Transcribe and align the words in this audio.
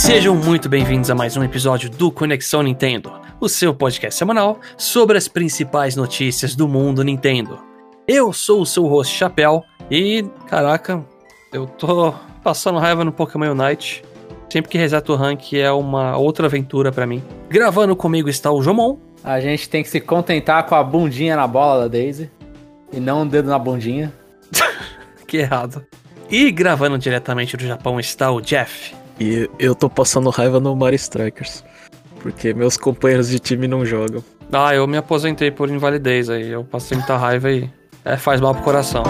Sejam 0.00 0.34
muito 0.34 0.66
bem-vindos 0.66 1.10
a 1.10 1.14
mais 1.14 1.36
um 1.36 1.44
episódio 1.44 1.90
do 1.90 2.10
Conexão 2.10 2.62
Nintendo, 2.62 3.12
o 3.38 3.50
seu 3.50 3.74
podcast 3.74 4.18
semanal 4.18 4.58
sobre 4.74 5.18
as 5.18 5.28
principais 5.28 5.94
notícias 5.94 6.56
do 6.56 6.66
mundo 6.66 7.04
Nintendo. 7.04 7.60
Eu 8.08 8.32
sou 8.32 8.62
o 8.62 8.66
seu 8.66 8.86
host 8.86 9.14
Chapéu 9.14 9.62
e, 9.90 10.24
caraca, 10.48 11.04
eu 11.52 11.66
tô 11.66 12.14
passando 12.42 12.78
raiva 12.78 13.04
no 13.04 13.12
Pokémon 13.12 13.52
Unite. 13.52 14.02
Sempre 14.50 14.70
que 14.70 14.78
reseto 14.78 15.12
o 15.12 15.16
rank 15.16 15.52
é 15.52 15.70
uma 15.70 16.16
outra 16.16 16.46
aventura 16.46 16.90
para 16.90 17.06
mim. 17.06 17.22
Gravando 17.50 17.94
comigo 17.94 18.30
está 18.30 18.50
o 18.50 18.62
Jomon. 18.62 18.96
A 19.22 19.38
gente 19.38 19.68
tem 19.68 19.82
que 19.82 19.90
se 19.90 20.00
contentar 20.00 20.64
com 20.64 20.74
a 20.74 20.82
bundinha 20.82 21.36
na 21.36 21.46
bola 21.46 21.82
da 21.82 21.88
Daisy 21.88 22.30
e 22.90 22.98
não 22.98 23.22
o 23.22 23.26
dedo 23.26 23.50
na 23.50 23.58
bundinha. 23.58 24.10
que 25.28 25.36
errado. 25.36 25.84
E 26.30 26.50
gravando 26.50 26.96
diretamente 26.96 27.54
do 27.54 27.66
Japão 27.66 28.00
está 28.00 28.30
o 28.30 28.40
Jeff. 28.40 28.98
E 29.20 29.50
eu 29.58 29.74
tô 29.74 29.90
passando 29.90 30.30
raiva 30.30 30.58
no 30.58 30.74
Mario 30.74 30.96
Strikers. 30.96 31.62
Porque 32.20 32.54
meus 32.54 32.76
companheiros 32.76 33.28
de 33.28 33.38
time 33.38 33.68
não 33.68 33.84
jogam. 33.84 34.24
Ah, 34.50 34.74
eu 34.74 34.86
me 34.86 34.96
aposentei 34.96 35.50
por 35.50 35.70
invalidez 35.70 36.30
aí. 36.30 36.48
Eu 36.48 36.64
passei 36.64 36.96
muita 36.96 37.16
raiva 37.16 37.50
e 37.50 37.70
é, 38.04 38.16
faz 38.16 38.40
mal 38.40 38.54
pro 38.54 38.64
coração. 38.64 39.02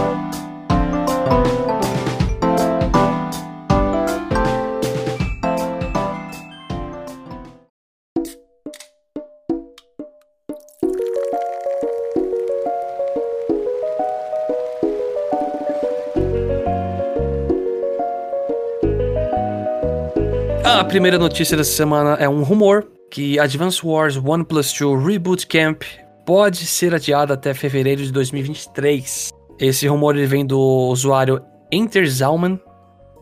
A 20.80 20.84
primeira 20.84 21.18
notícia 21.18 21.58
dessa 21.58 21.72
semana 21.72 22.14
é 22.14 22.26
um 22.26 22.42
rumor 22.42 22.90
que 23.10 23.38
Advance 23.38 23.84
Wars 23.84 24.16
1 24.16 24.44
Plus 24.44 24.72
2 24.72 25.04
Reboot 25.04 25.46
Camp 25.46 25.82
pode 26.24 26.64
ser 26.64 26.94
adiado 26.94 27.34
até 27.34 27.52
fevereiro 27.52 28.02
de 28.02 28.10
2023. 28.10 29.28
Esse 29.58 29.86
rumor 29.86 30.16
ele 30.16 30.24
vem 30.24 30.46
do 30.46 30.58
usuário 30.58 31.42
Enter 31.70 32.08
Zalman, 32.08 32.58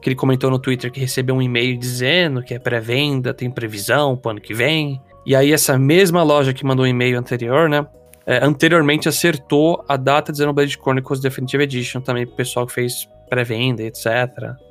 que 0.00 0.08
ele 0.08 0.14
comentou 0.14 0.52
no 0.52 0.60
Twitter 0.60 0.88
que 0.92 1.00
recebeu 1.00 1.34
um 1.34 1.42
e-mail 1.42 1.76
dizendo 1.76 2.44
que 2.44 2.54
é 2.54 2.60
pré-venda, 2.60 3.34
tem 3.34 3.50
previsão 3.50 4.16
pro 4.16 4.30
ano 4.30 4.40
que 4.40 4.54
vem. 4.54 5.02
E 5.26 5.34
aí 5.34 5.52
essa 5.52 5.76
mesma 5.76 6.22
loja 6.22 6.54
que 6.54 6.64
mandou 6.64 6.84
o 6.84 6.86
um 6.86 6.90
e-mail 6.92 7.18
anterior, 7.18 7.68
né, 7.68 7.84
é, 8.24 8.38
anteriormente 8.40 9.08
acertou 9.08 9.84
a 9.88 9.96
data 9.96 10.30
de 10.30 10.38
Xenoblade 10.38 10.78
Chronicles 10.80 11.18
Definitive 11.18 11.64
Edition 11.64 12.00
também 12.00 12.24
pro 12.24 12.36
pessoal 12.36 12.68
que 12.68 12.72
fez 12.72 13.08
pré-venda, 13.28 13.82
etc. 13.82 14.06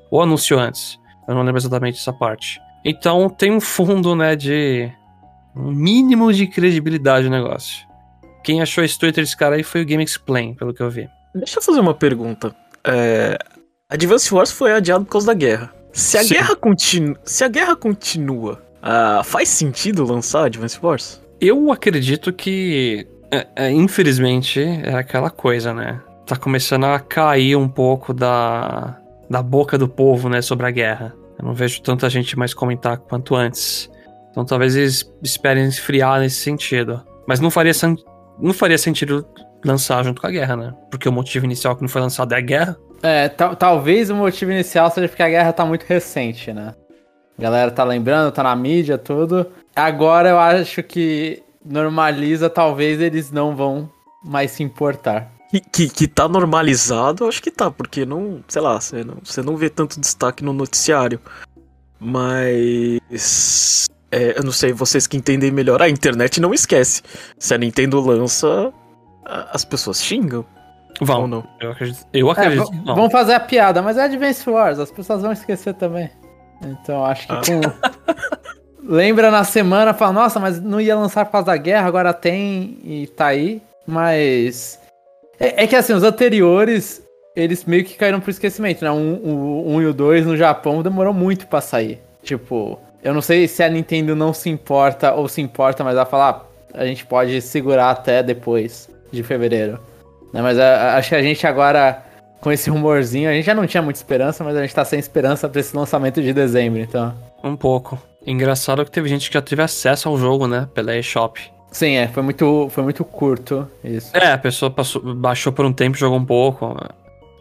Ou 0.10 0.22
anunciou 0.22 0.62
antes. 0.62 0.98
Eu 1.28 1.36
não 1.36 1.44
lembro 1.44 1.60
exatamente 1.60 2.00
essa 2.00 2.14
parte. 2.14 2.66
Então 2.90 3.30
tem 3.30 3.52
um 3.52 3.60
fundo, 3.60 4.16
né, 4.16 4.34
de 4.34 4.90
um 5.54 5.72
mínimo 5.72 6.32
de 6.32 6.48
credibilidade 6.48 7.30
no 7.30 7.36
negócio. 7.36 7.86
Quem 8.46 8.62
achou 8.62 8.82
esse 8.82 8.98
Twitter 8.98 9.26
desse 9.26 9.36
cara 9.36 9.58
aí 9.58 9.64
foi 9.64 9.82
o 9.82 9.86
Game 9.86 10.02
Explain, 10.02 10.56
pelo 10.56 10.74
que 10.74 10.82
eu 10.82 10.90
vi. 10.90 11.10
Deixa 11.36 11.60
eu 11.60 11.64
fazer 11.64 11.82
uma 11.82 11.94
pergunta. 11.94 12.56
É... 12.86 13.38
Advance 13.90 14.34
Wars 14.34 14.52
foi 14.54 14.72
adiado 14.72 15.04
por 15.04 15.12
causa 15.12 15.28
da 15.28 15.34
guerra. 15.34 15.74
Se 15.92 16.18
a, 16.18 16.24
guerra, 16.24 16.56
continu... 16.56 17.18
Se 17.26 17.44
a 17.44 17.50
guerra 17.50 17.76
continua, 17.76 18.64
uh, 18.82 19.22
faz 19.22 19.50
sentido 19.50 20.06
lançar 20.06 20.46
Advance 20.46 20.80
Wars? 20.82 21.22
Eu 21.42 21.70
acredito 21.74 22.32
que, 22.32 23.06
é, 23.30 23.48
é, 23.56 23.72
infelizmente, 23.72 24.62
é 24.62 24.94
aquela 24.94 25.30
coisa, 25.30 25.74
né? 25.74 26.02
Tá 26.26 26.38
começando 26.38 26.86
a 26.86 27.00
cair 27.00 27.58
um 27.58 27.68
pouco 27.68 28.14
da, 28.14 28.98
da 29.30 29.44
boca 29.44 29.78
do 29.78 29.90
povo, 29.90 30.30
né, 30.30 30.42
sobre 30.42 30.68
a 30.68 30.72
guerra. 30.72 31.14
Eu 31.38 31.46
não 31.46 31.54
vejo 31.54 31.82
tanta 31.82 32.10
gente 32.10 32.38
mais 32.38 32.54
comentar 32.54 32.98
quanto 32.98 33.36
antes. 33.36 33.90
Então 34.32 34.46
talvez 34.46 34.76
eles 34.76 35.12
esperem 35.24 35.66
esfriar 35.66 36.20
nesse 36.20 36.38
sentido. 36.38 37.04
Mas 37.28 37.40
não 37.40 37.52
faria, 37.52 37.74
não 38.40 38.54
faria 38.54 38.78
sentido 38.78 39.28
lançar 39.64 40.04
junto 40.04 40.22
com 40.22 40.28
a 40.28 40.32
guerra, 40.32 40.56
né? 40.56 40.74
Porque 40.90 41.10
o 41.10 41.12
motivo 41.12 41.46
inicial 41.46 41.76
que 41.76 41.82
não 41.82 41.90
foi 41.90 42.02
lançado 42.02 42.34
é 42.34 42.38
a 42.38 42.42
guerra. 42.42 42.78
É, 43.04 43.30
talvez 43.30 44.10
o 44.10 44.16
motivo 44.16 44.52
inicial 44.52 44.90
seja 44.90 45.08
porque 45.08 45.24
a 45.24 45.30
guerra 45.30 45.54
tá 45.54 45.66
muito 45.66 45.84
recente, 45.84 46.52
né? 46.52 46.74
A 47.38 47.42
galera 47.42 47.70
tá 47.70 47.84
lembrando, 47.84 48.32
tá 48.32 48.42
na 48.42 48.56
mídia, 48.56 48.98
tudo. 48.98 49.46
Agora 49.76 50.30
eu 50.30 50.40
acho 50.40 50.82
que 50.82 51.44
normaliza, 51.64 52.50
talvez 52.50 53.00
eles 53.00 53.32
não 53.32 53.56
vão 53.56 53.90
mais 54.24 54.52
se 54.52 54.64
importar. 54.64 55.32
Que, 55.50 55.60
que, 55.62 55.90
que 55.90 56.08
tá 56.08 56.28
normalizado, 56.28 57.28
acho 57.28 57.42
que 57.42 57.50
tá, 57.50 57.72
porque 57.72 58.06
não, 58.06 58.44
sei 58.48 58.62
lá, 58.62 58.80
você 58.80 59.04
não, 59.04 59.18
você 59.24 59.42
não 59.42 59.56
vê 59.56 59.70
tanto 59.70 60.00
destaque 60.00 60.44
no 60.44 60.52
noticiário. 60.52 61.22
Mas. 62.00 63.88
É, 64.12 64.38
eu 64.38 64.44
não 64.44 64.52
sei, 64.52 64.72
vocês 64.74 65.08
que 65.08 65.18
entendem 65.18 65.52
melhor, 65.52 65.82
a 65.82 65.90
internet 65.90 66.40
não 66.40 66.54
esquece. 66.54 67.02
Se 67.40 67.54
a 67.54 67.58
Nintendo 67.58 68.00
lança, 68.00 68.72
as 69.26 69.66
pessoas 69.66 70.04
xingam. 70.04 70.46
Vão. 71.02 71.22
Ou 71.22 71.28
não? 71.28 71.48
Eu 71.60 71.72
acredito. 71.72 72.06
Eu 72.14 72.30
acredito. 72.30 72.72
É, 72.74 72.94
vão 72.94 73.10
fazer 73.10 73.34
a 73.34 73.40
piada, 73.40 73.82
mas 73.82 73.98
é 73.98 74.04
Advance 74.04 74.50
Wars, 74.50 74.80
as 74.80 74.92
pessoas 74.92 75.22
vão 75.22 75.32
esquecer 75.32 75.74
também. 75.76 76.10
Então 76.64 77.06
acho 77.06 77.28
que 77.28 77.34
ah. 77.34 77.42
com. 77.42 77.62
Lembra 78.90 79.30
na 79.30 79.44
semana, 79.44 79.94
fala, 79.94 80.14
nossa, 80.14 80.40
mas 80.40 80.62
não 80.62 80.80
ia 80.80 80.96
lançar 80.96 81.26
por 81.26 81.34
causa 81.34 81.48
da 81.48 81.58
guerra, 81.58 81.88
agora 81.88 82.14
tem 82.14 82.80
e 82.84 83.08
tá 83.08 83.28
aí. 83.28 83.62
Mas 83.86 84.80
é, 85.40 85.64
é, 85.64 85.68
que 85.68 85.76
assim, 85.76 85.94
os 85.94 86.04
anteriores, 86.04 87.04
eles 87.36 87.64
meio 87.66 87.84
que 87.84 87.96
caíram 87.96 88.20
pro 88.20 88.32
esquecimento, 88.32 88.84
né? 88.84 88.92
Um, 88.92 89.22
um, 89.24 89.76
um 89.76 89.82
e 89.82 89.86
o 89.86 89.94
dois 89.94 90.26
no 90.26 90.36
Japão 90.36 90.82
demorou 90.82 91.14
muito 91.14 91.48
pra 91.48 91.62
sair. 91.62 92.00
Tipo, 92.24 92.80
eu 93.04 93.14
não 93.14 93.22
sei 93.22 93.48
se 93.48 93.64
a 93.64 93.70
Nintendo 93.70 94.16
não 94.16 94.34
se 94.34 94.50
importa 94.50 95.14
ou 95.14 95.28
se 95.28 95.42
importa, 95.42 95.84
mas 95.84 95.96
ela 95.96 96.06
fala, 96.06 96.30
ah, 96.74 96.82
a 96.82 96.86
gente 96.86 97.06
pode 97.06 97.42
segurar 97.42 97.92
até 97.92 98.22
depois 98.24 98.90
de 99.12 99.24
fevereiro. 99.24 99.80
Né? 100.34 100.42
Mas 100.42 100.58
a, 100.58 100.64
é, 100.64 100.76
a, 100.76 100.96
acho 100.98 101.10
que 101.10 101.16
a 101.16 101.22
gente 101.22 101.46
agora, 101.46 102.04
com 102.42 102.52
esse 102.52 102.70
rumorzinho, 102.70 103.30
a 103.30 103.34
gente 103.34 103.46
já 103.46 103.54
não 103.54 103.68
tinha 103.68 103.82
muita 103.82 104.00
esperança, 104.00 104.44
mas 104.44 104.56
a 104.56 104.62
gente 104.62 104.74
tá 104.74 104.84
sem 104.84 105.00
esperança 105.00 105.48
pra 105.48 105.60
esse 105.60 105.76
lançamento 105.76 106.22
de 106.22 106.34
dezembro, 106.34 106.80
então. 106.80 107.14
Um 107.44 107.56
pouco. 107.56 108.02
Engraçado 108.26 108.84
que 108.84 108.92
teve 108.92 109.08
gente 109.08 109.30
que 109.30 109.34
já 109.36 109.42
teve 109.42 109.62
acesso 109.62 110.10
ao 110.10 110.18
jogo, 110.18 110.48
né? 110.48 110.68
Pela 110.74 110.96
eShop. 110.98 111.40
Sim, 111.72 111.96
é, 111.96 112.08
foi 112.08 112.24
muito, 112.24 112.70
foi 112.72 112.84
muito 112.84 113.04
curto 113.04 113.68
isso. 113.84 114.16
É, 114.16 114.32
a 114.32 114.38
pessoa 114.38 114.72
passou, 114.72 115.02
baixou 115.16 115.52
por 115.52 115.66
um 115.66 115.74
tempo, 115.74 115.98
jogou 115.98 116.18
um 116.18 116.26
pouco. 116.26 116.76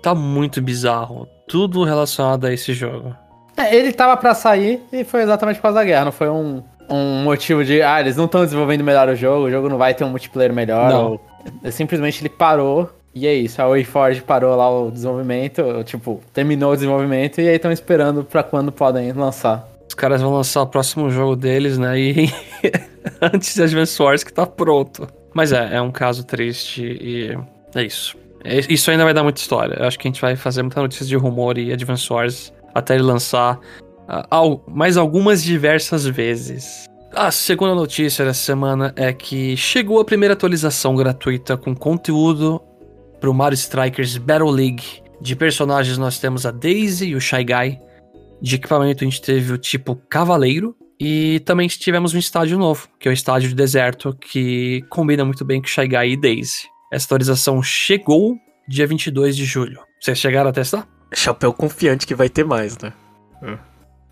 Tá 0.03 0.15
muito 0.15 0.61
bizarro. 0.61 1.29
Tudo 1.49 1.85
relacionado 1.85 2.47
a 2.47 2.53
esse 2.53 2.73
jogo. 2.73 3.15
É, 3.57 3.75
ele 3.75 3.93
tava 3.93 4.17
para 4.17 4.35
sair 4.35 4.83
e 4.93 5.05
foi 5.05 5.23
exatamente 5.23 5.57
por 5.57 5.63
causa 5.63 5.79
da 5.79 5.85
guerra, 5.85 6.07
não 6.07 6.13
foi 6.13 6.29
um, 6.29 6.63
um 6.91 7.23
motivo 7.23 7.65
de, 7.65 7.81
ah, 7.81 8.01
eles 8.01 8.17
não 8.17 8.27
estão 8.27 8.45
desenvolvendo 8.45 8.85
melhor 8.85 9.09
o 9.09 9.17
jogo, 9.17 9.47
o 9.47 9.51
jogo 9.51 9.69
não 9.69 9.79
vai 9.79 9.95
ter 9.95 10.05
um 10.05 10.11
multiplayer 10.11 10.53
melhor. 10.53 10.91
Não. 10.91 11.11
Ou, 11.13 11.21
é, 11.63 11.71
simplesmente 11.71 12.21
ele 12.21 12.29
parou 12.29 12.91
e 13.15 13.27
é 13.27 13.35
isso. 13.35 13.63
A 13.63 13.67
WayForge 13.67 14.21
parou 14.21 14.55
lá 14.55 14.69
o 14.69 14.91
desenvolvimento, 14.91 15.63
tipo, 15.85 16.21
terminou 16.35 16.73
o 16.73 16.75
desenvolvimento 16.75 17.41
e 17.41 17.49
aí 17.49 17.57
estão 17.57 17.73
esperando 17.73 18.23
para 18.23 18.43
quando 18.43 18.71
podem 18.71 19.11
lançar. 19.13 19.67
Os 19.89 19.95
caras 19.95 20.21
vão 20.21 20.35
lançar 20.35 20.63
o 20.63 20.67
próximo 20.67 21.09
jogo 21.11 21.35
deles, 21.35 21.79
né? 21.79 21.99
E 21.99 22.31
antes 23.21 23.55
de 23.55 23.63
Advance 23.63 24.01
Wars 24.01 24.25
que 24.25 24.33
tá 24.33 24.47
pronto. 24.47 25.07
Mas 25.35 25.53
é, 25.53 25.77
é 25.77 25.83
um 25.83 25.91
caso 25.91 26.25
triste 26.25 26.83
e 26.83 27.37
é 27.75 27.83
isso. 27.85 28.17
É, 28.45 28.61
isso 28.73 28.91
ainda 28.91 29.05
vai 29.05 29.13
dar 29.13 29.23
muita 29.23 29.41
história. 29.41 29.75
Eu 29.79 29.87
acho 29.87 29.99
que 29.99 30.07
a 30.07 30.11
gente 30.11 30.21
vai 30.21 30.37
fazer 30.37 30.63
muita 30.63 30.81
notícia 30.81 31.05
de 31.05 31.17
rumor 31.17 31.59
e 31.59 31.73
Advance 31.73 32.13
Wars 32.13 32.53
até 32.75 32.95
ele 32.95 33.03
lançar 33.03 33.59
uh, 34.09 34.63
mais 34.71 34.97
algumas 34.97 35.43
diversas 35.43 36.07
vezes. 36.07 36.87
A 37.13 37.31
segunda 37.31 37.75
notícia 37.75 38.25
dessa 38.25 38.45
semana 38.45 38.93
é 38.97 39.13
que 39.13 39.57
chegou 39.57 40.01
a 40.01 40.05
primeira 40.05 40.35
atualização 40.35 40.95
gratuita 40.95 41.57
com 41.57 41.75
conteúdo 41.75 42.61
para 43.19 43.31
o 43.31 43.35
Mario 43.35 43.55
Strikers 43.55 44.19
Battle 44.19 44.51
League. 44.51 44.85
De 45.21 45.35
personagens 45.35 45.97
nós 45.97 46.19
temos 46.19 46.45
a 46.45 46.51
Daisy 46.51 47.09
e 47.09 47.15
o 47.15 47.21
Shy 47.21 47.43
Guy. 47.43 47.81
De 48.41 48.57
equipamento 48.57 49.03
a 49.03 49.07
gente 49.07 49.23
teve 49.23 49.53
o 49.53 49.59
tipo 49.59 49.97
Cavaleiro, 50.09 50.77
e 50.99 51.41
também 51.41 51.69
tivemos 51.69 52.15
um 52.15 52.19
estádio 52.19 52.59
novo, 52.59 52.89
que 52.99 53.09
é 53.09 53.11
o 53.11 53.15
estádio 53.15 53.49
de 53.49 53.55
deserto, 53.55 54.17
que 54.21 54.83
combina 54.89 55.25
muito 55.25 55.45
bem 55.45 55.61
com 55.61 55.67
Shy 55.67 55.87
Guy 55.87 56.13
e 56.13 56.17
Daisy. 56.17 56.69
Essa 56.93 57.07
atualização 57.07 57.63
chegou 57.63 58.37
dia 58.69 58.87
22 58.87 59.37
de 59.37 59.45
julho. 59.45 59.81
Vocês 60.01 60.19
chegaram 60.19 60.51
a 60.51 60.53
testar? 60.53 60.87
Chapéu 61.15 61.53
confiante 61.53 62.07
que 62.07 62.15
vai 62.15 62.29
ter 62.29 62.45
mais, 62.45 62.79
né? 62.79 62.93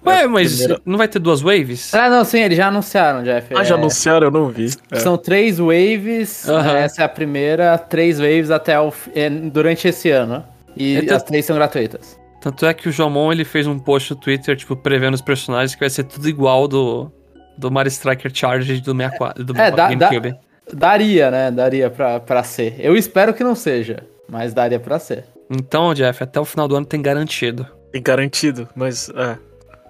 Ué, 0.06 0.26
mas 0.26 0.58
primeira... 0.58 0.82
não 0.84 0.98
vai 0.98 1.08
ter 1.08 1.18
duas 1.18 1.40
waves? 1.40 1.94
Ah, 1.94 2.10
não, 2.10 2.24
sim, 2.24 2.40
eles 2.40 2.58
já 2.58 2.68
anunciaram, 2.68 3.22
Jeff. 3.22 3.54
Ah, 3.54 3.62
é... 3.62 3.64
já 3.64 3.74
anunciaram? 3.74 4.26
Eu 4.26 4.30
não 4.30 4.48
vi. 4.50 4.70
É. 4.90 5.00
São 5.00 5.16
três 5.16 5.58
waves, 5.58 6.46
uhum. 6.46 6.58
essa 6.58 7.02
é 7.02 7.04
a 7.04 7.08
primeira, 7.08 7.78
três 7.78 8.18
waves 8.18 8.50
até 8.50 8.78
o... 8.78 8.92
É, 9.14 9.30
durante 9.30 9.88
esse 9.88 10.10
ano. 10.10 10.44
E 10.76 10.96
então... 10.96 11.16
as 11.16 11.22
três 11.22 11.46
são 11.46 11.56
gratuitas. 11.56 12.18
Tanto 12.44 12.66
é 12.66 12.74
que 12.74 12.90
o 12.90 12.92
Jomon 12.92 13.32
ele 13.32 13.42
fez 13.42 13.66
um 13.66 13.78
post 13.78 14.10
no 14.10 14.20
Twitter, 14.20 14.54
tipo, 14.54 14.76
prevendo 14.76 15.14
os 15.14 15.22
personagens 15.22 15.72
que 15.74 15.80
vai 15.80 15.88
ser 15.88 16.04
tudo 16.04 16.28
igual 16.28 16.68
do, 16.68 17.10
do 17.56 17.70
Mario 17.70 17.88
Striker 17.88 18.30
Charge 18.34 18.82
do 18.82 18.94
64, 18.94 19.42
do 19.42 19.58
é, 19.58 19.70
GameCube. 19.70 20.32
Da, 20.32 20.38
daria, 20.74 21.30
né? 21.30 21.50
Daria 21.50 21.88
pra, 21.88 22.20
pra 22.20 22.42
ser. 22.42 22.76
Eu 22.78 22.98
espero 22.98 23.32
que 23.32 23.42
não 23.42 23.54
seja, 23.54 24.04
mas 24.28 24.52
daria 24.52 24.78
pra 24.78 24.98
ser. 24.98 25.24
Então, 25.48 25.94
Jeff, 25.94 26.22
até 26.22 26.38
o 26.38 26.44
final 26.44 26.68
do 26.68 26.76
ano 26.76 26.84
tem 26.84 27.00
garantido. 27.00 27.66
Tem 27.90 28.02
garantido, 28.02 28.68
mas. 28.74 29.08
É. 29.08 29.38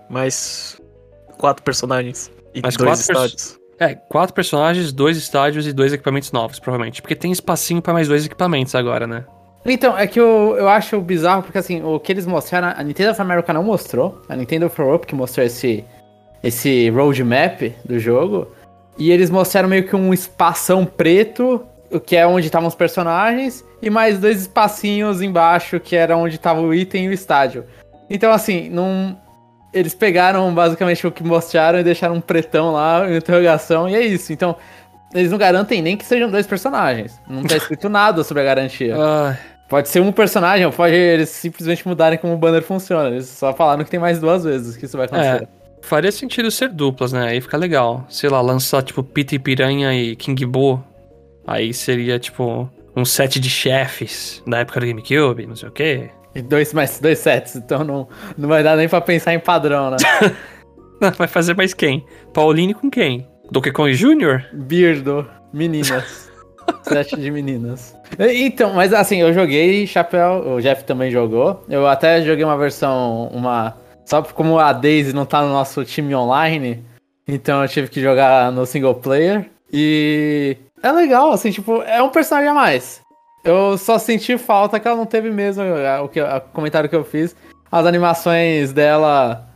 Mas. 0.08 0.80
quatro 1.36 1.64
personagens 1.64 2.30
e 2.54 2.60
Mas 2.62 2.76
dois 2.76 3.00
estádios. 3.00 3.58
É, 3.80 3.96
quatro 3.96 4.32
personagens, 4.32 4.92
dois 4.92 5.16
estádios 5.16 5.66
e 5.66 5.72
dois 5.72 5.92
equipamentos 5.92 6.30
novos, 6.30 6.60
provavelmente. 6.60 7.02
Porque 7.02 7.16
tem 7.16 7.32
espacinho 7.32 7.82
pra 7.82 7.92
mais 7.92 8.06
dois 8.06 8.24
equipamentos 8.24 8.76
agora, 8.76 9.08
né? 9.08 9.24
Então, 9.66 9.96
é 9.96 10.06
que 10.06 10.20
eu, 10.20 10.56
eu 10.58 10.68
acho 10.68 11.00
bizarro, 11.00 11.42
porque 11.42 11.56
assim, 11.56 11.82
o 11.82 11.98
que 11.98 12.12
eles 12.12 12.26
mostraram, 12.26 12.74
a 12.76 12.82
Nintendo 12.82 13.12
of 13.12 13.20
America 13.20 13.52
não 13.52 13.62
mostrou, 13.62 14.20
a 14.28 14.36
Nintendo 14.36 14.66
of 14.66 14.78
Europe 14.78 15.06
que 15.06 15.14
mostrou 15.14 15.46
esse, 15.46 15.84
esse 16.42 16.90
roadmap 16.90 17.62
do 17.84 17.98
jogo, 17.98 18.48
e 18.98 19.10
eles 19.10 19.30
mostraram 19.30 19.68
meio 19.68 19.88
que 19.88 19.96
um 19.96 20.12
espação 20.12 20.84
preto, 20.84 21.64
que 22.04 22.14
é 22.14 22.26
onde 22.26 22.46
estavam 22.46 22.68
os 22.68 22.74
personagens, 22.74 23.64
e 23.80 23.88
mais 23.88 24.18
dois 24.18 24.42
espacinhos 24.42 25.22
embaixo, 25.22 25.80
que 25.80 25.96
era 25.96 26.16
onde 26.16 26.38
tava 26.38 26.60
o 26.60 26.74
item 26.74 27.06
e 27.06 27.08
o 27.08 27.12
estádio. 27.12 27.64
Então, 28.08 28.32
assim, 28.32 28.68
não... 28.68 29.18
Eles 29.72 29.92
pegaram 29.92 30.54
basicamente 30.54 31.04
o 31.04 31.10
que 31.10 31.24
mostraram 31.24 31.80
e 31.80 31.82
deixaram 31.82 32.14
um 32.14 32.20
pretão 32.20 32.70
lá, 32.70 33.10
interrogação, 33.10 33.88
e 33.88 33.96
é 33.96 34.00
isso. 34.00 34.32
Então, 34.32 34.54
eles 35.12 35.32
não 35.32 35.38
garantem 35.38 35.82
nem 35.82 35.96
que 35.96 36.04
sejam 36.04 36.30
dois 36.30 36.46
personagens. 36.46 37.20
Não 37.28 37.42
tá 37.42 37.56
escrito 37.56 37.88
nada 37.90 38.22
sobre 38.22 38.42
a 38.42 38.46
garantia. 38.46 38.94
Ah, 38.96 39.36
Pode 39.74 39.88
ser 39.88 39.98
um 39.98 40.12
personagem, 40.12 40.64
ou 40.64 40.70
pode 40.70 40.94
eles 40.94 41.30
simplesmente 41.30 41.84
mudarem 41.84 42.16
como 42.16 42.32
o 42.32 42.36
banner 42.36 42.62
funciona. 42.62 43.08
Eles 43.08 43.26
só 43.26 43.52
falaram 43.52 43.82
que 43.82 43.90
tem 43.90 43.98
mais 43.98 44.20
duas 44.20 44.44
vezes 44.44 44.76
que 44.76 44.84
isso 44.84 44.96
vai 44.96 45.06
acontecer. 45.06 45.48
faria 45.82 46.12
sentido 46.12 46.48
ser 46.48 46.68
duplas, 46.68 47.12
né? 47.12 47.30
Aí 47.30 47.40
fica 47.40 47.56
legal. 47.56 48.06
Sei 48.08 48.30
lá, 48.30 48.40
lançar 48.40 48.84
tipo 48.84 49.02
Pita 49.02 49.34
e 49.34 49.38
Piranha 49.40 49.92
e 49.92 50.14
King 50.14 50.46
Boo. 50.46 50.80
Aí 51.44 51.74
seria 51.74 52.20
tipo 52.20 52.70
um 52.94 53.04
set 53.04 53.40
de 53.40 53.50
chefes 53.50 54.40
da 54.46 54.58
época 54.58 54.78
do 54.78 54.86
GameCube, 54.86 55.44
não 55.44 55.56
sei 55.56 55.68
o 55.68 55.72
quê. 55.72 56.08
E 56.36 56.40
dois 56.40 56.72
mais 56.72 57.00
dois 57.00 57.18
sets, 57.18 57.56
então 57.56 57.82
não, 57.82 58.08
não 58.38 58.48
vai 58.48 58.62
dar 58.62 58.76
nem 58.76 58.88
pra 58.88 59.00
pensar 59.00 59.34
em 59.34 59.40
padrão, 59.40 59.90
né? 59.90 59.96
Vai 61.18 61.26
fazer 61.26 61.56
mais 61.56 61.74
quem? 61.74 62.06
Pauline 62.32 62.74
com 62.74 62.88
quem? 62.88 63.26
Donkey 63.50 63.72
Kong 63.72 63.92
Jr.? 63.92 64.44
Beardo, 64.52 65.28
meninas. 65.52 66.23
Set 66.82 67.16
de 67.16 67.30
meninas. 67.30 67.96
Então, 68.18 68.74
mas 68.74 68.92
assim, 68.92 69.20
eu 69.20 69.32
joguei 69.32 69.86
Chapéu, 69.86 70.54
o 70.54 70.60
Jeff 70.60 70.84
também 70.84 71.10
jogou. 71.10 71.64
Eu 71.68 71.86
até 71.86 72.22
joguei 72.22 72.44
uma 72.44 72.56
versão, 72.56 73.28
uma. 73.32 73.76
Só 74.04 74.22
como 74.22 74.58
a 74.58 74.72
Daisy 74.72 75.12
não 75.12 75.24
tá 75.24 75.42
no 75.42 75.48
nosso 75.48 75.84
time 75.84 76.14
online, 76.14 76.84
então 77.26 77.62
eu 77.62 77.68
tive 77.68 77.88
que 77.88 78.00
jogar 78.00 78.52
no 78.52 78.66
single 78.66 78.94
player. 78.94 79.50
E 79.72 80.56
é 80.82 80.92
legal, 80.92 81.32
assim, 81.32 81.50
tipo, 81.50 81.82
é 81.82 82.02
um 82.02 82.10
personagem 82.10 82.50
a 82.50 82.54
mais. 82.54 83.00
Eu 83.42 83.76
só 83.76 83.98
senti 83.98 84.38
falta 84.38 84.78
que 84.78 84.86
ela 84.86 84.96
não 84.96 85.06
teve 85.06 85.30
mesmo, 85.30 85.62
o, 86.02 86.08
que, 86.08 86.20
o 86.20 86.40
comentário 86.52 86.88
que 86.88 86.96
eu 86.96 87.04
fiz, 87.04 87.34
as 87.70 87.86
animações 87.86 88.72
dela 88.72 89.46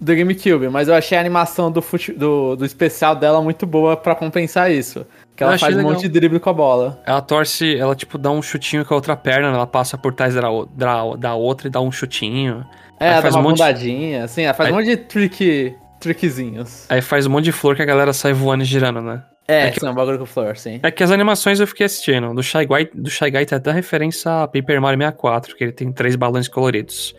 do 0.00 0.14
GameCube, 0.14 0.68
mas 0.68 0.88
eu 0.88 0.94
achei 0.94 1.16
a 1.18 1.20
animação 1.20 1.70
do, 1.70 1.82
do, 2.16 2.56
do 2.56 2.64
especial 2.64 3.16
dela 3.16 3.42
muito 3.42 3.66
boa 3.66 3.96
pra 3.96 4.14
compensar 4.14 4.70
isso. 4.70 5.06
Que 5.38 5.44
ela 5.44 5.56
faz 5.56 5.72
um 5.72 5.78
legal. 5.78 5.92
monte 5.92 6.02
de 6.02 6.08
drible 6.08 6.40
com 6.40 6.50
a 6.50 6.52
bola. 6.52 7.00
Ela 7.06 7.22
torce, 7.22 7.76
ela 7.78 7.94
tipo 7.94 8.18
dá 8.18 8.28
um 8.28 8.42
chutinho 8.42 8.84
com 8.84 8.92
a 8.92 8.96
outra 8.96 9.16
perna, 9.16 9.48
ela 9.48 9.68
passa 9.68 9.96
por 9.96 10.12
trás 10.12 10.34
da, 10.34 10.40
da, 10.74 11.14
da 11.16 11.34
outra 11.36 11.68
e 11.68 11.70
dá 11.70 11.80
um 11.80 11.92
chutinho. 11.92 12.66
É, 12.98 13.06
ela 13.06 13.16
dá 13.16 13.22
faz 13.22 13.34
uma 13.36 13.44
um 13.46 13.52
bundadinha, 13.52 14.24
assim, 14.24 14.42
ela 14.42 14.52
faz 14.52 14.66
Aí- 14.66 14.72
um 14.74 14.76
monte 14.78 14.86
de 14.86 14.96
trick, 14.96 15.76
trickzinhos. 16.00 16.86
Aí 16.88 17.00
faz 17.00 17.24
um 17.26 17.30
monte 17.30 17.44
de 17.44 17.52
flor 17.52 17.76
que 17.76 17.82
a 17.82 17.84
galera 17.84 18.12
sai 18.12 18.32
voando 18.32 18.64
e 18.64 18.66
girando, 18.66 19.00
né? 19.00 19.22
É, 19.46 19.68
É 19.68 19.70
que- 19.70 19.78
sim, 19.80 19.86
um 19.88 19.94
bagulho 19.94 20.18
com 20.18 20.26
flor, 20.26 20.56
sim. 20.56 20.80
É 20.82 20.90
que 20.90 21.02
as 21.04 21.10
animações 21.12 21.60
eu 21.60 21.66
fiquei 21.68 21.86
assistindo. 21.86 22.34
Do 22.34 22.42
Shy 22.42 22.66
Guy, 22.66 22.90
do 22.92 23.08
Shy 23.08 23.30
Guy 23.30 23.46
tem 23.46 23.56
até 23.56 23.70
referência 23.70 24.42
a 24.42 24.48
Paper 24.48 24.80
Mario 24.80 24.98
64, 24.98 25.54
que 25.56 25.62
ele 25.64 25.72
tem 25.72 25.92
três 25.92 26.16
balões 26.16 26.48
coloridos. 26.48 27.14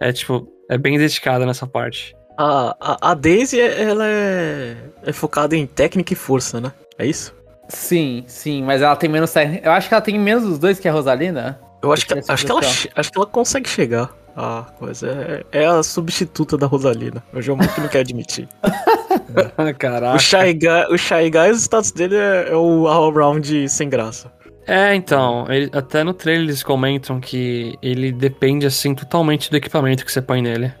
É 0.00 0.12
tipo, 0.12 0.48
é 0.68 0.76
bem 0.76 0.98
dedicada 0.98 1.46
nessa 1.46 1.66
parte. 1.68 2.14
A, 2.36 2.76
a, 2.80 3.10
a 3.10 3.14
Daisy, 3.14 3.60
ela 3.60 4.06
é, 4.06 4.76
é 5.06 5.12
focada 5.12 5.54
em 5.56 5.66
técnica 5.66 6.12
e 6.12 6.16
força, 6.16 6.60
né? 6.60 6.72
É 6.98 7.06
isso? 7.06 7.34
Sim, 7.70 8.24
sim, 8.26 8.62
mas 8.62 8.82
ela 8.82 8.96
tem 8.96 9.08
menos 9.08 9.32
técnica. 9.32 9.66
Eu 9.68 9.72
acho 9.72 9.88
que 9.88 9.94
ela 9.94 10.00
tem 10.02 10.18
menos 10.18 10.44
os 10.44 10.58
dois 10.58 10.78
que 10.78 10.88
a 10.88 10.92
Rosalina. 10.92 11.58
Eu 11.82 11.92
acho 11.92 12.06
que, 12.06 12.12
Essa 12.14 12.32
acho 12.34 12.44
que, 12.44 12.50
ela, 12.52 12.60
acho 12.60 13.10
que 13.12 13.18
ela 13.18 13.26
consegue 13.26 13.68
chegar. 13.68 14.10
A 14.36 14.66
coisa 14.78 15.42
é, 15.52 15.60
é 15.62 15.66
a 15.66 15.82
substituta 15.82 16.56
da 16.56 16.66
Rosalina. 16.66 17.22
O 17.32 17.40
João 17.40 17.58
que 17.58 17.80
não 17.80 17.88
quer 17.88 18.00
admitir. 18.00 18.48
Caraca. 19.78 20.16
O 20.16 20.18
Shy 20.18 20.52
Guy, 20.54 20.86
o 20.90 20.96
Shy 20.98 21.30
Guy, 21.30 21.50
os 21.50 21.62
status 21.62 21.90
dele 21.92 22.16
é, 22.16 22.48
é 22.50 22.56
o 22.56 22.86
all-round 22.86 23.68
sem 23.68 23.88
graça. 23.88 24.30
É, 24.66 24.94
então, 24.94 25.46
ele- 25.48 25.70
até 25.72 26.04
no 26.04 26.12
trailer 26.14 26.44
eles 26.44 26.62
comentam 26.62 27.18
que 27.20 27.76
ele 27.82 28.12
depende, 28.12 28.66
assim, 28.66 28.94
totalmente 28.94 29.50
do 29.50 29.56
equipamento 29.56 30.04
que 30.04 30.12
você 30.12 30.22
põe 30.22 30.40
nele. 30.42 30.72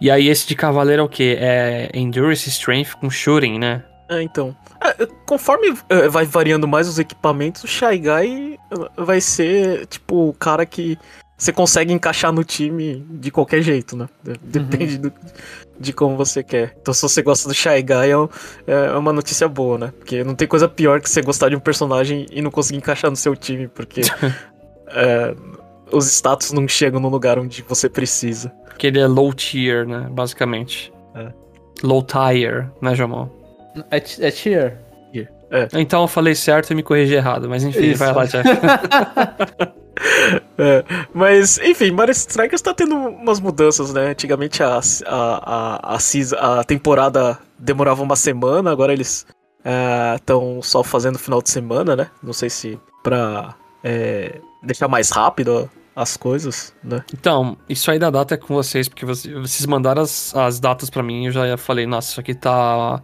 E 0.00 0.10
aí 0.10 0.28
esse 0.28 0.46
de 0.46 0.54
cavaleiro 0.54 1.02
é 1.02 1.04
o 1.04 1.08
quê? 1.08 1.36
É 1.40 1.90
Endurance 1.94 2.48
Strength 2.48 2.94
com 3.00 3.08
Shooting, 3.10 3.58
né? 3.58 3.82
É, 4.08 4.22
então. 4.22 4.54
É, 4.80 5.06
conforme 5.26 5.74
é, 5.88 6.08
vai 6.08 6.24
variando 6.26 6.68
mais 6.68 6.86
os 6.88 6.98
equipamentos, 6.98 7.64
o 7.64 7.66
Shy 7.66 7.98
Guy 7.98 8.58
é, 8.70 9.02
vai 9.02 9.20
ser, 9.20 9.86
tipo, 9.86 10.28
o 10.28 10.32
cara 10.34 10.66
que 10.66 10.98
você 11.36 11.52
consegue 11.52 11.92
encaixar 11.92 12.32
no 12.32 12.44
time 12.44 13.04
de 13.10 13.30
qualquer 13.30 13.60
jeito, 13.62 13.96
né? 13.96 14.08
De- 14.22 14.38
Depende 14.60 14.98
do- 14.98 15.12
de 15.80 15.92
como 15.92 16.16
você 16.16 16.42
quer. 16.44 16.76
Então, 16.80 16.94
se 16.94 17.02
você 17.02 17.22
gosta 17.22 17.48
do 17.48 17.54
Shy 17.54 17.82
Guy, 17.82 18.10
é 18.10 18.16
um- 18.18 18.28
é 18.66 18.92
uma 18.96 19.12
notícia 19.12 19.48
boa, 19.48 19.76
né? 19.78 19.92
Porque 19.98 20.22
não 20.22 20.34
tem 20.34 20.46
coisa 20.46 20.68
pior 20.68 21.00
que 21.00 21.10
você 21.10 21.20
gostar 21.22 21.48
de 21.48 21.56
um 21.56 21.60
personagem 21.60 22.26
e 22.30 22.40
não 22.40 22.50
conseguir 22.50 22.78
encaixar 22.78 23.10
no 23.10 23.16
seu 23.16 23.34
time, 23.34 23.66
porque 23.68 24.02
é, 24.88 25.34
os 25.90 26.06
status 26.06 26.52
não 26.52 26.68
chegam 26.68 27.00
no 27.00 27.08
lugar 27.08 27.38
onde 27.38 27.62
você 27.68 27.88
precisa. 27.88 28.52
Que 28.78 28.86
ele 28.88 29.00
é 29.00 29.06
low 29.06 29.32
tier, 29.32 29.86
né? 29.86 30.06
Basicamente. 30.10 30.92
É. 31.14 31.32
Low 31.82 32.02
tier, 32.02 32.70
né, 32.80 32.94
Jamon? 32.94 33.28
É, 33.90 33.96
é 33.96 34.30
tier. 34.30 34.78
Então 35.74 36.02
eu 36.02 36.08
falei 36.08 36.34
certo 36.34 36.72
e 36.72 36.74
me 36.74 36.82
corrigi 36.82 37.14
errado, 37.14 37.48
mas 37.48 37.62
enfim, 37.62 37.90
Isso. 37.90 37.98
vai 37.98 38.12
lá, 38.12 38.24
Jeff. 38.24 38.44
É, 40.58 40.84
mas, 41.14 41.58
enfim, 41.58 41.92
Mario 41.92 42.12
Strikers 42.12 42.60
tá 42.60 42.74
tendo 42.74 42.94
umas 42.96 43.38
mudanças, 43.38 43.92
né? 43.92 44.08
Antigamente 44.08 44.62
a, 44.62 44.80
a, 45.06 45.12
a, 45.86 45.94
a, 45.94 45.98
season- 46.00 46.36
a 46.36 46.64
temporada 46.64 47.38
demorava 47.58 48.02
uma 48.02 48.16
semana, 48.16 48.70
agora 48.72 48.92
eles 48.92 49.24
estão 50.16 50.60
só 50.62 50.82
fazendo 50.82 51.18
final 51.18 51.40
de 51.40 51.48
semana, 51.50 51.94
né? 51.96 52.10
Não 52.22 52.32
sei 52.32 52.50
se 52.50 52.78
pra 53.02 53.54
é, 53.82 54.40
deixar 54.62 54.88
mais 54.88 55.10
rápido 55.10 55.70
as 55.94 56.16
coisas, 56.16 56.74
né? 56.82 57.04
Então, 57.12 57.56
isso 57.68 57.90
aí 57.90 57.98
da 57.98 58.10
data 58.10 58.34
é 58.34 58.36
com 58.36 58.52
vocês, 58.54 58.88
porque 58.88 59.06
vocês, 59.06 59.64
mandaram 59.66 60.02
as, 60.02 60.34
as 60.34 60.58
datas 60.58 60.90
pra 60.90 61.02
mim 61.02 61.22
e 61.22 61.26
eu 61.26 61.32
já 61.32 61.56
falei, 61.56 61.86
nossa, 61.86 62.10
isso 62.10 62.20
aqui 62.20 62.34
tá. 62.34 63.00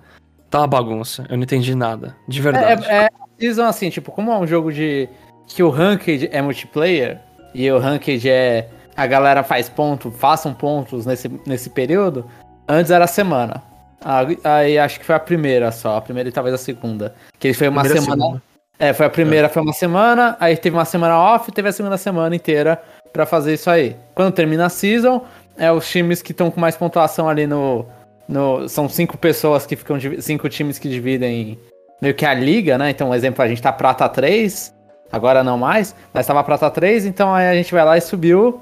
Tá 0.51 0.59
uma 0.59 0.67
bagunça. 0.67 1.25
Eu 1.29 1.37
não 1.37 1.45
entendi 1.45 1.75
nada. 1.75 2.17
De 2.27 2.41
verdade. 2.43 2.85
É, 2.87 3.05
é, 3.05 3.09
season 3.39 3.65
assim, 3.65 3.89
tipo, 3.89 4.11
como 4.11 4.31
é 4.33 4.39
um 4.39 4.47
jogo 4.47 4.73
de. 4.73 5.09
que 5.47 5.63
o 5.63 5.71
Ranked 5.71 6.29
é 6.33 6.43
multiplayer, 6.43 7.19
e 7.55 7.71
o 7.71 7.79
Ranked 7.79 8.29
é. 8.29 8.69
a 8.97 9.07
galera 9.07 9.43
faz 9.43 9.69
ponto, 9.69 10.11
façam 10.11 10.53
pontos 10.53 11.07
nesse, 11.07 11.31
nesse 11.47 11.71
período, 11.71 12.27
antes 12.69 12.91
era 12.91 13.05
a 13.05 13.09
semana. 13.09 13.63
Aí, 14.45 14.79
acho 14.79 14.99
que 14.99 15.05
foi 15.05 15.15
a 15.15 15.21
primeira 15.21 15.71
só, 15.71 15.99
a 15.99 16.01
primeira 16.01 16.29
e 16.29 16.33
talvez 16.33 16.55
a 16.55 16.59
segunda. 16.59 17.15
Que 17.39 17.53
foi 17.53 17.69
uma 17.69 17.83
Primeira 17.83 18.03
semana. 18.03 18.23
segunda. 18.23 18.43
É, 18.79 18.95
foi 18.95 19.05
a 19.05 19.11
primeira, 19.11 19.49
foi 19.51 19.61
uma 19.61 19.75
semana, 19.75 20.39
aí 20.41 20.57
teve 20.57 20.75
uma 20.75 20.87
semana 20.87 21.19
off, 21.19 21.53
teve 21.53 21.69
a 21.69 21.73
segunda 21.73 21.99
semana 21.99 22.35
inteira 22.35 22.83
pra 23.13 23.27
fazer 23.27 23.53
isso 23.53 23.69
aí. 23.69 23.95
Quando 24.15 24.33
termina 24.33 24.67
a 24.67 24.69
season, 24.71 25.23
é 25.59 25.71
os 25.71 25.87
times 25.87 26.23
que 26.23 26.33
estão 26.33 26.51
com 26.51 26.59
mais 26.59 26.79
pontuação 26.79 27.29
ali 27.29 27.47
no, 27.47 27.85
no. 28.31 28.69
São 28.69 28.89
cinco 28.89 29.19
pessoas 29.19 29.67
que 29.67 29.77
ficam. 29.77 29.99
Cinco 30.21 30.49
times 30.49 30.79
que 30.79 30.89
dividem 30.89 31.59
meio 32.01 32.15
que 32.15 32.25
a 32.25 32.33
liga, 32.33 32.79
né? 32.79 32.91
Então, 32.91 33.11
um 33.11 33.15
exemplo, 33.15 33.43
a 33.43 33.49
gente 33.49 33.61
tá 33.61 33.73
prata 33.73 34.09
3, 34.09 34.75
agora 35.13 35.45
não 35.45 35.59
mais, 35.59 35.95
mas 36.15 36.27
tava 36.27 36.43
prata 36.43 36.71
3, 36.71 37.05
então 37.05 37.35
aí 37.35 37.49
a 37.49 37.55
gente 37.55 37.73
vai 37.73 37.85
lá 37.85 37.99
e 37.99 38.01
subiu. 38.01 38.61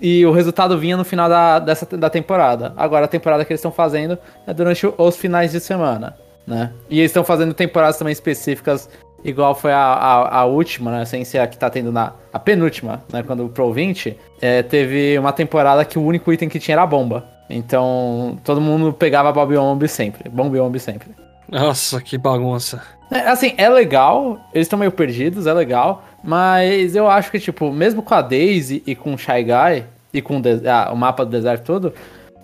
E 0.00 0.24
o 0.24 0.30
resultado 0.30 0.78
vinha 0.78 0.96
no 0.96 1.04
final 1.04 1.28
da, 1.28 1.58
dessa, 1.58 1.84
da 1.96 2.08
temporada. 2.08 2.72
Agora 2.76 3.06
a 3.06 3.08
temporada 3.08 3.44
que 3.44 3.52
eles 3.52 3.58
estão 3.58 3.72
fazendo 3.72 4.16
é 4.46 4.54
durante 4.54 4.86
os 4.96 5.16
finais 5.16 5.50
de 5.50 5.58
semana, 5.58 6.16
né? 6.46 6.72
E 6.88 7.00
eles 7.00 7.10
estão 7.10 7.24
fazendo 7.24 7.52
temporadas 7.52 7.98
também 7.98 8.12
específicas, 8.12 8.88
igual 9.24 9.56
foi 9.56 9.72
a, 9.72 9.78
a, 9.78 10.38
a 10.38 10.44
última, 10.44 10.92
né? 10.92 11.04
Sem 11.04 11.24
ser 11.24 11.38
a 11.38 11.46
que 11.46 11.58
tá 11.58 11.68
tendo 11.68 11.90
na. 11.90 12.12
A 12.32 12.38
penúltima, 12.38 13.02
né? 13.12 13.24
Quando 13.24 13.44
o 13.44 13.48
Pro 13.48 13.72
20, 13.72 14.16
é, 14.40 14.62
teve 14.62 15.18
uma 15.18 15.32
temporada 15.32 15.84
que 15.84 15.98
o 15.98 16.02
único 16.02 16.32
item 16.32 16.48
que 16.48 16.60
tinha 16.60 16.76
era 16.76 16.82
a 16.82 16.86
bomba. 16.86 17.37
Então 17.48 18.38
todo 18.44 18.60
mundo 18.60 18.92
pegava 18.92 19.32
Bob 19.32 19.56
Omb 19.56 19.88
sempre. 19.88 20.28
Bomb 20.28 20.58
Omb 20.58 20.78
sempre. 20.78 21.08
Nossa, 21.50 22.00
que 22.00 22.18
bagunça. 22.18 22.82
É, 23.10 23.20
assim, 23.20 23.54
é 23.56 23.68
legal, 23.68 24.38
eles 24.52 24.66
estão 24.66 24.78
meio 24.78 24.92
perdidos, 24.92 25.46
é 25.46 25.52
legal, 25.52 26.04
mas 26.22 26.94
eu 26.94 27.08
acho 27.08 27.30
que, 27.30 27.40
tipo, 27.40 27.72
mesmo 27.72 28.02
com 28.02 28.14
a 28.14 28.20
Daisy 28.20 28.82
e 28.86 28.94
com 28.94 29.14
o 29.14 29.18
Shy 29.18 29.44
Guy, 29.44 29.84
e 30.12 30.20
com 30.20 30.38
o, 30.38 30.42
ah, 30.66 30.90
o 30.92 30.96
mapa 30.96 31.24
do 31.24 31.30
deserto 31.30 31.64
todo, 31.64 31.94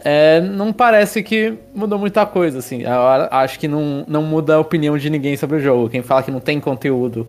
é, 0.02 0.40
não 0.40 0.72
parece 0.72 1.22
que 1.22 1.54
mudou 1.74 1.98
muita 1.98 2.24
coisa, 2.24 2.58
assim. 2.58 2.82
Eu 2.82 2.90
acho 3.30 3.58
que 3.58 3.68
não, 3.68 4.04
não 4.08 4.22
muda 4.22 4.54
a 4.54 4.60
opinião 4.60 4.96
de 4.96 5.08
ninguém 5.10 5.36
sobre 5.36 5.56
o 5.56 5.60
jogo. 5.60 5.88
Quem 5.88 6.02
fala 6.02 6.22
que 6.22 6.30
não 6.30 6.40
tem 6.40 6.60
conteúdo 6.60 7.28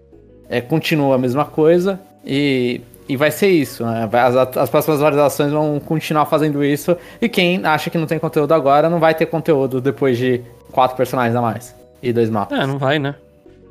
é, 0.49 0.61
continua 0.61 1.15
a 1.15 1.17
mesma 1.17 1.45
coisa, 1.45 1.99
e 2.25 2.81
e 3.07 3.15
vai 3.15 3.31
ser 3.31 3.49
isso, 3.49 3.85
né? 3.85 4.09
As, 4.11 4.35
as 4.57 4.69
próximas 4.69 4.99
atualizações 4.99 5.51
vão 5.51 5.79
continuar 5.79 6.25
fazendo 6.25 6.63
isso. 6.63 6.97
E 7.21 7.29
quem 7.29 7.63
acha 7.63 7.89
que 7.89 7.97
não 7.97 8.07
tem 8.07 8.17
conteúdo 8.17 8.53
agora, 8.53 8.89
não 8.89 8.99
vai 8.99 9.13
ter 9.13 9.27
conteúdo 9.27 9.79
depois 9.79 10.17
de 10.17 10.41
quatro 10.71 10.97
personagens 10.97 11.35
a 11.35 11.41
mais. 11.41 11.75
E 12.01 12.11
dois 12.11 12.29
mapas. 12.29 12.59
É, 12.59 12.65
não 12.65 12.77
vai, 12.77 12.99
né? 12.99 13.15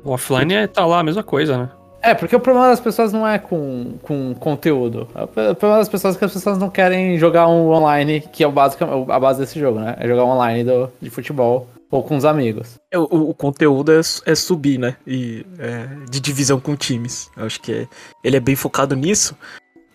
O 0.03 0.11
offline 0.11 0.53
é, 0.53 0.67
tá 0.67 0.85
lá 0.85 0.99
a 0.99 1.03
mesma 1.03 1.23
coisa, 1.23 1.57
né? 1.57 1.69
É, 2.01 2.13
porque 2.13 2.35
o 2.35 2.39
problema 2.39 2.67
das 2.67 2.79
pessoas 2.79 3.11
não 3.11 3.27
é 3.27 3.39
com, 3.39 3.95
com 4.03 4.35
conteúdo. 4.35 5.07
O 5.15 5.27
problema 5.27 5.79
das 5.79 5.89
pessoas 5.89 6.15
é 6.15 6.19
que 6.19 6.25
as 6.25 6.33
pessoas 6.33 6.57
não 6.57 6.69
querem 6.69 7.17
jogar 7.17 7.47
um 7.47 7.71
online, 7.71 8.21
que 8.21 8.43
é 8.43 8.47
o 8.47 8.51
básico, 8.51 8.83
a 9.11 9.19
base 9.19 9.39
desse 9.39 9.59
jogo, 9.59 9.79
né? 9.79 9.95
É 9.99 10.07
jogar 10.07 10.23
um 10.23 10.29
online 10.29 10.63
do, 10.63 10.89
de 11.01 11.09
futebol 11.09 11.67
ou 11.89 12.03
com 12.03 12.17
os 12.17 12.25
amigos. 12.25 12.79
É, 12.91 12.97
o, 12.97 13.03
o 13.03 13.33
conteúdo 13.33 13.91
é, 13.91 13.99
é, 14.25 14.35
subir, 14.35 14.77
né? 14.77 14.97
E 15.05 15.45
é, 15.59 15.87
de 16.09 16.19
divisão 16.19 16.59
com 16.59 16.75
times. 16.75 17.29
Eu 17.37 17.45
acho 17.45 17.61
que 17.61 17.71
é, 17.71 17.87
ele 18.23 18.37
é 18.37 18.39
bem 18.39 18.55
focado 18.55 18.95
nisso. 18.95 19.35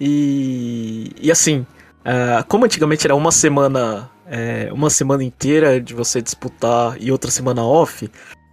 E, 0.01 1.13
e 1.21 1.31
assim, 1.31 1.67
é, 2.05 2.43
como 2.49 2.65
antigamente 2.65 3.07
era 3.07 3.15
uma 3.15 3.31
semana, 3.31 4.11
é, 4.27 4.71
uma 4.73 4.89
semana 4.89 5.23
inteira 5.23 5.81
de 5.81 5.95
você 5.95 6.23
disputar 6.23 6.97
e 7.01 7.13
outra 7.13 7.31
semana 7.31 7.63
off, 7.63 8.11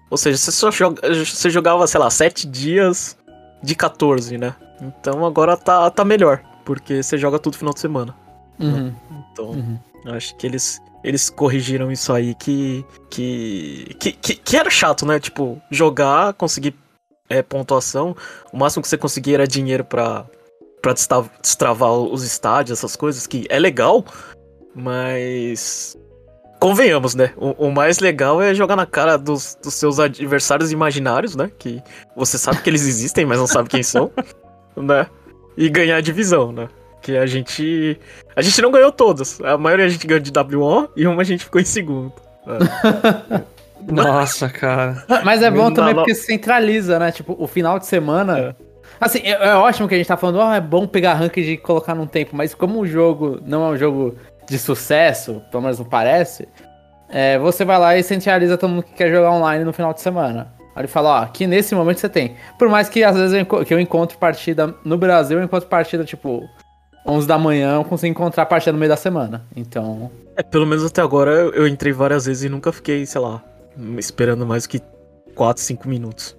ou 0.09 0.17
seja, 0.17 0.37
você 0.37 0.51
só 0.51 0.71
joga, 0.71 1.01
você 1.25 1.49
jogava, 1.49 1.85
sei 1.87 1.99
lá, 1.99 2.09
sete 2.09 2.47
dias 2.47 3.17
de 3.63 3.75
14, 3.75 4.37
né? 4.37 4.55
Então 4.81 5.25
agora 5.25 5.57
tá, 5.57 5.89
tá 5.89 6.05
melhor, 6.05 6.41
porque 6.65 7.01
você 7.01 7.17
joga 7.17 7.39
tudo 7.39 7.57
final 7.57 7.73
de 7.73 7.79
semana. 7.79 8.15
Uhum. 8.59 8.85
Né? 8.87 8.95
Então, 9.31 9.45
uhum. 9.51 9.79
acho 10.07 10.35
que 10.35 10.47
eles, 10.47 10.81
eles 11.07 11.29
corrigiram 11.29 11.89
isso 11.89 12.11
aí 12.11 12.35
que, 12.35 12.85
que, 13.09 13.95
que, 13.97 14.11
que, 14.11 14.35
que 14.35 14.57
era 14.57 14.69
chato, 14.69 15.05
né? 15.05 15.21
Tipo, 15.21 15.61
jogar, 15.71 16.33
conseguir 16.33 16.75
é, 17.29 17.41
pontuação, 17.41 18.13
o 18.51 18.57
máximo 18.57 18.81
que 18.81 18.89
você 18.89 18.97
conseguia 18.97 19.35
era 19.35 19.47
dinheiro 19.47 19.85
pra, 19.85 20.25
pra 20.81 20.91
destravar 20.93 21.93
os 21.93 22.25
estádios, 22.25 22.77
essas 22.77 22.97
coisas, 22.97 23.25
que 23.25 23.45
é 23.49 23.57
legal, 23.57 24.03
mas 24.75 25.97
convenhamos, 26.59 27.15
né? 27.15 27.31
O, 27.37 27.67
o, 27.67 27.71
mais 27.71 27.99
legal 27.99 28.41
é 28.41 28.53
jogar 28.53 28.75
na 28.75 28.85
cara 28.85 29.15
dos, 29.17 29.57
dos, 29.63 29.75
seus 29.75 30.01
adversários 30.01 30.73
imaginários, 30.73 31.37
né? 31.37 31.49
Que 31.57 31.81
você 32.17 32.37
sabe 32.37 32.61
que 32.61 32.69
eles 32.69 32.85
existem, 32.85 33.25
mas 33.25 33.37
não 33.37 33.47
sabe 33.47 33.69
quem 33.69 33.81
são, 33.81 34.11
né? 34.75 35.07
E 35.55 35.69
ganhar 35.69 35.95
a 35.95 36.01
divisão, 36.01 36.51
né? 36.51 36.67
Que 37.01 37.17
a 37.17 37.25
gente. 37.25 37.99
A 38.35 38.41
gente 38.41 38.61
não 38.61 38.71
ganhou 38.71 38.91
todas. 38.91 39.39
A 39.41 39.57
maioria 39.57 39.85
a 39.85 39.89
gente 39.89 40.05
ganhou 40.05 40.21
de 40.21 40.31
WO 40.31 40.89
e 40.95 41.07
uma 41.07 41.21
a 41.21 41.25
gente 41.25 41.43
ficou 41.43 41.61
em 41.61 41.65
segundo. 41.65 42.13
É. 42.45 43.41
Nossa, 43.91 44.49
cara. 44.49 45.03
Mas 45.23 45.41
é 45.41 45.49
bom 45.49 45.71
também 45.71 45.95
porque 45.95 46.15
centraliza, 46.15 46.99
né? 46.99 47.11
Tipo, 47.11 47.35
o 47.37 47.47
final 47.47 47.79
de 47.79 47.85
semana. 47.85 48.39
É. 48.39 48.55
Assim, 48.99 49.19
é, 49.19 49.31
é, 49.31 49.53
ótimo 49.55 49.87
que 49.87 49.93
a 49.93 49.97
gente 49.97 50.07
tá 50.07 50.17
falando, 50.17 50.39
oh, 50.39 50.51
é 50.51 50.59
bom 50.59 50.87
pegar 50.87 51.13
rank 51.13 51.35
de 51.35 51.57
colocar 51.57 51.93
num 51.93 52.07
tempo, 52.07 52.35
mas 52.35 52.55
como 52.55 52.79
o 52.79 52.87
jogo 52.87 53.39
não 53.45 53.67
é 53.67 53.69
um 53.69 53.77
jogo 53.77 54.15
de 54.49 54.57
sucesso, 54.57 55.41
pelo 55.51 55.61
menos 55.61 55.77
não 55.77 55.85
parece, 55.85 56.47
é, 57.09 57.37
você 57.37 57.63
vai 57.63 57.77
lá 57.77 57.95
e 57.95 58.03
centraliza 58.03 58.57
todo 58.57 58.71
mundo 58.71 58.83
que 58.83 58.93
quer 58.93 59.11
jogar 59.11 59.31
online 59.31 59.63
no 59.63 59.73
final 59.73 59.93
de 59.93 60.01
semana. 60.01 60.53
Aí 60.75 60.81
ele 60.81 60.87
fala, 60.87 61.09
ó, 61.09 61.23
aqui 61.23 61.47
nesse 61.47 61.73
momento 61.75 61.99
você 61.99 62.09
tem. 62.09 62.35
Por 62.57 62.69
mais 62.69 62.89
que 62.89 63.03
às 63.03 63.15
vezes 63.15 63.33
eu, 63.33 63.65
que 63.65 63.73
eu 63.73 63.79
encontro 63.79 64.17
partida 64.17 64.73
no 64.83 64.97
Brasil, 64.97 65.37
eu 65.37 65.43
encontro 65.43 65.67
partida 65.69 66.03
tipo 66.03 66.47
11 67.07 67.27
da 67.27 67.37
manhã, 67.37 67.75
eu 67.75 67.83
consigo 67.83 68.11
encontrar 68.11 68.45
partida 68.45 68.73
no 68.73 68.79
meio 68.79 68.89
da 68.89 68.97
semana. 68.97 69.45
Então. 69.55 70.11
É, 70.35 70.43
pelo 70.43 70.65
menos 70.65 70.85
até 70.85 71.01
agora 71.01 71.31
eu 71.31 71.67
entrei 71.67 71.93
várias 71.93 72.25
vezes 72.25 72.43
e 72.43 72.49
nunca 72.49 72.71
fiquei, 72.71 73.05
sei 73.05 73.21
lá, 73.21 73.43
esperando 73.97 74.45
mais 74.45 74.67
que 74.67 74.81
4, 75.33 75.61
5 75.63 75.87
minutos. 75.87 76.37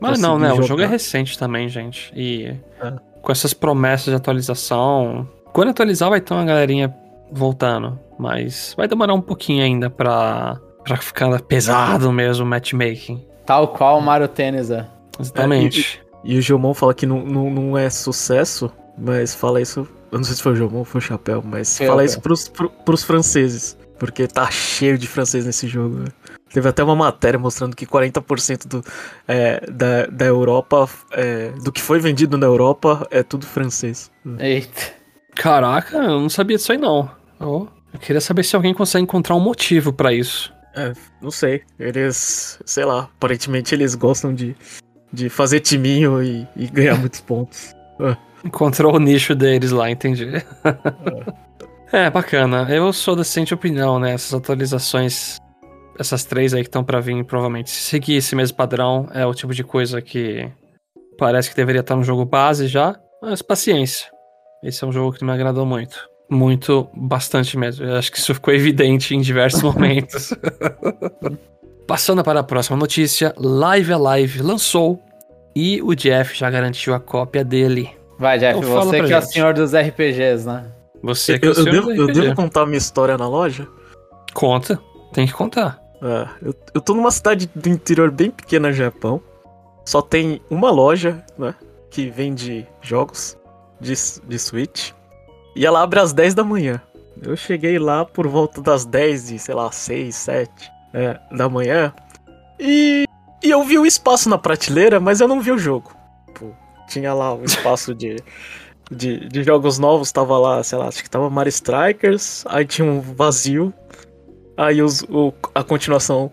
Mas 0.00 0.18
não, 0.18 0.38
né? 0.38 0.48
Jogar. 0.48 0.62
O 0.62 0.66
jogo 0.66 0.82
é 0.82 0.86
recente 0.86 1.38
também, 1.38 1.68
gente. 1.68 2.10
E 2.16 2.56
é. 2.82 2.92
com 3.20 3.30
essas 3.30 3.52
promessas 3.52 4.06
de 4.06 4.14
atualização. 4.14 5.28
Quando 5.52 5.68
atualizar, 5.68 6.08
vai 6.08 6.22
ter 6.22 6.32
uma 6.32 6.44
galerinha 6.44 6.92
voltando. 7.30 7.98
Mas 8.18 8.74
vai 8.76 8.88
demorar 8.88 9.12
um 9.12 9.20
pouquinho 9.20 9.62
ainda 9.62 9.90
pra, 9.90 10.58
pra 10.84 10.96
ficar 10.96 11.38
pesado 11.42 12.10
mesmo 12.10 12.46
o 12.46 12.48
matchmaking. 12.48 13.22
Tal 13.44 13.68
qual 13.68 13.98
o 13.98 14.02
Mario 14.02 14.28
Tênis 14.28 14.70
é. 14.70 14.86
Exatamente. 15.18 16.00
É, 16.02 16.28
e, 16.28 16.34
e, 16.34 16.38
o 16.38 16.42
Gilmon 16.42 16.72
fala 16.72 16.94
que 16.94 17.04
não, 17.04 17.20
não, 17.24 17.50
não 17.50 17.78
é 17.78 17.90
sucesso, 17.90 18.72
mas 18.96 19.34
fala 19.34 19.60
isso. 19.60 19.86
Eu 20.10 20.18
não 20.18 20.24
sei 20.24 20.34
se 20.34 20.42
foi 20.42 20.52
o 20.52 20.56
Gilmon 20.56 20.78
ou 20.78 20.84
foi 20.84 20.98
o 20.98 21.02
Chapéu, 21.02 21.42
mas 21.44 21.78
fala 21.78 22.04
isso 22.04 22.20
pros, 22.20 22.48
pro, 22.48 22.68
pros 22.70 23.02
franceses. 23.02 23.76
Porque 23.98 24.26
tá 24.26 24.50
cheio 24.50 24.96
de 24.96 25.06
francês 25.06 25.44
nesse 25.44 25.68
jogo. 25.68 25.98
Né? 25.98 26.06
Teve 26.52 26.68
até 26.68 26.82
uma 26.82 26.96
matéria 26.96 27.38
mostrando 27.38 27.76
que 27.76 27.86
40% 27.86 28.66
do, 28.66 28.84
é, 29.28 29.60
da, 29.70 30.06
da 30.06 30.24
Europa, 30.24 30.88
é, 31.12 31.50
do 31.62 31.70
que 31.70 31.82
foi 31.82 32.00
vendido 32.00 32.38
na 32.38 32.46
Europa, 32.46 33.06
é 33.10 33.22
tudo 33.22 33.46
francês. 33.46 34.10
Eita. 34.38 34.94
Caraca, 35.34 35.98
eu 35.98 36.20
não 36.20 36.28
sabia 36.28 36.56
disso 36.56 36.72
aí 36.72 36.78
não. 36.78 37.10
Oh, 37.38 37.66
eu 37.92 38.00
queria 38.00 38.20
saber 38.20 38.42
se 38.42 38.56
alguém 38.56 38.74
consegue 38.74 39.04
encontrar 39.04 39.36
um 39.36 39.40
motivo 39.40 39.92
para 39.92 40.12
isso. 40.12 40.52
É, 40.74 40.92
não 41.20 41.30
sei. 41.30 41.62
Eles, 41.78 42.58
sei 42.64 42.84
lá, 42.84 43.02
aparentemente 43.16 43.74
eles 43.74 43.94
gostam 43.94 44.34
de, 44.34 44.56
de 45.12 45.28
fazer 45.28 45.60
timinho 45.60 46.22
e, 46.22 46.48
e 46.56 46.66
ganhar 46.68 46.96
muitos 46.96 47.20
pontos. 47.20 47.74
Encontrou 48.44 48.94
o 48.94 48.98
nicho 48.98 49.34
deles 49.34 49.70
lá, 49.70 49.90
entendi. 49.90 50.28
É. 51.92 52.04
é, 52.06 52.10
bacana. 52.10 52.66
Eu 52.70 52.92
sou 52.92 53.14
da 53.14 53.24
seguinte 53.24 53.54
opinião, 53.54 53.98
né? 53.98 54.12
Essas 54.12 54.34
atualizações, 54.34 55.38
essas 55.98 56.24
três 56.24 56.54
aí 56.54 56.62
que 56.62 56.68
estão 56.68 56.84
para 56.84 57.00
vir, 57.00 57.24
provavelmente, 57.24 57.70
se 57.70 57.82
seguir 57.82 58.16
esse 58.16 58.34
mesmo 58.34 58.56
padrão, 58.56 59.08
é 59.12 59.26
o 59.26 59.34
tipo 59.34 59.54
de 59.54 59.62
coisa 59.62 60.00
que 60.00 60.50
parece 61.18 61.50
que 61.50 61.56
deveria 61.56 61.80
estar 61.80 61.96
no 61.96 62.04
jogo 62.04 62.24
base 62.24 62.66
já. 62.66 62.98
Mas 63.22 63.42
paciência. 63.42 64.10
Esse 64.62 64.82
é 64.84 64.86
um 64.86 64.92
jogo 64.92 65.12
que 65.12 65.24
me 65.24 65.32
agradou 65.32 65.66
muito. 65.66 66.08
Muito, 66.30 66.88
bastante 66.94 67.58
mesmo. 67.58 67.84
Eu 67.84 67.96
acho 67.96 68.10
que 68.10 68.18
isso 68.18 68.32
ficou 68.34 68.52
evidente 68.54 69.14
em 69.14 69.20
diversos 69.20 69.62
momentos. 69.62 70.32
Passando 71.86 72.22
para 72.22 72.40
a 72.40 72.44
próxima 72.44 72.76
notícia, 72.76 73.34
Live 73.36 73.92
Alive 73.92 74.42
lançou 74.42 75.02
e 75.56 75.82
o 75.82 75.94
Jeff 75.94 76.38
já 76.38 76.48
garantiu 76.48 76.94
a 76.94 77.00
cópia 77.00 77.44
dele. 77.44 77.99
Vai, 78.20 78.38
Jeff, 78.38 78.58
então, 78.58 78.70
você 78.70 79.00
que 79.00 79.06
gente. 79.06 79.12
é 79.14 79.18
o 79.18 79.22
senhor 79.22 79.54
dos 79.54 79.72
RPGs, 79.74 80.46
né? 80.46 80.70
Você 81.02 81.38
que 81.38 81.46
eu, 81.46 81.48
é 81.48 81.52
o 81.52 81.54
senhor 81.54 81.74
eu, 81.74 81.86
devo, 81.86 82.02
eu 82.02 82.06
devo 82.12 82.34
contar 82.34 82.66
minha 82.66 82.76
história 82.76 83.16
na 83.16 83.26
loja? 83.26 83.66
Conta, 84.34 84.78
tem 85.14 85.26
que 85.26 85.32
contar. 85.32 85.80
É, 86.02 86.28
eu, 86.42 86.54
eu 86.74 86.80
tô 86.82 86.92
numa 86.92 87.10
cidade 87.10 87.50
do 87.54 87.68
interior 87.70 88.10
bem 88.10 88.30
pequena 88.30 88.68
no 88.68 88.74
Japão. 88.74 89.22
Só 89.86 90.02
tem 90.02 90.42
uma 90.50 90.70
loja, 90.70 91.24
né? 91.38 91.54
Que 91.90 92.10
vende 92.10 92.66
jogos 92.82 93.38
de, 93.80 93.94
de 94.28 94.38
Switch. 94.38 94.92
E 95.56 95.64
ela 95.64 95.82
abre 95.82 95.98
às 95.98 96.12
10 96.12 96.34
da 96.34 96.44
manhã. 96.44 96.80
Eu 97.22 97.34
cheguei 97.36 97.78
lá 97.78 98.04
por 98.04 98.28
volta 98.28 98.60
das 98.60 98.84
10 98.84 99.30
e, 99.30 99.38
sei 99.38 99.54
lá, 99.54 99.72
6, 99.72 100.14
7 100.14 100.50
é, 100.92 101.18
da 101.32 101.48
manhã. 101.48 101.90
E, 102.58 103.06
e 103.42 103.50
eu 103.50 103.64
vi 103.64 103.78
o 103.78 103.86
espaço 103.86 104.28
na 104.28 104.36
prateleira, 104.36 105.00
mas 105.00 105.22
eu 105.22 105.26
não 105.26 105.40
vi 105.40 105.52
o 105.52 105.58
jogo. 105.58 105.90
Pô, 106.38 106.52
tinha 106.90 107.14
lá 107.14 107.32
um 107.32 107.44
espaço 107.44 107.94
de, 107.94 108.16
de, 108.90 109.28
de, 109.28 109.44
jogos 109.44 109.78
novos, 109.78 110.10
tava 110.10 110.36
lá, 110.36 110.62
sei 110.62 110.76
lá, 110.76 110.88
acho 110.88 111.02
que 111.02 111.08
tava 111.08 111.30
Mario 111.30 111.48
Strikers, 111.48 112.44
aí 112.46 112.66
tinha 112.66 112.86
um 112.86 113.00
vazio. 113.00 113.72
Aí 114.56 114.82
os, 114.82 115.02
o, 115.04 115.32
a 115.54 115.62
continuação 115.62 116.30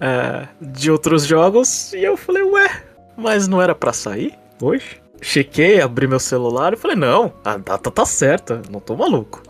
é, 0.00 0.48
de 0.60 0.90
outros 0.90 1.24
jogos. 1.24 1.92
E 1.92 2.02
eu 2.02 2.16
falei, 2.16 2.42
ué, 2.42 2.82
mas 3.16 3.46
não 3.46 3.62
era 3.62 3.74
para 3.74 3.92
sair 3.92 4.34
hoje? 4.60 5.00
chequei, 5.20 5.80
abri 5.80 6.06
meu 6.06 6.20
celular 6.20 6.72
e 6.72 6.76
falei, 6.76 6.96
não, 6.96 7.32
a 7.44 7.56
data 7.56 7.90
tá 7.90 8.04
certa, 8.04 8.62
não 8.70 8.80
tô 8.80 8.96
maluco. 8.96 9.42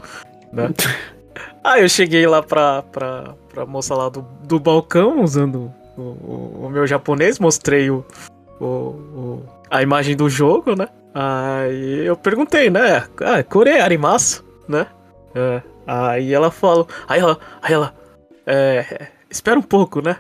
Né? 0.53 0.71
Aí 1.63 1.83
eu 1.83 1.89
cheguei 1.89 2.27
lá 2.27 2.43
pra, 2.43 2.83
pra, 2.83 3.35
pra 3.53 3.67
moça 3.67 3.95
lá 3.95 4.09
do, 4.09 4.23
do 4.45 4.61
balcão, 4.61 5.23
usando 5.23 5.73
o, 5.97 6.01
o, 6.01 6.67
o 6.67 6.71
meu 6.71 6.87
japonês, 6.87 7.39
mostrei 7.39 7.91
o, 7.91 8.05
o, 8.61 8.65
o, 8.65 9.49
a 9.71 9.83
imagem 9.83 10.17
do 10.17 10.29
jogo, 10.29 10.75
né? 10.75 10.89
Aí 11.15 12.07
eu 12.07 12.17
perguntei, 12.17 12.69
né? 12.69 13.07
Ah, 13.21 13.43
Coreia, 13.43 13.83
Arimasu, 13.85 14.45
né? 14.69 14.87
É, 15.35 15.63
aí 15.87 16.33
ela 16.33 16.51
falou, 16.51 16.87
aí 17.09 17.21
ela, 17.21 17.39
aí 17.63 17.73
ela, 17.73 17.95
é, 18.47 19.09
espera 19.31 19.59
um 19.59 19.63
pouco, 19.63 20.01
né? 20.01 20.19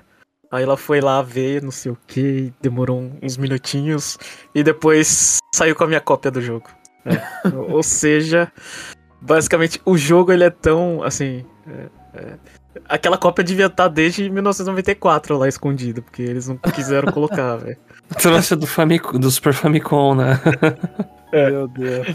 Aí 0.50 0.62
ela 0.62 0.76
foi 0.76 1.00
lá 1.00 1.20
ver, 1.22 1.62
não 1.62 1.70
sei 1.70 1.92
o 1.92 1.98
que, 2.06 2.52
demorou 2.60 3.10
uns 3.22 3.36
minutinhos 3.36 4.16
e 4.54 4.62
depois 4.62 5.38
saiu 5.54 5.74
com 5.74 5.84
a 5.84 5.86
minha 5.86 6.00
cópia 6.00 6.30
do 6.30 6.40
jogo. 6.40 6.68
É. 7.04 7.48
Ou 7.70 7.82
seja, 7.82 8.50
basicamente 9.20 9.80
o 9.84 9.96
jogo 9.96 10.32
ele 10.32 10.44
é 10.44 10.50
tão 10.50 11.02
assim. 11.02 11.44
É, 11.66 12.18
é, 12.18 12.38
aquela 12.88 13.16
cópia 13.18 13.44
devia 13.44 13.66
estar 13.66 13.88
desde 13.88 14.28
1994 14.30 15.36
lá 15.36 15.48
escondido, 15.48 16.02
porque 16.02 16.22
eles 16.22 16.48
não 16.48 16.56
quiseram 16.56 17.12
colocar, 17.12 17.56
velho. 17.58 17.76
Trouxe 18.18 18.54
do, 18.54 18.66
Famicom, 18.66 19.18
do 19.18 19.30
Super 19.30 19.52
Famicom, 19.52 20.14
né? 20.14 20.40
É. 21.32 21.50
Meu 21.50 21.66
Deus. 21.68 22.06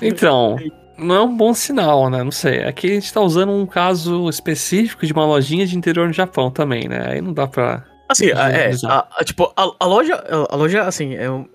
Então, 0.00 0.56
não 0.98 1.14
é 1.14 1.20
um 1.22 1.36
bom 1.36 1.54
sinal, 1.54 2.10
né? 2.10 2.22
Não 2.22 2.30
sei. 2.30 2.64
Aqui 2.64 2.90
a 2.90 2.94
gente 2.94 3.12
tá 3.12 3.20
usando 3.20 3.52
um 3.52 3.66
caso 3.66 4.28
específico 4.28 5.06
de 5.06 5.12
uma 5.12 5.24
lojinha 5.24 5.66
de 5.66 5.76
interior 5.76 6.06
no 6.06 6.12
Japão 6.12 6.50
também, 6.50 6.88
né? 6.88 7.12
Aí 7.12 7.20
não 7.20 7.32
dá 7.32 7.46
pra. 7.46 7.84
Assim, 8.08 8.26
é, 8.26 8.72
a, 8.86 9.06
a, 9.18 9.24
tipo, 9.24 9.52
a, 9.56 9.72
a, 9.80 9.86
loja, 9.86 10.22
a 10.50 10.54
loja, 10.54 10.82
assim, 10.82 11.14
é 11.14 11.30
um, 11.30 11.46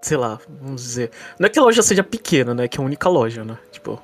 sei 0.00 0.16
lá, 0.16 0.38
vamos 0.60 0.82
dizer. 0.82 1.10
Não 1.38 1.46
é 1.46 1.48
que 1.48 1.58
a 1.58 1.62
loja 1.62 1.82
seja 1.82 2.04
pequena, 2.04 2.54
né? 2.54 2.68
Que 2.68 2.78
é 2.78 2.82
a 2.82 2.86
única 2.86 3.08
loja, 3.08 3.44
né? 3.44 3.58
Tipo, 3.72 4.00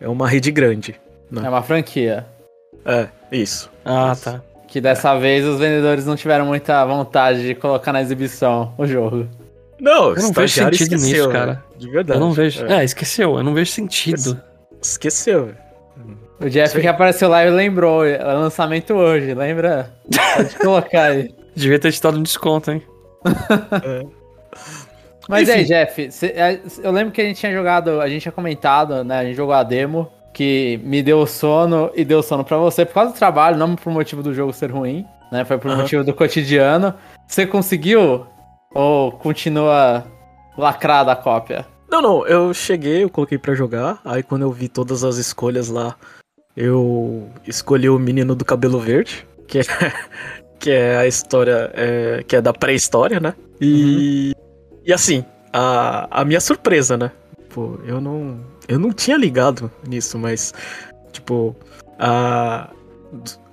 é 0.00 0.08
uma 0.08 0.28
rede 0.28 0.50
grande. 0.50 1.00
Né? 1.30 1.42
É 1.44 1.48
uma 1.48 1.62
franquia. 1.62 2.26
É, 2.88 3.08
isso. 3.30 3.70
Ah, 3.84 4.12
Isso. 4.12 4.24
tá. 4.24 4.40
Que 4.66 4.80
dessa 4.80 5.16
vez 5.18 5.44
os 5.46 5.58
vendedores 5.60 6.04
não 6.06 6.16
tiveram 6.16 6.44
muita 6.46 6.84
vontade 6.84 7.42
de 7.46 7.54
colocar 7.54 7.92
na 7.92 8.02
exibição 8.02 8.72
o 8.76 8.86
jogo. 8.86 9.26
Não, 9.80 10.10
Eu 10.14 10.22
não 10.22 10.32
vejo 10.32 10.54
sentido 10.54 10.94
esqueceu, 10.94 10.98
nisso, 11.08 11.28
né? 11.28 11.32
cara. 11.32 11.64
De 11.78 11.88
verdade. 11.90 12.18
Eu 12.18 12.20
não 12.24 12.32
vejo. 12.32 12.66
É, 12.66 12.80
É, 12.80 12.84
esqueceu. 12.84 13.36
Eu 13.38 13.44
não 13.44 13.54
vejo 13.54 13.70
sentido. 13.70 14.40
Esqueceu, 14.82 15.46
velho. 15.46 15.58
O 16.40 16.48
Jeff 16.48 16.74
Sim. 16.74 16.80
que 16.80 16.86
apareceu 16.86 17.28
lá 17.28 17.44
e 17.44 17.50
lembrou. 17.50 18.04
É 18.04 18.18
lançamento 18.22 18.94
hoje, 18.94 19.34
lembra? 19.34 19.90
Pode 20.36 20.54
colocar 20.60 21.02
aí. 21.12 21.34
Devia 21.54 21.78
ter 21.78 21.90
te 21.92 22.00
dado 22.02 22.18
um 22.18 22.22
desconto, 22.22 22.70
hein? 22.70 22.82
Mas 25.28 25.48
aí, 25.50 25.60
Enfim. 25.62 25.68
Jeff, 25.68 26.10
cê- 26.12 26.32
é, 26.36 26.60
eu 26.82 26.90
lembro 26.90 27.12
que 27.12 27.20
a 27.20 27.24
gente 27.24 27.38
tinha 27.38 27.52
jogado, 27.52 28.00
a 28.00 28.08
gente 28.08 28.22
tinha 28.22 28.32
comentado, 28.32 29.04
né? 29.04 29.18
A 29.18 29.24
gente 29.24 29.36
jogou 29.36 29.54
a 29.54 29.62
demo, 29.62 30.10
que 30.38 30.78
me 30.84 31.02
deu 31.02 31.26
sono 31.26 31.90
e 31.96 32.04
deu 32.04 32.22
sono 32.22 32.44
pra 32.44 32.56
você 32.56 32.86
por 32.86 32.94
causa 32.94 33.12
do 33.12 33.18
trabalho, 33.18 33.56
não 33.56 33.74
por 33.74 33.92
motivo 33.92 34.22
do 34.22 34.32
jogo 34.32 34.52
ser 34.52 34.70
ruim, 34.70 35.04
né? 35.32 35.44
Foi 35.44 35.58
por 35.58 35.68
Aham. 35.68 35.82
motivo 35.82 36.04
do 36.04 36.14
cotidiano. 36.14 36.94
Você 37.26 37.44
conseguiu 37.44 38.24
ou 38.72 39.10
continua 39.10 40.04
lacrada 40.56 41.10
a 41.10 41.16
cópia? 41.16 41.66
Não, 41.90 42.00
não, 42.00 42.24
eu 42.24 42.54
cheguei, 42.54 43.02
eu 43.02 43.10
coloquei 43.10 43.36
pra 43.36 43.52
jogar, 43.52 43.98
aí 44.04 44.22
quando 44.22 44.42
eu 44.42 44.52
vi 44.52 44.68
todas 44.68 45.02
as 45.02 45.16
escolhas 45.16 45.70
lá, 45.70 45.96
eu 46.56 47.28
escolhi 47.44 47.90
o 47.90 47.98
menino 47.98 48.36
do 48.36 48.44
cabelo 48.44 48.78
verde, 48.78 49.26
que 49.48 49.58
é, 49.58 49.62
que 50.60 50.70
é 50.70 50.98
a 50.98 51.06
história, 51.08 51.68
é, 51.74 52.22
que 52.28 52.36
é 52.36 52.40
da 52.40 52.52
pré-história, 52.52 53.18
né? 53.18 53.34
E, 53.60 54.36
e 54.84 54.92
assim, 54.92 55.24
a, 55.52 56.20
a 56.20 56.24
minha 56.24 56.40
surpresa, 56.40 56.96
né? 56.96 57.10
Pô, 57.50 57.78
eu 57.84 58.00
não, 58.00 58.40
eu 58.68 58.78
não 58.78 58.92
tinha 58.92 59.16
ligado 59.16 59.70
nisso, 59.86 60.18
mas, 60.18 60.52
tipo, 61.12 61.56
a, 61.98 62.70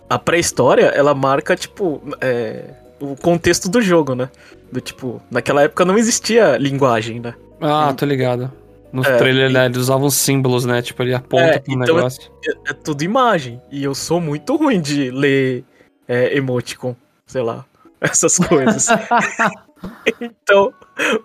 a 0.09 0.19
pré-história, 0.19 0.85
ela 0.87 1.13
marca, 1.15 1.55
tipo, 1.55 2.01
é, 2.19 2.71
o 2.99 3.15
contexto 3.15 3.69
do 3.69 3.81
jogo, 3.81 4.13
né? 4.15 4.29
Do 4.71 4.81
tipo, 4.81 5.21
naquela 5.31 5.63
época 5.63 5.85
não 5.85 5.97
existia 5.97 6.57
linguagem, 6.57 7.19
né? 7.19 7.33
Ah, 7.61 7.93
tô 7.95 8.05
ligado. 8.05 8.51
No 8.91 9.03
É, 9.03 9.17
trailer, 9.17 9.49
né, 9.51 9.65
eles 9.65 9.77
usavam 9.77 10.09
símbolos, 10.09 10.63
né? 10.65 10.81
Tipo, 10.81 11.03
ele 11.03 11.13
aponta 11.13 11.43
É, 11.43 11.59
pro 11.59 11.73
então- 11.73 11.95
negócio. 11.95 12.31
é, 12.45 12.71
é 12.71 12.73
tudo 12.73 13.01
imagem. 13.03 13.61
E 13.71 13.83
eu 13.83 13.93
sou 13.95 14.21
muito 14.21 14.55
ruim 14.55 14.79
de 14.79 15.11
ler 15.11 15.63
é, 16.07 16.37
emoticon, 16.37 16.95
sei 17.25 17.41
lá, 17.41 17.65
essas 17.99 18.37
coisas. 18.37 18.87
então, 20.21 20.73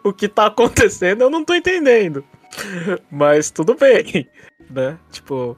o 0.05 0.12
que 0.12 0.29
tá 0.29 0.47
acontecendo 0.47 1.23
eu 1.23 1.31
não 1.31 1.45
tô 1.45 1.55
entendendo. 1.55 2.25
Mas 3.11 3.50
tudo 3.50 3.75
bem, 3.75 4.28
né? 4.71 4.99
Tipo, 5.11 5.57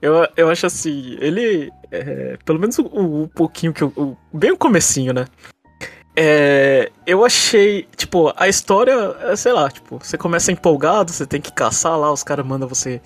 eu, 0.00 0.26
eu 0.36 0.50
acho 0.50 0.66
assim, 0.66 1.16
ele. 1.20 1.70
é, 1.90 2.36
pelo 2.44 2.58
menos 2.58 2.78
o, 2.78 2.84
o 3.24 3.28
pouquinho 3.28 3.72
que 3.72 3.82
eu. 3.82 3.92
o- 3.96 4.16
bem 4.32 4.52
o 4.52 4.56
comecinho, 4.56 5.12
né? 5.12 5.26
É, 6.16 6.90
eu 7.06 7.24
achei, 7.24 7.86
tipo, 7.96 8.32
a 8.36 8.48
história, 8.48 8.92
é, 9.20 9.36
sei 9.36 9.52
lá, 9.52 9.70
tipo, 9.70 9.98
você 10.02 10.18
começa 10.18 10.50
empolgado, 10.50 11.12
você 11.12 11.24
tem 11.24 11.40
que 11.40 11.52
caçar 11.52 11.96
lá, 11.96 12.10
os 12.12 12.24
caras 12.24 12.44
mandam 12.44 12.68
você 12.68 13.00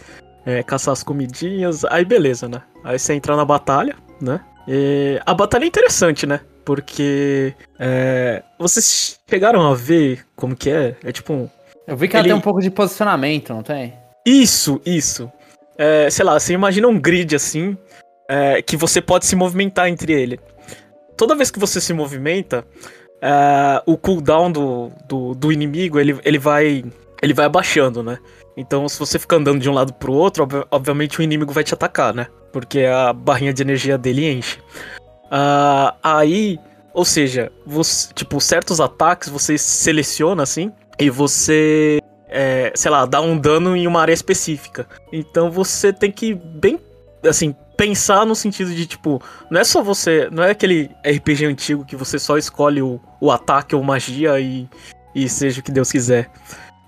é, 0.47 0.63
caçar 0.63 0.93
as 0.93 1.03
comidinhas, 1.03 1.85
aí 1.85 2.05
beleza, 2.07 2.49
né? 2.49 2.63
Aí 2.83 2.99
você 2.99 3.13
entra 3.13 3.37
na 3.37 3.45
batalha, 3.45 3.97
né? 4.21 4.41
E 4.67 5.21
a 5.27 5.35
batalha 5.35 5.65
é 5.65 5.67
interessante, 5.69 6.27
né? 6.27 6.41
Porque 6.65 7.55
é, 7.79 8.43
vocês 8.59 9.19
chegaram 9.29 9.71
a 9.71 9.75
ver 9.75 10.25
como 10.35 10.57
que 10.57 10.71
é? 10.71 10.97
É 11.05 11.13
tipo 11.13 11.33
um... 11.35 11.51
Eu 11.87 11.97
vi 11.97 12.09
que 12.09 12.17
ela 12.17 12.23
Ele- 12.25 12.33
tem 12.33 12.39
um 12.39 12.43
pouco 12.43 12.61
de 12.61 12.71
posicionamento, 12.71 13.53
não 13.53 13.63
tem? 13.63 13.95
Isso, 14.25 14.81
isso. 14.87 15.31
É, 15.77 16.09
sei 16.11 16.25
lá, 16.25 16.39
você 16.39 16.53
imagina 16.53 16.87
um 16.87 16.99
grid 17.01 17.35
assim, 17.35 17.77
é, 18.29 18.63
que 18.63 18.77
você 18.77 19.01
pode 19.01 19.27
se 19.27 19.35
movimentar 19.35 19.89
entre 19.89 20.13
ele. 20.13 20.39
Toda 21.17 21.35
vez 21.35 21.51
que 21.51 21.59
você 21.59 21.81
se 21.81 21.93
movimenta, 21.93 22.65
é, 23.21 23.83
o 23.87 23.97
cooldown 23.97 24.51
do, 24.53 24.93
do, 25.09 25.35
do 25.35 25.53
inimigo, 25.53 25.99
ele, 25.99 26.19
ele 26.25 26.39
vai 26.39 26.85
ele 27.21 27.33
vai 27.35 27.47
abaixando, 27.47 28.03
né? 28.03 28.19
Então, 28.57 28.89
se 28.89 28.99
você 28.99 29.17
ficar 29.17 29.37
andando 29.37 29.61
de 29.61 29.71
um 29.71 29.73
lado 29.73 29.93
pro 29.95 30.13
outro, 30.13 30.43
obvi- 30.43 30.65
obviamente 30.73 31.21
o 31.21 31.23
inimigo 31.23 31.53
vai 31.53 31.63
te 31.63 31.73
atacar, 31.73 32.13
né? 32.13 32.27
Porque 32.53 32.81
a 32.81 33.13
barrinha 33.13 33.53
de 33.53 33.63
energia 33.63 33.97
dele 33.97 34.29
enche. 34.29 34.59
Ah, 35.31 35.95
aí, 36.03 36.59
ou 36.93 37.05
seja, 37.05 37.51
você, 37.65 38.13
tipo, 38.13 38.41
certos 38.41 38.81
ataques 38.81 39.29
você 39.29 39.57
seleciona 39.57 40.43
assim, 40.43 40.73
e 40.99 41.11
você 41.11 41.99
é, 42.33 42.73
sei 42.75 42.91
lá, 42.91 43.05
dar 43.05 43.21
um 43.21 43.37
dano 43.37 43.77
em 43.77 43.87
uma 43.87 44.01
área 44.01 44.13
específica. 44.13 44.87
Então 45.13 45.51
você 45.51 45.93
tem 45.93 46.11
que 46.11 46.35
bem, 46.35 46.81
assim, 47.29 47.55
pensar 47.77 48.25
no 48.25 48.35
sentido 48.35 48.75
de 48.75 48.87
tipo, 48.87 49.23
não 49.51 49.61
é 49.61 49.65
só 49.65 49.83
você, 49.83 50.29
não 50.33 50.43
é 50.43 50.51
aquele 50.51 50.91
RPG 51.07 51.45
antigo 51.45 51.85
que 51.85 51.95
você 51.95 52.19
só 52.19 52.39
escolhe 52.39 52.81
o, 52.81 52.99
o 53.21 53.31
ataque 53.31 53.77
ou 53.77 53.83
magia 53.83 54.41
e, 54.41 54.67
e 55.15 55.29
seja 55.29 55.61
o 55.61 55.63
que 55.63 55.71
Deus 55.71 55.93
quiser. 55.93 56.31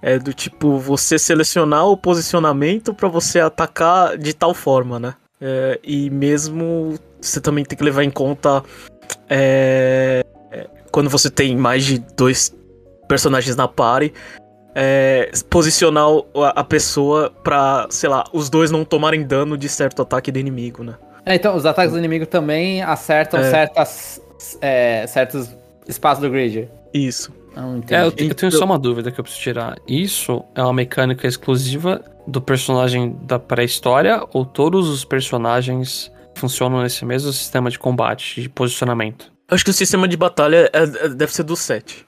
É 0.01 0.19
do 0.19 0.33
tipo 0.33 0.79
você 0.79 1.19
selecionar 1.19 1.87
o 1.87 1.97
posicionamento 1.97 2.95
pra 2.95 3.09
você 3.09 3.41
atacar 3.41 4.17
de 4.19 4.35
tal 4.35 4.55
forma, 4.55 4.99
né? 4.99 5.15
É, 5.41 5.81
e 5.83 6.09
mesmo 6.11 6.99
você 7.21 7.41
também 7.41 7.65
tem 7.65 7.77
que 7.77 7.85
levar 7.85 8.05
em 8.05 8.11
conta 8.11 8.63
é, 9.29 10.25
é, 10.51 10.67
quando 10.91 11.11
você 11.11 11.31
tem 11.31 11.57
mais 11.57 11.85
de 11.85 11.99
dois 11.99 12.55
personagens 13.09 13.57
na 13.57 13.67
party, 13.69 14.13
é, 14.75 15.31
posicionar 15.49 16.09
a, 16.55 16.65
pessoa 16.65 17.31
pra, 17.43 17.87
sei 17.91 18.09
lá, 18.09 18.25
os 18.33 18.51
dois 18.51 18.71
não 18.71 18.85
tomarem 18.85 19.23
dano 19.23 19.57
de 19.57 19.69
certo 19.69 20.03
ataque 20.03 20.33
do 20.33 20.39
inimigo, 20.39 20.83
né? 20.83 20.95
É, 21.25 21.35
então, 21.37 21.57
os 21.57 21.65
ataques 21.65 21.93
do 21.93 21.99
inimigo 21.99 22.27
também 22.27 22.83
acertam 22.83 23.41
É. 23.41 23.51
certas, 23.51 24.21
é, 24.61 25.07
certos 25.07 25.49
espaços 25.89 26.23
do 26.23 26.31
grid. 26.31 26.69
Isso. 26.93 27.33
Não 27.57 27.77
entendi. 27.79 27.95
É, 27.95 28.01
eu, 28.01 28.05
eu 28.07 28.11
tenho 28.13 28.31
Então- 28.33 28.51
só 28.51 28.65
uma 28.65 28.79
dúvida 28.79 29.13
que 29.13 29.21
eu 29.21 29.23
preciso 29.23 29.43
tirar. 29.43 29.77
Isso 29.87 30.45
é 30.57 30.63
uma 30.63 30.73
mecânica 30.73 31.27
exclusiva 31.27 32.03
do 32.27 32.41
personagem 32.43 33.17
da 33.23 33.39
pré-história 33.39 34.21
ou 34.33 34.45
todos 34.45 34.89
os 34.89 35.05
personagens 35.05 36.11
funcionam 36.35 36.83
nesse 36.83 37.05
mesmo 37.05 37.33
sistema 37.33 37.71
de 37.71 37.79
combate, 37.79 38.43
de 38.43 38.49
posicionamento? 38.49 39.33
Acho 39.49 39.63
que 39.65 39.71
o 39.71 39.75
sistema 39.75 40.09
de 40.09 40.17
batalha 40.17 40.69
é- 40.73 40.83
é- 40.83 41.09
deve 41.11 41.33
ser 41.33 41.45
do 41.45 41.55
7. 41.55 42.05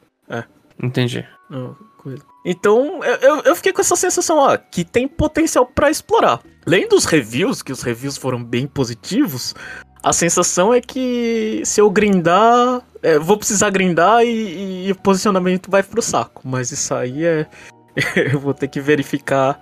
Entendi. 0.82 1.24
Ah, 1.50 1.70
coisa. 1.98 2.22
Então, 2.44 3.02
eu, 3.04 3.14
eu- 3.16 3.42
eu 3.44 3.56
fiquei 3.56 3.72
com 3.72 3.80
essa 3.80 3.96
sensação, 3.96 4.38
ó, 4.38 4.56
que 4.56 4.84
tem 4.84 5.08
potencial 5.08 5.66
pra 5.66 5.90
explorar. 5.90 6.40
Além 6.66 6.88
dos 6.88 7.04
reviews, 7.04 7.62
que 7.62 7.72
os 7.72 7.82
reviews 7.82 8.16
foram 8.16 8.42
bem 8.42 8.66
positivos, 8.66 9.54
a 10.02 10.12
sensação 10.12 10.72
é 10.74 10.80
que 10.80 11.62
se 11.64 11.80
eu 11.80 11.90
grindar, 11.90 12.82
é, 13.02 13.18
vou 13.18 13.36
precisar 13.36 13.70
grindar 13.70 14.22
e, 14.24 14.86
e 14.88 14.92
o 14.92 14.96
posicionamento 14.96 15.70
vai 15.70 15.82
pro 15.82 16.02
saco. 16.02 16.42
Mas 16.44 16.70
isso 16.70 16.94
aí 16.94 17.24
é. 17.24 17.46
eu 18.32 18.38
vou 18.38 18.52
ter 18.54 18.68
que 18.68 18.80
verificar 18.80 19.58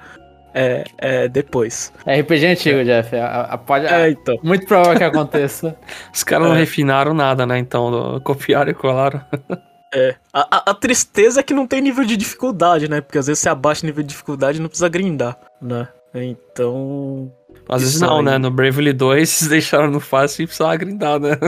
é, 0.52 0.84
é, 0.98 1.28
depois. 1.28 1.92
É 2.04 2.20
RPG 2.20 2.46
antigo, 2.46 2.84
Jeff. 2.84 3.14
A- 3.16 3.42
a- 3.42 3.58
pode, 3.58 3.86
É, 3.86 4.10
então. 4.10 4.36
Muito 4.42 4.66
provável 4.66 4.96
que 4.98 5.04
aconteça. 5.04 5.76
Os 6.12 6.22
caras 6.24 6.48
não 6.48 6.54
É. 6.54 6.58
refinaram 6.58 7.14
nada, 7.14 7.46
né? 7.46 7.58
Então, 7.58 8.20
copiaram 8.24 8.70
e 8.70 8.74
colaram. 8.74 9.20
É. 9.94 10.16
A, 10.32 10.56
a- 10.56 10.70
a 10.70 10.74
tristeza 10.74 11.38
é 11.40 11.42
que 11.42 11.54
não 11.54 11.66
tem 11.66 11.80
nível 11.80 12.04
de 12.04 12.16
dificuldade, 12.16 12.88
né? 12.90 13.00
Porque 13.00 13.18
às 13.18 13.26
vezes 13.28 13.40
você 13.40 13.48
abaixa 13.48 13.84
o 13.84 13.86
nível 13.86 14.02
de 14.02 14.08
dificuldade 14.08 14.58
e 14.58 14.60
não 14.60 14.68
precisa 14.68 14.88
grindar, 14.88 15.38
né? 15.62 15.88
Então. 16.14 17.32
Às 17.68 17.82
vezes 17.82 18.00
não, 18.00 18.18
aí. 18.18 18.24
né? 18.24 18.38
No 18.38 18.50
Bravely 18.50 18.92
2, 18.92 19.42
deixaram 19.48 19.90
no 19.90 20.00
fácil 20.00 20.42
e 20.42 20.46
precisava 20.46 20.76
grindar, 20.76 21.18
né? 21.20 21.30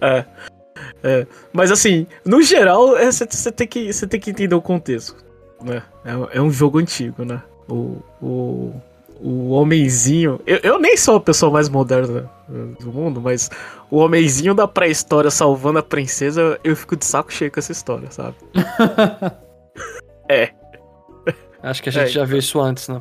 É. 0.00 0.24
É. 1.02 1.26
Mas 1.52 1.72
assim, 1.72 2.06
no 2.24 2.40
geral, 2.40 2.94
você 3.10 3.50
tem, 3.50 3.66
que, 3.66 3.90
tem 4.06 4.20
que 4.20 4.30
entender 4.30 4.54
o 4.54 4.62
contexto. 4.62 5.16
Né? 5.60 5.82
É, 6.04 6.38
é 6.38 6.40
um 6.40 6.50
jogo 6.50 6.78
antigo, 6.78 7.24
né? 7.24 7.42
O, 7.68 8.00
o, 8.22 8.80
o 9.20 9.50
homenzinho. 9.50 10.40
Eu, 10.46 10.58
eu 10.62 10.78
nem 10.78 10.96
sou 10.96 11.16
a 11.16 11.20
pessoa 11.20 11.50
mais 11.52 11.68
moderna 11.68 12.30
eh, 12.48 12.82
do 12.82 12.92
mundo, 12.92 13.20
mas 13.20 13.50
o 13.90 13.98
homenzinho 13.98 14.54
da 14.54 14.66
pré-história 14.68 15.30
salvando 15.30 15.78
a 15.78 15.82
princesa, 15.82 16.58
eu 16.62 16.74
fico 16.76 16.96
de 16.96 17.04
saco 17.04 17.32
cheio 17.32 17.50
com 17.50 17.58
essa 17.60 17.72
história, 17.72 18.10
sabe? 18.10 18.36
é. 20.28 20.50
Acho 21.62 21.82
que 21.82 21.88
a 21.88 21.92
gente 21.92 22.04
É, 22.04 22.08
já 22.08 22.24
viu 22.24 22.38
isso 22.38 22.60
antes, 22.60 22.88
né? 22.88 23.00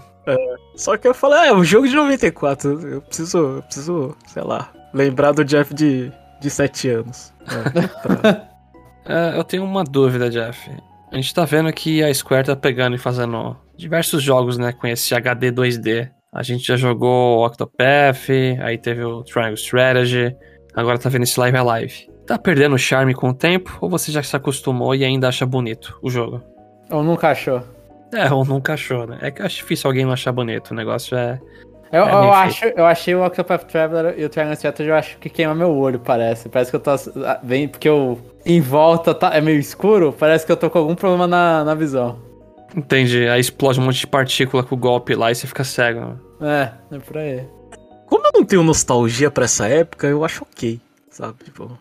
Só 0.75 0.97
que 0.97 1.07
eu 1.07 1.13
falei, 1.13 1.39
ah, 1.39 1.45
é 1.47 1.53
um 1.53 1.63
jogo 1.63 1.87
de 1.87 1.95
94. 1.95 2.87
Eu 2.89 3.01
preciso, 3.01 3.37
eu 3.37 3.63
preciso, 3.63 4.15
sei 4.27 4.43
lá, 4.43 4.69
lembrar 4.93 5.31
do 5.31 5.45
Jeff 5.45 5.73
de, 5.73 6.11
de 6.41 6.49
7 6.49 6.89
anos. 6.89 7.33
né, 7.73 7.87
pra- 8.03 8.47
É, 9.09 9.37
eu 9.39 9.43
tenho 9.45 9.63
uma 9.63 9.85
dúvida, 9.85 10.29
Jeff. 10.29 10.69
A 11.11 11.15
gente 11.15 11.33
tá 11.33 11.45
vendo 11.45 11.71
que 11.71 12.03
a 12.03 12.13
Square 12.13 12.47
tá 12.47 12.55
pegando 12.55 12.95
e 12.95 12.99
fazendo 12.99 13.55
diversos 13.77 14.21
jogos, 14.21 14.57
né, 14.57 14.73
com 14.73 14.87
esse 14.87 15.15
HD 15.15 15.51
2D. 15.51 16.09
A 16.33 16.43
gente 16.43 16.67
já 16.67 16.75
jogou 16.75 17.45
Octopath, 17.45 18.29
aí 18.61 18.77
teve 18.77 19.03
o 19.03 19.23
Triangle 19.23 19.53
Strategy, 19.53 20.35
agora 20.75 20.99
tá 20.99 21.09
vendo 21.09 21.23
esse 21.23 21.39
Live 21.39 21.57
Alive. 21.57 22.09
Tá 22.25 22.37
perdendo 22.37 22.75
o 22.75 22.77
charme 22.77 23.13
com 23.13 23.29
o 23.29 23.33
tempo 23.33 23.77
ou 23.79 23.89
você 23.89 24.11
já 24.11 24.21
se 24.21 24.35
acostumou 24.35 24.93
e 24.93 25.05
ainda 25.05 25.29
acha 25.29 25.45
bonito 25.45 25.97
o 26.01 26.09
jogo? 26.09 26.43
Ou 26.91 27.01
nunca 27.01 27.29
achou? 27.29 27.63
É, 28.13 28.31
ou 28.31 28.45
nunca 28.45 28.73
achou, 28.73 29.05
né? 29.07 29.17
É 29.21 29.31
que 29.31 29.41
eu 29.41 29.45
acho 29.45 29.57
difícil 29.57 29.89
alguém 29.89 30.05
não 30.05 30.13
achar 30.13 30.31
bonito. 30.31 30.71
O 30.71 30.75
negócio 30.75 31.17
é. 31.17 31.39
Eu, 31.91 32.03
É, 32.03 32.11
eu, 32.11 32.33
acho, 32.33 32.65
eu 32.65 32.85
achei 32.85 33.15
o 33.15 33.25
Octopath 33.25 33.65
Traveler 33.65 34.15
e 34.17 34.25
o 34.25 34.29
Triangle 34.29 34.53
Strategy, 34.53 34.89
eu 34.89 34.95
acho 34.95 35.17
que 35.17 35.29
queima 35.29 35.55
meu 35.55 35.73
olho, 35.75 35.99
parece. 35.99 36.49
Parece 36.49 36.69
que 36.71 36.75
eu 36.75 36.79
tô. 36.79 36.91
Bem, 37.43 37.67
porque 37.67 37.87
eu. 37.87 38.19
Em 38.45 38.61
volta 38.61 39.13
tá, 39.13 39.35
é 39.35 39.41
meio 39.41 39.59
escuro, 39.59 40.13
parece 40.17 40.45
que 40.45 40.51
eu 40.51 40.57
tô 40.57 40.69
com 40.69 40.79
algum 40.79 40.95
problema 40.95 41.27
na, 41.27 41.63
na 41.63 41.75
visão. 41.75 42.19
Entendi. 42.75 43.27
Aí 43.27 43.39
explode 43.39 43.79
um 43.79 43.83
monte 43.83 43.99
de 43.99 44.07
partícula 44.07 44.63
com 44.63 44.75
o 44.75 44.77
golpe 44.77 45.15
lá 45.15 45.31
e 45.31 45.35
você 45.35 45.47
fica 45.47 45.63
cego. 45.63 46.19
É, 46.41 46.71
é 46.95 46.99
por 46.99 47.17
aí. 47.17 47.45
Como 48.05 48.25
eu 48.25 48.31
não 48.33 48.45
tenho 48.45 48.63
nostalgia 48.63 49.29
pra 49.29 49.45
essa 49.45 49.67
época, 49.67 50.07
eu 50.07 50.23
acho 50.23 50.43
ok, 50.43 50.79
sabe? 51.09 51.43
Tipo, 51.43 51.77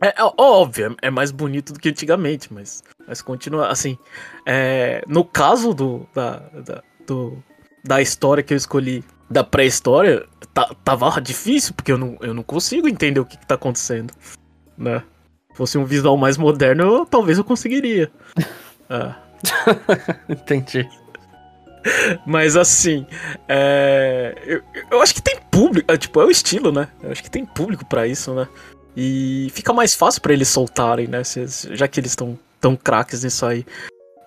é, 0.00 0.08
é 0.08 0.32
óbvio, 0.38 0.96
é 1.02 1.10
mais 1.10 1.32
bonito 1.32 1.72
do 1.72 1.80
que 1.80 1.88
antigamente, 1.88 2.52
mas, 2.52 2.84
mas 3.06 3.20
continua 3.20 3.68
assim. 3.68 3.98
é, 4.46 5.02
no 5.08 5.24
caso 5.24 5.74
do 5.74 6.06
da, 6.14 6.40
da, 6.64 6.82
do, 7.04 7.42
da 7.82 8.00
história 8.00 8.44
que 8.44 8.52
eu 8.52 8.56
escolhi, 8.56 9.02
da 9.30 9.42
pré-história, 9.44 10.24
tá, 10.54 10.74
tava 10.84 11.20
difícil, 11.20 11.74
porque 11.74 11.90
eu 11.92 11.98
não, 11.98 12.16
eu 12.20 12.32
não 12.34 12.42
consigo 12.42 12.88
entender 12.88 13.20
o 13.20 13.24
que, 13.24 13.36
que 13.36 13.46
tá 13.46 13.54
acontecendo, 13.56 14.12
né? 14.78 15.02
Se 15.50 15.56
fosse 15.56 15.78
um 15.78 15.84
visual 15.84 16.16
mais 16.16 16.36
moderno, 16.36 16.82
eu- 16.84 17.06
talvez 17.06 17.38
eu 17.38 17.44
conseguiria. 17.44 18.10
É. 18.88 19.12
Entendi. 20.28 20.88
Mas 22.24 22.56
assim, 22.56 23.04
é, 23.48 24.34
eu, 24.44 24.62
eu 24.90 25.00
acho 25.02 25.12
que 25.14 25.20
tem 25.22 25.38
público, 25.50 25.90
é, 25.90 25.96
tipo, 25.96 26.20
é 26.20 26.24
o 26.24 26.30
estilo, 26.30 26.70
né? 26.70 26.88
Eu 27.02 27.10
acho 27.10 27.20
que 27.22 27.28
tem 27.30 27.44
público 27.44 27.84
pra 27.84 28.06
isso, 28.06 28.32
né? 28.32 28.46
E 28.96 29.48
fica 29.52 29.72
mais 29.72 29.92
fácil 29.94 30.22
pra 30.22 30.32
eles 30.32 30.46
soltarem, 30.48 31.08
né? 31.08 31.24
Se- 31.24 31.74
já 31.74 31.88
que 31.88 31.98
eles 31.98 32.12
estão 32.12 32.38
tão 32.60 32.76
craques 32.76 33.24
nisso 33.24 33.44
aí. 33.44 33.66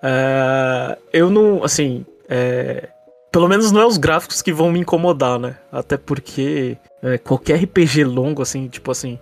É, 0.02 0.98
eu 1.12 1.30
não, 1.30 1.64
assim, 1.64 2.04
é, 2.28 2.88
pelo 3.30 3.48
menos 3.48 3.70
não 3.70 3.80
é 3.80 3.86
os 3.86 3.96
gráficos 3.96 4.42
que 4.42 4.52
vão 4.52 4.72
me 4.72 4.80
incomodar, 4.80 5.38
né? 5.38 5.56
Até 5.70 5.96
porque 5.96 6.76
é, 7.02 7.18
qualquer 7.18 7.62
RPG 7.62 8.04
longo, 8.04 8.42
assim, 8.42 8.68
tipo 8.68 8.90
assim, 8.90 9.18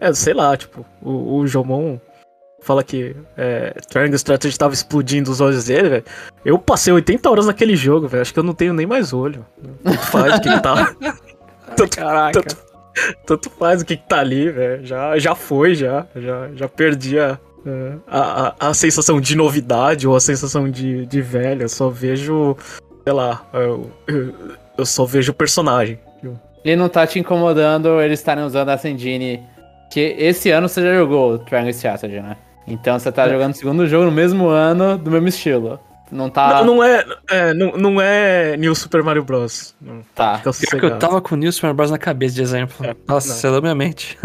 é, 0.00 0.12
sei 0.12 0.34
lá, 0.34 0.56
tipo, 0.56 0.84
o, 1.02 1.38
o 1.38 1.46
Jomon 1.46 1.98
fala 2.60 2.84
que 2.84 3.16
é, 3.36 3.74
Triangle 3.88 4.16
Strategy 4.16 4.58
tava 4.58 4.74
explodindo 4.74 5.30
os 5.30 5.40
olhos 5.40 5.64
dele, 5.64 5.88
velho. 5.88 6.04
Eu 6.44 6.58
passei 6.58 6.92
80 6.92 7.30
horas 7.30 7.46
naquele 7.46 7.76
jogo, 7.76 8.08
velho. 8.08 8.22
Acho 8.22 8.32
que 8.32 8.38
eu 8.38 8.44
não 8.44 8.54
tenho 8.54 8.72
nem 8.74 8.86
mais 8.86 9.12
olho. 9.12 9.44
Tanto 9.82 9.98
faz 9.98 10.36
o 10.36 10.40
que 10.40 10.50
que 10.50 10.60
tá. 10.60 10.94
tanto, 11.76 11.96
Caraca. 11.96 12.42
tanto, 12.42 12.56
tanto 13.26 13.50
faz 13.50 13.82
o 13.82 13.84
que, 13.84 13.96
que 13.96 14.06
tá 14.06 14.20
ali, 14.20 14.50
velho. 14.50 14.84
Já, 14.84 15.18
já 15.18 15.34
foi, 15.34 15.74
já. 15.74 16.06
Já, 16.14 16.50
já 16.54 16.68
perdi 16.68 17.18
a, 17.18 17.38
é, 17.64 17.94
a, 18.06 18.48
a, 18.48 18.68
a 18.68 18.74
sensação 18.74 19.20
de 19.20 19.36
novidade 19.36 20.06
ou 20.06 20.14
a 20.14 20.20
sensação 20.20 20.70
de, 20.70 21.06
de 21.06 21.20
velho. 21.22 21.62
Eu 21.62 21.68
só 21.68 21.88
vejo. 21.88 22.56
Sei 23.08 23.14
lá. 23.14 23.42
Eu, 23.54 23.90
eu, 24.76 24.84
só 24.84 25.06
vejo 25.06 25.32
o 25.32 25.34
personagem. 25.34 25.98
E 26.62 26.76
não 26.76 26.90
tá 26.90 27.06
te 27.06 27.18
incomodando 27.18 28.02
eles 28.02 28.20
estarem 28.20 28.44
usando 28.44 28.68
essa 28.68 28.86
engine. 28.86 29.42
Que 29.90 30.14
esse 30.18 30.50
ano 30.50 30.68
você 30.68 30.82
já 30.82 30.92
jogou 30.92 31.32
o 31.32 31.38
Triangle 31.38 31.70
Strategy, 31.70 32.20
né? 32.20 32.36
Então 32.66 32.98
você 32.98 33.10
tá 33.10 33.24
É. 33.24 33.30
jogando 33.30 33.54
o 33.54 33.56
segundo 33.56 33.86
jogo 33.86 34.04
no 34.04 34.12
mesmo 34.12 34.46
ano, 34.48 34.98
do 34.98 35.10
mesmo 35.10 35.26
estilo. 35.26 35.80
Não 36.12 36.28
tá. 36.28 36.62
Não, 36.62 36.74
não 36.74 36.84
é, 36.84 37.02
é, 37.30 37.54
não, 37.54 37.72
não 37.78 37.98
é 37.98 38.58
New 38.58 38.74
Super 38.74 39.02
Mario 39.02 39.24
Bros. 39.24 39.74
Não, 39.80 40.02
Tá. 40.14 40.36
fica 40.36 40.52
Pior 40.52 40.80
que 40.80 40.86
eu 40.86 40.98
tava 40.98 41.22
com 41.22 41.34
o 41.34 41.38
New 41.38 41.50
Super 41.50 41.72
Bros 41.72 41.90
na 41.90 41.96
cabeça 41.96 42.34
de 42.34 42.42
exemplo. 42.42 42.84
É, 42.84 42.94
Nossa, 43.06 43.32
você 43.32 43.48
leu 43.48 43.62
minha 43.62 43.74
mente. 43.74 44.18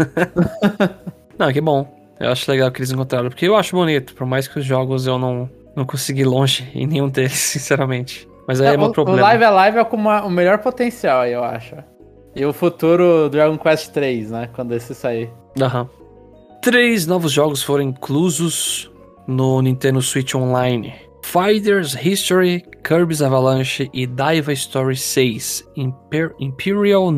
não, 1.38 1.50
que 1.50 1.60
bom. 1.62 1.88
Eu 2.20 2.30
acho 2.30 2.50
legal 2.50 2.70
que 2.70 2.80
eles 2.80 2.90
encontraram. 2.90 3.30
Porque 3.30 3.48
eu 3.48 3.56
acho 3.56 3.74
bonito, 3.74 4.14
por 4.14 4.26
mais 4.26 4.46
que 4.46 4.58
os 4.58 4.64
jogos 4.66 5.06
eu 5.06 5.18
não, 5.18 5.48
não 5.74 5.86
consegui 5.86 6.20
ir 6.20 6.26
longe 6.26 6.70
em 6.74 6.86
nenhum 6.86 7.08
deles, 7.08 7.32
sinceramente. 7.40 8.28
Mas 8.46 8.60
aí 8.60 8.68
é, 8.68 8.74
É, 8.74 8.76
meu 8.76 8.86
o, 8.88 8.92
problema. 8.92 9.18
o 9.18 9.22
Live 9.22 9.44
Alive 9.44 9.78
é 9.78 9.84
com 9.84 9.96
uma- 9.96 10.24
o 10.24 10.30
melhor 10.30 10.58
potencial 10.58 11.20
aí, 11.22 11.32
eu 11.32 11.42
acho. 11.44 11.76
E 12.36 12.44
o 12.44 12.52
futuro 12.52 13.28
Dragon 13.30 13.56
Quest 13.56 13.90
3, 13.92 14.30
né? 14.30 14.48
Quando 14.54 14.72
esse 14.74 14.94
sair. 14.94 15.30
Aham. 15.60 15.88
Três 16.60 17.06
novos 17.06 17.30
jogos 17.32 17.62
foram 17.62 17.82
inclusos 17.84 18.90
no 19.26 19.60
Nintendo 19.62 20.00
Switch 20.02 20.34
Online: 20.34 20.92
Fighters 21.22 21.94
History, 21.94 22.64
Kirby's 22.82 23.22
Avalanche 23.22 23.88
e 23.92 24.06
Daiva 24.06 24.52
Story 24.52 24.96
6, 24.96 25.64
Imper- 25.76 26.34
Imperial 26.40 27.10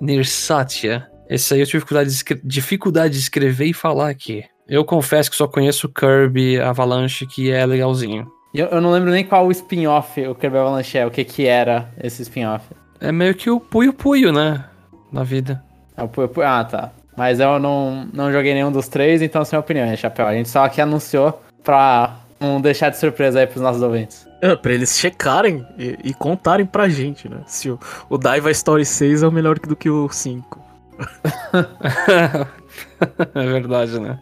Nirsatya. 0.00 1.06
Esse 1.28 1.54
aí 1.54 1.60
eu 1.60 1.66
tive 1.66 1.78
dificuldade 1.84 2.10
de, 2.10 2.40
dificuldade 2.44 3.14
de 3.14 3.20
escrever 3.20 3.66
e 3.66 3.72
falar 3.72 4.10
aqui. 4.10 4.42
Eu 4.68 4.84
confesso 4.84 5.30
que 5.30 5.36
só 5.36 5.46
conheço 5.46 5.86
o 5.86 5.90
Kirby 5.92 6.60
Avalanche, 6.60 7.26
que 7.26 7.50
é 7.50 7.64
legalzinho. 7.64 8.26
Eu, 8.54 8.66
eu 8.66 8.80
não 8.80 8.90
lembro 8.90 9.10
nem 9.10 9.24
qual 9.24 9.46
o 9.46 9.50
spin-off 9.52 10.20
o 10.26 10.34
Kirby 10.34 10.56
Avalanche 10.58 10.98
é, 10.98 11.06
o 11.06 11.10
que 11.10 11.24
que 11.24 11.46
era 11.46 11.88
esse 12.02 12.22
spin-off. 12.22 12.64
É 13.00 13.12
meio 13.12 13.34
que 13.34 13.48
o 13.50 13.60
Puyo 13.60 13.92
Puyo, 13.92 14.32
né? 14.32 14.64
Na 15.12 15.22
vida. 15.22 15.62
É 15.96 16.02
o 16.02 16.08
Puyo 16.08 16.28
Puyo- 16.28 16.46
Ah, 16.46 16.64
tá. 16.64 16.90
Mas 17.16 17.38
eu 17.40 17.58
não, 17.58 18.08
não 18.12 18.32
joguei 18.32 18.54
nenhum 18.54 18.72
dos 18.72 18.88
três, 18.88 19.20
então 19.22 19.44
sem 19.44 19.58
opinião, 19.58 19.86
hein, 19.86 19.96
Chapéu. 19.96 20.26
A 20.26 20.32
gente 20.34 20.48
só 20.48 20.64
aqui 20.64 20.80
anunciou 20.80 21.40
pra 21.62 22.16
não 22.40 22.60
deixar 22.60 22.90
de 22.90 22.98
surpresa 22.98 23.40
aí 23.40 23.46
pros 23.46 23.62
nossos 23.62 23.82
ouvintes. 23.82 24.26
É, 24.40 24.56
pra 24.56 24.72
eles 24.72 24.98
checarem 24.98 25.66
e, 25.78 25.98
e 26.04 26.14
contarem 26.14 26.64
pra 26.64 26.88
gente, 26.88 27.28
né? 27.28 27.38
Se 27.46 27.70
o, 27.70 27.78
o 28.08 28.16
Daiva 28.16 28.50
Story 28.50 28.86
6 28.86 29.22
é 29.22 29.28
o 29.28 29.32
melhor 29.32 29.58
do 29.58 29.76
que 29.76 29.90
o 29.90 30.08
5. 30.08 30.58
é 33.34 33.46
verdade, 33.46 33.98
né? 34.00 34.18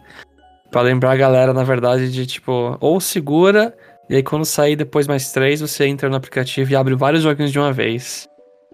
Pra 0.71 0.81
lembrar 0.81 1.13
a 1.13 1.15
galera, 1.15 1.53
na 1.53 1.63
verdade, 1.63 2.11
de 2.11 2.25
tipo, 2.27 2.77
ou 2.79 2.99
segura, 2.99 3.73
e 4.09 4.15
aí 4.15 4.23
quando 4.23 4.43
sair 4.45 4.75
depois 4.75 5.07
mais 5.07 5.31
três, 5.31 5.61
você 5.61 5.85
entra 5.85 6.09
no 6.09 6.15
aplicativo 6.15 6.71
e 6.71 6.75
abre 6.75 6.95
vários 6.95 7.23
joguinhos 7.23 7.51
de 7.51 7.59
uma 7.59 7.71
vez. 7.71 8.27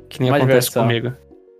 Que 0.09 0.19
nem 0.21 0.29
Uma 0.29 0.37
acontece 0.37 0.69
diversão. 0.69 0.83
comigo. 0.83 1.13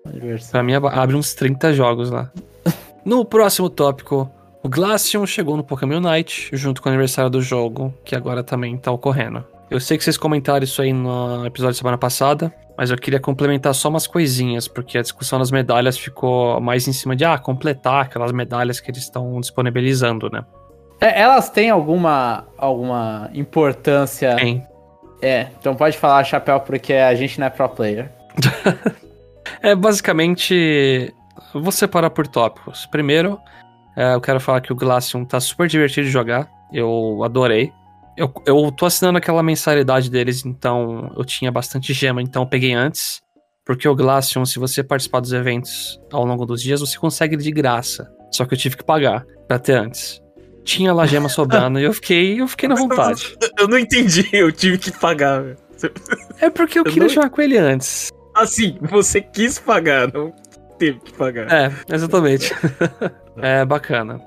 Uma 0.06 0.14
diversão. 0.14 0.52
Pra 0.52 0.64
mim, 0.64 0.74
ab- 0.74 0.88
abre 0.88 1.16
uns 1.16 1.34
30 1.34 1.74
jogos 1.74 2.10
lá. 2.10 2.32
No 3.06 3.24
próximo 3.24 3.70
tópico, 3.70 4.28
o 4.64 4.68
Glaceon 4.70 5.28
chegou 5.28 5.56
no 5.56 5.64
Pokémon 5.64 6.00
Night, 6.00 6.50
junto 6.54 6.82
com 6.82 6.90
o 6.90 6.92
aniversário 6.92 7.30
do 7.30 7.40
jogo, 7.40 7.94
que 8.04 8.16
agora 8.16 8.44
também 8.44 8.76
tá 8.78 8.92
ocorrendo. 8.92 9.46
Eu 9.70 9.80
sei 9.80 9.96
que 9.96 10.04
vocês 10.04 10.18
comentaram 10.18 10.64
isso 10.64 10.82
aí 10.82 10.92
no 10.92 11.46
episódio 11.46 11.76
da 11.76 11.78
semana 11.78 11.98
passada, 12.00 12.52
mas 12.76 12.90
eu 12.90 12.98
queria 12.98 13.20
complementar 13.20 13.76
só 13.76 13.90
umas 13.90 14.08
coisinhas, 14.08 14.68
porque 14.68 14.98
a 14.98 15.04
discussão 15.04 15.38
das 15.38 15.52
medalhas 15.52 15.98
ficou 16.00 16.60
mais 16.60 16.88
em 16.88 16.94
cima 16.94 17.16
de, 17.16 17.24
ah, 17.24 17.38
completar 17.38 18.06
aquelas 18.06 18.32
medalhas 18.32 18.80
que 18.80 18.90
eles 18.90 19.04
estão 19.04 19.40
disponibilizando, 19.40 20.28
né? 20.32 20.44
É, 21.00 21.22
elas 21.22 21.50
têm 21.50 21.70
alguma, 21.70 22.48
alguma 22.58 23.30
importância? 23.34 24.36
Tem. 24.36 24.66
É, 25.22 25.48
então 25.60 25.76
pode 25.76 25.98
falar, 25.98 26.24
Chapéu, 26.24 26.60
porque 26.60 26.94
a 26.94 27.14
gente 27.16 27.40
não 27.40 27.48
é 27.48 27.50
pro 27.50 27.70
player. 27.70 28.12
É 29.62 29.76
basicamente. 29.76 31.14
Vou 31.54 31.72
separar 31.72 32.10
por 32.10 32.28
tópicos. 32.28 32.86
Primeiro, 32.88 33.40
é, 33.96 34.14
eu 34.14 34.22
quero 34.22 34.40
falar 34.40 34.62
que 34.62 34.74
o 34.74 34.76
Glaceon 34.76 35.26
tá 35.26 35.40
super 35.40 35.68
divertido 35.68 36.06
de 36.06 36.12
jogar. 36.12 36.48
Eu 36.72 37.24
adorei. 37.24 37.72
Eu, 38.18 38.32
eu 38.46 38.72
tô 38.72 38.86
assinando 38.86 39.18
aquela 39.18 39.44
mensalidade 39.44 40.10
deles, 40.10 40.46
então 40.46 41.12
eu 41.18 41.26
tinha 41.26 41.52
bastante 41.52 41.94
gema, 41.94 42.22
então 42.22 42.44
eu 42.44 42.48
peguei 42.48 42.74
antes. 42.74 43.22
Porque 43.66 43.88
o 43.88 43.96
Glaceon, 43.96 44.46
se 44.46 44.60
você 44.60 44.84
participar 44.84 45.20
dos 45.20 45.34
eventos 45.34 46.00
ao 46.12 46.24
longo 46.26 46.46
dos 46.46 46.62
dias, 46.62 46.80
você 46.80 46.98
consegue 46.98 47.36
ele 47.36 47.44
de 47.44 47.52
graça. 47.52 48.08
Só 48.32 48.46
que 48.46 48.54
eu 48.54 48.58
tive 48.58 48.78
que 48.78 48.84
pagar 48.84 49.26
pra 49.48 49.58
ter 49.58 49.74
antes. 49.74 50.22
Tinha 50.66 50.92
lá 50.94 51.06
gema 51.06 51.30
sobrando 51.30 51.80
e 51.80 51.84
eu 51.84 51.94
fiquei, 51.94 52.42
eu 52.42 52.48
fiquei 52.48 52.68
na 52.68 52.76
vontade. 52.76 53.38
Eu 53.58 53.68
não 53.68 53.78
entendi, 53.78 54.28
eu 54.34 54.52
tive 54.52 54.78
que 54.78 54.92
pagar. 54.92 55.42
velho. 55.44 55.58
É 56.42 56.50
porque 56.50 56.80
eu 56.80 56.84
Eu 56.84 56.92
queria 56.92 57.08
não- 57.08 57.14
jogar 57.14 57.30
com 57.30 57.42
ele 57.42 57.58
antes. 57.58 58.10
Assim, 58.34 58.78
você 58.82 59.22
quis 59.22 59.60
pagar, 59.60 60.12
não 60.12 60.34
teve 60.78 61.00
que 61.00 61.14
pagar. 61.14 61.50
É, 61.52 61.72
exatamente. 61.94 62.52
é 63.42 63.64
bacana. 63.64 64.20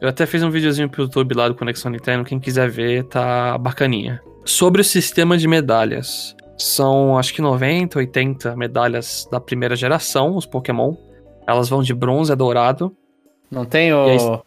Eu 0.00 0.08
até 0.08 0.26
fiz 0.26 0.42
um 0.44 0.50
videozinho 0.50 0.88
pro 0.88 1.02
YouTube 1.02 1.34
lá 1.34 1.48
do 1.48 1.54
Conexão 1.56 1.90
Nintendo, 1.90 2.22
quem 2.24 2.38
quiser 2.38 2.70
ver, 2.70 3.04
tá 3.04 3.58
bacaninha. 3.58 4.20
Sobre 4.44 4.80
o 4.80 4.84
sistema 4.84 5.36
de 5.36 5.48
medalhas. 5.48 6.36
São 6.56 7.16
acho 7.18 7.32
que 7.34 7.40
90, 7.42 7.98
80 7.98 8.54
medalhas 8.56 9.26
da 9.30 9.40
primeira 9.40 9.74
geração, 9.74 10.36
os 10.36 10.44
Pokémon. 10.46 10.94
Elas 11.46 11.68
vão 11.68 11.82
de 11.82 11.94
bronze 11.94 12.30
a 12.30 12.34
dourado. 12.34 12.94
Não 13.50 13.64
tem 13.64 13.88
E 13.88 13.92
aí- 13.92 14.18
o, 14.18 14.42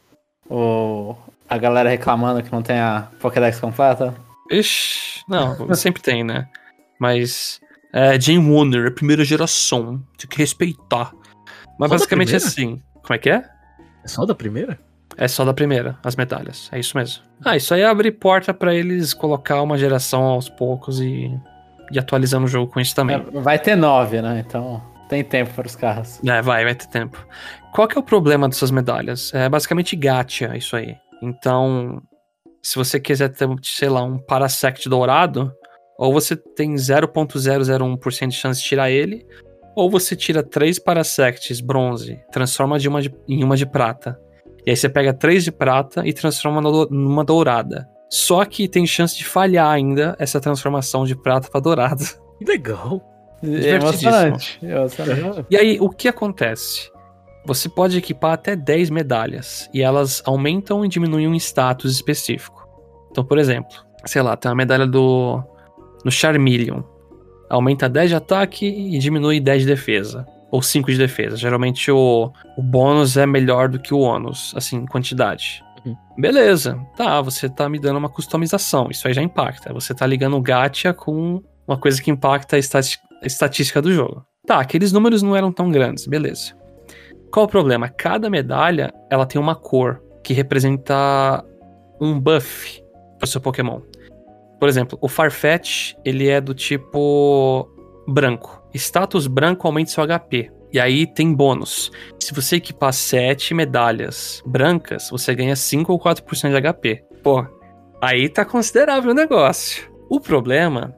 o. 0.50 1.16
A 1.52 1.58
galera 1.58 1.90
reclamando 1.90 2.42
que 2.42 2.50
não 2.50 2.62
tem 2.62 2.80
a 2.80 3.10
Pokédex 3.20 3.60
completa? 3.60 4.16
Ixi, 4.50 5.22
não, 5.28 5.68
sempre 5.76 6.02
tem, 6.02 6.24
né? 6.24 6.48
Mas. 6.98 7.60
É, 7.92 8.18
Jane 8.18 8.38
Wonder, 8.40 8.88
a 8.88 8.92
primeira 8.92 9.26
geração. 9.26 10.02
Tem 10.18 10.30
que 10.30 10.38
respeitar. 10.38 11.12
Mas 11.78 11.90
Só 11.90 11.96
basicamente 11.96 12.34
é 12.34 12.38
assim. 12.38 12.82
Como 13.04 13.14
é 13.14 13.18
que 13.18 13.30
é? 13.30 13.44
É 14.02 14.08
só 14.08 14.26
da 14.26 14.34
primeira? 14.34 14.80
É 15.18 15.28
só 15.28 15.44
da 15.44 15.54
primeira, 15.54 15.98
as 16.06 16.16
medalhas. 16.16 16.70
É 16.72 16.80
isso 16.80 16.98
mesmo. 16.98 17.22
Ah, 17.44 17.58
isso 17.58 17.74
aí 17.74 17.84
abre 17.84 18.14
porta 18.14 18.54
pra 18.54 18.74
eles 18.74 19.14
colocar 19.14 19.62
uma 19.62 19.78
geração 19.78 20.24
aos 20.24 20.48
poucos 20.48 21.02
e, 21.02 21.30
e 21.92 22.00
atualizando 22.00 22.46
o 22.46 22.48
jogo 22.48 22.72
com 22.72 22.80
isso 22.80 22.96
também. 22.96 23.18
É, 23.18 23.42
vai 23.42 23.60
ter 23.60 23.76
nove, 23.76 24.22
né? 24.22 24.42
Então 24.48 24.82
tem 25.10 25.22
tempo 25.22 25.54
para 25.54 25.68
os 25.68 25.76
carros. 25.76 26.22
É, 26.26 26.42
vai, 26.42 26.64
vai 26.64 26.76
ter 26.76 26.88
tempo. 26.88 27.18
Qual 27.74 27.90
que 27.90 27.98
é 27.98 28.00
o 28.00 28.04
problema 28.04 28.48
dessas 28.48 28.72
medalhas? 28.72 29.34
É 29.34 29.50
basicamente 29.50 29.98
gacha 29.98 30.56
isso 30.56 30.78
aí. 30.78 30.96
Então, 31.22 32.02
se 32.62 32.76
você 32.76 33.00
quiser 33.00 33.30
ter, 33.30 33.48
sei 33.64 33.90
lá, 33.90 34.04
um 34.04 34.18
Parasect 34.18 34.88
dourado, 34.90 35.52
ou 35.98 36.12
você 36.12 36.36
tem 36.36 36.74
0.001% 36.76 38.28
de 38.28 38.36
chance 38.36 38.62
de 38.62 38.68
tirar 38.68 38.90
ele, 38.90 39.26
ou 39.76 39.90
você 39.90 40.16
tira 40.16 40.44
três 40.44 40.80
Parasects 40.80 41.62
bronze, 41.62 42.20
transforma 42.32 42.78
de 42.78 42.88
uma 42.88 43.02
de, 43.02 43.14
em 43.28 43.44
uma 43.44 43.56
de 43.56 43.66
prata. 43.66 44.20
E 44.66 44.72
aí 44.72 44.76
você 44.76 44.90
pega 44.90 45.14
três 45.14 45.44
de 45.44 45.52
prata 45.52 46.06
e 46.06 46.14
transforma 46.14 46.62
numa 46.90 47.24
dourada. 47.24 47.88
Só 48.10 48.44
que 48.46 48.68
tem 48.68 48.86
chance 48.86 49.18
de 49.18 49.26
falhar 49.26 49.70
ainda 49.70 50.16
essa 50.20 50.40
transformação 50.40 51.06
de 51.06 51.16
prata 51.16 51.50
para 51.50 51.62
dourada. 51.62 52.04
Legal. 52.46 53.02
É 53.44 53.70
emocionante. 53.70 54.60
é 54.62 54.72
emocionante. 54.72 55.46
E 55.50 55.58
aí, 55.58 55.78
o 55.80 55.90
que 55.90 56.08
acontece? 56.08 56.92
Você 57.46 57.68
pode 57.68 57.98
equipar 57.98 58.34
até 58.34 58.56
10 58.56 58.90
medalhas 58.90 59.70
e 59.74 59.82
elas 59.82 60.22
aumentam 60.26 60.86
e 60.86 60.88
diminuem 60.88 61.28
um 61.28 61.36
status 61.36 61.92
específico. 61.92 62.68
Então, 63.10 63.24
por 63.24 63.38
exemplo, 63.38 63.76
sei 64.06 64.22
lá, 64.22 64.38
tem 64.38 64.50
uma 64.50 64.56
medalha 64.56 64.86
do 64.86 65.44
no 66.04 66.12
Charmeleon. 66.12 66.82
Aumenta 67.50 67.90
10 67.90 68.10
de 68.10 68.16
ataque 68.16 68.66
e 68.66 68.98
diminui 68.98 69.40
10 69.40 69.64
de 69.64 69.68
defesa. 69.68 70.26
Ou 70.52 70.62
5 70.62 70.92
de 70.92 70.98
defesa. 70.98 71.38
Geralmente 71.38 71.90
o, 71.92 72.32
o 72.58 72.62
bônus 72.62 73.18
é 73.18 73.26
melhor 73.26 73.70
do 73.70 73.80
que 73.80 73.94
o 73.94 74.00
ônus, 74.00 74.54
assim, 74.56 74.86
quantidade. 74.86 75.64
Uhum. 75.86 75.96
Beleza, 76.18 76.78
tá, 76.96 77.22
você 77.22 77.50
tá 77.50 77.70
me 77.70 77.80
dando 77.80 77.98
uma 77.98 78.10
customização. 78.10 78.90
Isso 78.92 79.08
aí 79.08 79.14
já 79.14 79.22
impacta. 79.22 79.74
Você 79.74 79.94
tá 79.94 80.06
ligando 80.06 80.36
o 80.36 80.42
gacha 80.42 80.94
com 80.94 81.42
uma 81.68 81.78
coisa 81.78 82.02
que 82.02 82.12
impacta 82.12 82.58
a, 82.58 82.60
a 82.60 83.26
estatística 83.26 83.82
do 83.82 83.94
jogo. 83.94 84.26
Tá, 84.46 84.60
aqueles 84.60 84.92
números 84.92 85.22
não 85.22 85.36
eram 85.36 85.52
tão 85.52 85.72
grandes, 85.72 86.06
beleza. 86.06 86.54
Qual 87.32 87.46
o 87.46 87.50
problema? 87.50 87.88
Cada 87.88 88.30
medalha 88.30 88.94
ela 89.10 89.26
tem 89.26 89.40
uma 89.40 89.56
cor 89.56 90.04
que 90.24 90.34
representa 90.34 91.44
um 92.00 92.20
buff 92.20 92.84
pro 93.18 93.28
seu 93.28 93.40
Pokémon. 93.40 93.80
Por 94.60 94.68
exemplo, 94.68 94.98
o 95.02 95.08
Farfetch, 95.08 95.94
ele 96.04 96.28
é 96.28 96.42
do 96.42 96.54
tipo 96.54 97.68
branco. 98.08 98.62
Status 98.74 99.28
branco 99.28 99.66
aumenta 99.66 99.92
seu 99.92 100.04
HP. 100.06 100.52
E 100.74 100.80
aí 100.80 101.08
tem 101.08 101.34
bônus. 101.34 101.92
Se 102.20 102.34
você 102.34 102.58
equipar 102.58 102.94
7 102.94 103.54
medalhas 103.54 104.42
brancas, 104.46 105.10
você 105.10 105.34
ganha 105.34 105.56
5 105.56 105.92
ou 105.92 106.00
4% 106.00 106.50
de 106.50 106.74
HP. 106.74 107.04
Pô, 107.24 107.46
aí 108.02 108.30
tá 108.30 108.46
considerável 108.46 109.12
o 109.12 109.16
negócio. 109.16 109.92
O 110.10 110.20
problema 110.20 110.96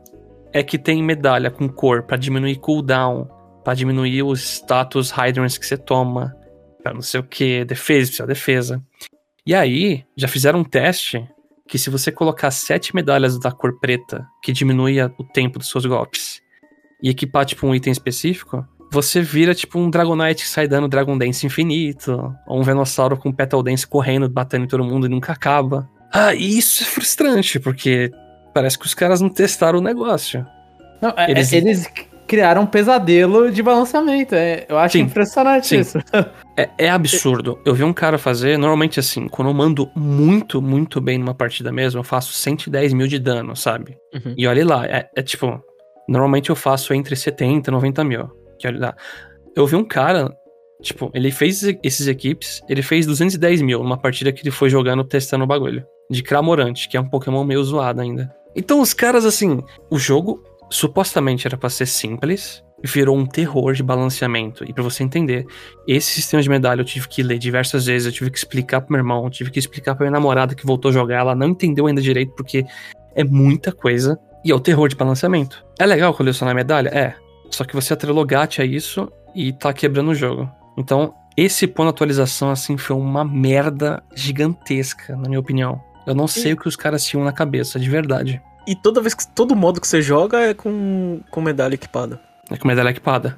é 0.52 0.62
que 0.62 0.78
tem 0.78 1.02
medalha 1.02 1.50
com 1.50 1.68
cor 1.68 2.04
para 2.04 2.18
diminuir 2.18 2.58
cooldown, 2.58 3.28
para 3.64 3.74
diminuir 3.74 4.24
os 4.24 4.42
status 4.42 5.12
hydrants 5.12 5.58
que 5.58 5.66
você 5.66 5.78
toma, 5.78 6.36
pra 6.82 6.94
não 6.94 7.02
sei 7.02 7.20
o 7.20 7.24
que, 7.24 7.64
defesa, 7.66 8.08
precisa 8.08 8.28
defesa. 8.28 8.84
E 9.46 9.54
aí, 9.54 10.04
já 10.18 10.28
fizeram 10.28 10.60
um 10.60 10.64
teste 10.64 11.26
que 11.68 11.78
se 11.78 11.90
você 11.90 12.12
colocar 12.12 12.52
sete 12.52 12.94
medalhas 12.96 13.40
da 13.40 13.52
cor 13.52 13.80
preta, 13.80 14.26
que 14.42 14.52
diminui 14.52 15.02
o 15.02 15.24
tempo 15.34 15.60
dos 15.60 15.70
seus 15.70 15.86
golpes, 15.86 16.42
e 17.02 17.10
equipar, 17.10 17.46
tipo, 17.46 17.66
um 17.68 17.76
item 17.76 17.92
específico, 17.92 18.66
você 18.92 19.22
vira, 19.22 19.56
tipo, 19.56 19.80
um 19.80 19.90
Dragonite 19.90 20.44
que 20.44 20.50
sai 20.50 20.68
dando 20.68 20.88
Dragon 20.88 21.18
Dance 21.18 21.46
infinito, 21.46 22.34
ou 22.48 22.60
um 22.60 22.64
Venossauro 22.64 23.18
com 23.18 23.32
Petal 23.32 23.64
Dance 23.64 23.88
correndo, 23.88 24.30
batendo 24.30 24.66
em 24.66 24.68
todo 24.68 24.84
mundo 24.84 25.08
e 25.08 25.10
nunca 25.10 25.34
acaba. 25.34 25.90
Ah, 26.14 26.34
e 26.36 26.58
isso 26.58 26.84
é 26.84 26.86
frustrante, 26.86 27.60
porque 27.60 28.12
parece 28.54 28.78
que 28.78 28.86
os 28.86 28.94
caras 28.94 29.20
não 29.20 29.30
testaram 29.30 29.80
o 29.80 29.82
negócio. 29.82 30.46
Não, 31.02 31.14
é, 31.18 31.32
eles... 31.32 31.52
É, 31.52 31.58
eles 31.58 31.88
criaram 32.28 32.64
um 32.64 32.66
pesadelo 32.66 33.52
de 33.52 33.62
balanceamento. 33.62 34.36
É, 34.36 34.66
eu 34.68 34.78
acho 34.78 34.94
sim, 34.94 35.04
impressionante 35.04 35.68
sim. 35.68 35.80
isso. 35.80 36.00
É, 36.56 36.70
é, 36.78 36.88
absurdo. 36.88 37.60
Eu 37.66 37.74
vi 37.74 37.84
um 37.84 37.92
cara 37.92 38.20
fazer, 38.20 38.60
normalmente 38.60 39.00
assim, 39.00 39.28
quando 39.28 39.48
eu 39.48 39.56
mando 39.56 39.90
muito, 39.96 40.62
muito 40.62 41.02
bem 41.02 41.18
numa 41.18 41.34
partida 41.34 41.72
mesmo, 41.72 42.00
eu 42.00 42.04
faço 42.04 42.32
110 42.32 42.94
mil 42.94 43.08
de 43.08 43.18
dano, 43.18 43.56
sabe? 43.56 43.98
Uhum. 44.14 44.36
E 44.38 44.46
olha 44.46 44.64
lá, 44.64 44.86
é, 44.86 45.10
é, 45.16 45.24
tipo, 45.24 45.60
normalmente 46.08 46.52
eu 46.52 46.56
faço 46.56 46.94
entre 46.94 47.16
70 47.16 47.72
e 47.72 47.74
90 47.74 48.04
mil. 48.04 48.30
Que 48.60 48.68
olha 48.68 48.80
lá. 48.80 48.96
Eu 49.56 49.66
vi 49.66 49.76
um 49.76 49.84
cara, 49.84 50.32
tipo, 50.80 51.10
ele 51.12 51.32
fez 51.32 51.64
esses 51.82 52.06
equipes, 52.06 52.62
ele 52.70 52.84
fez 52.84 53.08
210 53.08 53.64
mil 53.64 53.80
numa 53.80 53.98
partida 53.98 54.32
que 54.32 54.44
ele 54.44 54.52
foi 54.52 54.70
jogando, 54.70 55.04
testando 55.04 55.46
o 55.46 55.48
bagulho. 55.48 55.84
De 56.08 56.22
Cramorante, 56.22 56.88
que 56.88 56.96
é 56.96 57.02
um 57.02 57.10
Pokémon 57.10 57.44
meio 57.44 57.64
zoado 57.64 58.00
ainda. 58.00 58.32
Então 58.56 58.80
os 58.80 58.94
caras, 58.94 59.26
assim, 59.26 59.60
o 59.90 59.98
jogo 59.98 60.44
supostamente 60.74 61.46
era 61.46 61.56
para 61.56 61.70
ser 61.70 61.86
simples, 61.86 62.64
virou 62.84 63.16
um 63.16 63.26
terror 63.26 63.74
de 63.74 63.84
balanceamento. 63.84 64.66
E 64.68 64.74
para 64.74 64.84
você 64.84 65.04
entender, 65.04 65.46
esse 65.88 66.12
sistema 66.12 66.42
de 66.42 66.50
medalha 66.50 66.82
eu 66.82 66.86
tive 66.86 67.08
que 67.08 67.22
ler 67.22 67.38
diversas 67.38 67.86
vezes, 67.86 68.08
eu 68.08 68.12
tive 68.12 68.32
que 68.32 68.38
explicar 68.38 68.82
pro 68.82 68.92
meu 68.92 69.00
irmão, 69.00 69.24
eu 69.24 69.30
tive 69.30 69.52
que 69.52 69.60
explicar 69.60 69.96
pra 69.96 70.06
minha 70.06 70.12
namorada 70.12 70.56
que 70.56 70.66
voltou 70.66 70.90
a 70.90 70.92
jogar, 70.94 71.20
ela 71.20 71.36
não 71.36 71.50
entendeu 71.50 71.86
ainda 71.86 72.02
direito 72.02 72.34
porque 72.36 72.66
é 73.16 73.24
muita 73.24 73.72
coisa 73.72 74.20
e 74.44 74.52
é 74.52 74.56
o 74.56 74.60
terror 74.60 74.90
de 74.90 74.96
balanceamento. 74.96 75.64
É 75.80 75.86
legal 75.86 76.14
colecionar 76.14 76.56
medalha? 76.56 76.90
É. 76.90 77.16
Só 77.52 77.64
que 77.64 77.76
você 77.76 77.94
atrelou 77.94 78.26
gacha 78.26 78.64
a 78.64 78.66
isso 78.66 79.12
e 79.36 79.54
tá 79.54 79.72
quebrando 79.72 80.10
o 80.10 80.16
jogo. 80.16 80.50
Então, 80.76 81.14
esse 81.38 81.68
ponto 81.68 81.86
de 81.86 81.90
atualização, 81.92 82.50
assim, 82.50 82.78
foi 82.78 82.96
uma 82.96 83.24
merda 83.24 84.04
gigantesca, 84.16 85.16
na 85.16 85.30
minha 85.30 85.40
opinião. 85.40 85.80
Eu 86.06 86.16
não 86.16 86.28
sei 86.28 86.52
e... 86.52 86.54
o 86.56 86.58
que 86.58 86.68
os 86.68 86.76
caras 86.76 87.06
tinham 87.06 87.24
na 87.24 87.32
cabeça, 87.32 87.80
de 87.80 87.90
verdade. 87.90 88.42
E 88.68 88.76
toda 88.76 89.02
vez 89.02 89.14
que 89.14 89.28
todo 89.28 89.56
modo 89.56 89.82
que 89.82 89.88
você 89.88 90.02
joga 90.02 90.40
é 90.40 90.54
com, 90.54 91.22
com 91.30 91.42
medalha 91.42 91.76
equipada. 91.76 92.20
É 92.50 92.58
com 92.58 92.68
medalha 92.68 92.90
equipada. 92.90 93.38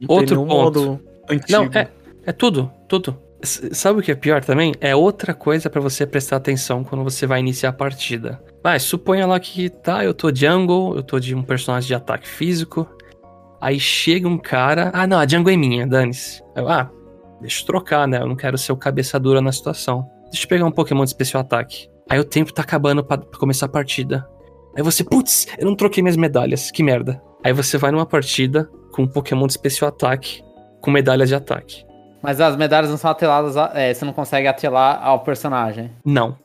Não 0.00 0.16
Outro 0.16 0.36
ponto. 0.36 0.48
modo 0.48 1.00
antigo. 1.28 1.52
Não, 1.52 1.64
é, 1.72 1.88
é 2.24 2.32
tudo, 2.32 2.70
tudo. 2.88 3.18
Sabe 3.42 4.00
o 4.00 4.02
que 4.02 4.10
é 4.10 4.16
pior 4.16 4.44
também? 4.44 4.74
É 4.80 4.96
outra 4.96 5.32
coisa 5.32 5.70
para 5.70 5.80
você 5.80 6.04
prestar 6.04 6.36
atenção 6.36 6.82
quando 6.82 7.04
você 7.04 7.24
vai 7.24 7.38
iniciar 7.38 7.70
a 7.70 7.72
partida. 7.72 8.42
Mas 8.64 8.82
suponha 8.82 9.26
lá 9.26 9.38
que 9.38 9.68
tá, 9.68 10.04
eu 10.04 10.12
tô 10.12 10.34
jungle, 10.34 10.96
eu 10.96 11.02
tô 11.04 11.20
de 11.20 11.34
um 11.36 11.42
personagem 11.42 11.86
de 11.86 11.94
ataque 11.94 12.26
físico. 12.26 12.88
Aí 13.60 13.78
chega 13.78 14.26
um 14.26 14.38
cara. 14.38 14.90
Ah, 14.92 15.06
não, 15.06 15.18
a 15.18 15.26
jungle 15.26 15.52
é 15.52 15.56
minha, 15.56 15.86
dane-se. 15.86 16.42
Ah, 16.56 16.88
deixa 17.40 17.62
eu 17.62 17.66
trocar, 17.66 18.08
né? 18.08 18.20
Eu 18.20 18.26
não 18.26 18.36
quero 18.36 18.58
ser 18.58 18.72
o 18.72 18.76
cabeça 18.76 19.20
dura 19.20 19.40
na 19.40 19.52
situação. 19.52 20.08
Deixa 20.30 20.44
eu 20.44 20.48
pegar 20.48 20.64
um 20.64 20.72
Pokémon 20.72 21.04
de 21.04 21.10
especial 21.10 21.40
ataque. 21.40 21.88
Aí 22.10 22.18
o 22.18 22.24
tempo 22.24 22.52
tá 22.52 22.62
acabando 22.62 23.04
pra 23.04 23.18
começar 23.38 23.66
a 23.66 23.68
partida. 23.68 24.28
Aí 24.76 24.82
você, 24.82 25.02
putz, 25.02 25.46
eu 25.58 25.66
não 25.66 25.74
troquei 25.74 26.02
minhas 26.02 26.16
medalhas, 26.16 26.70
que 26.70 26.82
merda. 26.82 27.20
Aí 27.42 27.52
você 27.52 27.78
vai 27.78 27.90
numa 27.90 28.06
partida 28.06 28.70
com 28.92 29.02
um 29.02 29.06
Pokémon 29.06 29.46
de 29.46 29.52
especial 29.52 29.88
ataque, 29.88 30.42
com 30.80 30.90
medalhas 30.90 31.28
de 31.28 31.34
ataque. 31.34 31.84
Mas 32.22 32.40
as 32.40 32.56
medalhas 32.56 32.90
não 32.90 32.96
são 32.96 33.10
atreladas, 33.10 33.56
a, 33.56 33.70
é, 33.74 33.94
você 33.94 34.04
não 34.04 34.12
consegue 34.12 34.46
atrelar 34.46 35.00
ao 35.02 35.20
personagem. 35.20 35.90
Não. 36.04 36.36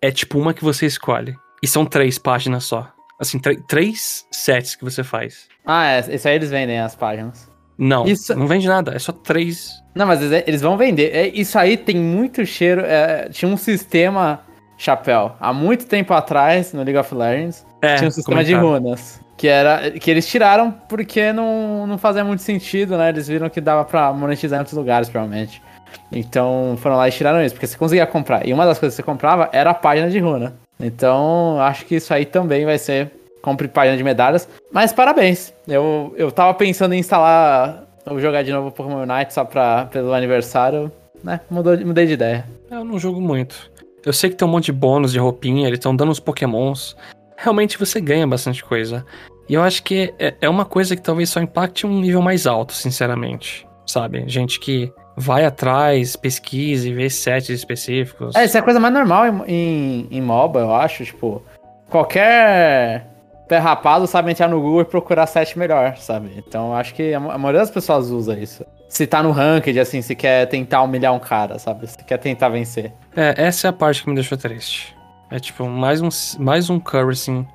É 0.00 0.10
tipo 0.10 0.38
uma 0.38 0.54
que 0.54 0.62
você 0.62 0.86
escolhe. 0.86 1.34
E 1.62 1.66
são 1.66 1.84
três 1.84 2.18
páginas 2.18 2.64
só. 2.64 2.88
Assim, 3.18 3.40
três 3.66 4.26
sets 4.30 4.76
que 4.76 4.84
você 4.84 5.02
faz. 5.02 5.48
Ah, 5.64 5.86
é, 5.86 6.14
isso 6.14 6.28
aí 6.28 6.34
eles 6.34 6.50
vendem 6.50 6.78
as 6.78 6.94
páginas. 6.94 7.50
Não, 7.78 8.06
isso... 8.06 8.34
não 8.34 8.46
vende 8.46 8.68
nada, 8.68 8.94
é 8.94 8.98
só 8.98 9.12
três. 9.12 9.82
Não, 9.94 10.06
mas 10.06 10.20
eles 10.22 10.62
vão 10.62 10.76
vender. 10.76 11.14
É, 11.14 11.26
isso 11.28 11.58
aí 11.58 11.76
tem 11.76 11.96
muito 11.96 12.44
cheiro. 12.46 12.82
É, 12.82 13.28
tinha 13.30 13.50
um 13.50 13.56
sistema 13.56 14.40
chapéu. 14.76 15.32
Há 15.40 15.52
muito 15.52 15.86
tempo 15.86 16.12
atrás, 16.12 16.72
no 16.72 16.82
League 16.82 16.98
of 16.98 17.14
Legends, 17.14 17.66
é, 17.82 17.96
tinha 17.96 18.08
um 18.08 18.10
sistema 18.10 18.44
de 18.44 18.54
runas. 18.54 19.20
Que, 19.36 19.48
era, 19.48 19.90
que 19.90 20.10
eles 20.10 20.26
tiraram 20.26 20.72
porque 20.88 21.30
não, 21.30 21.86
não 21.86 21.98
fazia 21.98 22.24
muito 22.24 22.42
sentido, 22.42 22.96
né? 22.96 23.10
Eles 23.10 23.28
viram 23.28 23.50
que 23.50 23.60
dava 23.60 23.84
pra 23.84 24.12
monetizar 24.12 24.56
em 24.58 24.60
outros 24.60 24.76
lugares, 24.76 25.08
provavelmente. 25.08 25.62
Então 26.10 26.76
foram 26.78 26.96
lá 26.96 27.08
e 27.08 27.12
tiraram 27.12 27.44
isso, 27.44 27.54
porque 27.54 27.66
você 27.66 27.76
conseguia 27.76 28.06
comprar. 28.06 28.46
E 28.46 28.52
uma 28.52 28.64
das 28.64 28.78
coisas 28.78 28.94
que 28.94 29.02
você 29.02 29.06
comprava 29.06 29.50
era 29.52 29.70
a 29.70 29.74
página 29.74 30.08
de 30.08 30.18
runa. 30.18 30.54
Então 30.80 31.60
acho 31.60 31.84
que 31.84 31.96
isso 31.96 32.12
aí 32.12 32.24
também 32.24 32.64
vai 32.64 32.78
ser. 32.78 33.10
Compre 33.42 33.68
página 33.68 33.96
de 33.96 34.02
medalhas. 34.02 34.48
Mas 34.72 34.92
parabéns. 34.92 35.52
Eu, 35.68 36.14
eu 36.16 36.32
tava 36.32 36.52
pensando 36.54 36.94
em 36.94 36.98
instalar. 36.98 37.84
Ou 38.06 38.20
jogar 38.20 38.42
de 38.42 38.52
novo 38.52 38.70
Pokémon 38.70 39.02
Unite 39.02 39.34
só 39.34 39.44
pra, 39.44 39.86
pelo 39.86 40.12
aniversário. 40.12 40.90
Né? 41.22 41.40
Mudou, 41.50 41.76
mudei 41.78 42.06
de 42.06 42.14
ideia. 42.14 42.44
Eu 42.70 42.84
não 42.84 42.98
jogo 42.98 43.20
muito. 43.20 43.70
Eu 44.06 44.12
sei 44.12 44.30
que 44.30 44.36
tem 44.36 44.46
um 44.46 44.50
monte 44.52 44.66
de 44.66 44.72
bônus 44.72 45.10
de 45.10 45.18
roupinha, 45.18 45.66
eles 45.66 45.80
estão 45.80 45.94
dando 45.94 46.12
os 46.12 46.20
pokémons. 46.20 46.96
Realmente 47.36 47.76
você 47.76 48.00
ganha 48.00 48.24
bastante 48.24 48.64
coisa. 48.64 49.04
E 49.48 49.54
eu 49.54 49.62
acho 49.64 49.82
que 49.82 50.14
é, 50.16 50.32
é 50.40 50.48
uma 50.48 50.64
coisa 50.64 50.94
que 50.94 51.02
talvez 51.02 51.28
só 51.28 51.40
impacte 51.40 51.84
um 51.84 52.00
nível 52.00 52.22
mais 52.22 52.46
alto, 52.46 52.72
sinceramente. 52.72 53.66
Sabe? 53.84 54.22
Gente 54.28 54.60
que 54.60 54.92
vai 55.16 55.44
atrás, 55.44 56.14
pesquisa 56.14 56.88
e 56.88 56.92
vê 56.92 57.10
sets 57.10 57.48
específicos. 57.48 58.36
É, 58.36 58.44
isso 58.44 58.56
é 58.56 58.60
a 58.60 58.62
coisa 58.62 58.78
mais 58.78 58.94
normal 58.94 59.26
em, 59.26 59.42
em, 59.48 60.08
em 60.12 60.22
MOBA, 60.22 60.60
eu 60.60 60.72
acho. 60.72 61.04
Tipo, 61.04 61.42
qualquer 61.90 63.08
pé 63.48 63.60
sabe 64.06 64.30
entrar 64.30 64.46
no 64.46 64.60
Google 64.60 64.82
e 64.82 64.84
procurar 64.84 65.26
set 65.26 65.58
melhor, 65.58 65.96
sabe? 65.96 66.30
Então 66.36 66.72
acho 66.72 66.94
que 66.94 67.12
a 67.12 67.18
maioria 67.18 67.60
das 67.60 67.72
pessoas 67.72 68.08
usa 68.10 68.38
isso 68.38 68.64
se 68.88 69.06
tá 69.06 69.22
no 69.22 69.30
ranked, 69.30 69.78
assim, 69.78 70.00
se 70.02 70.14
quer 70.14 70.46
tentar 70.46 70.82
humilhar 70.82 71.12
um 71.14 71.18
cara, 71.18 71.58
sabe? 71.58 71.86
Se 71.86 71.98
quer 72.04 72.18
tentar 72.18 72.48
vencer. 72.48 72.92
É, 73.16 73.34
essa 73.36 73.68
é 73.68 73.70
a 73.70 73.72
parte 73.72 74.02
que 74.02 74.08
me 74.08 74.14
deixou 74.14 74.36
triste. 74.38 74.94
É 75.30 75.38
tipo, 75.38 75.66
mais 75.66 76.00
um, 76.00 76.08
mais 76.38 76.70
um 76.70 76.78
curry, 76.78 77.12
assim, 77.12 77.46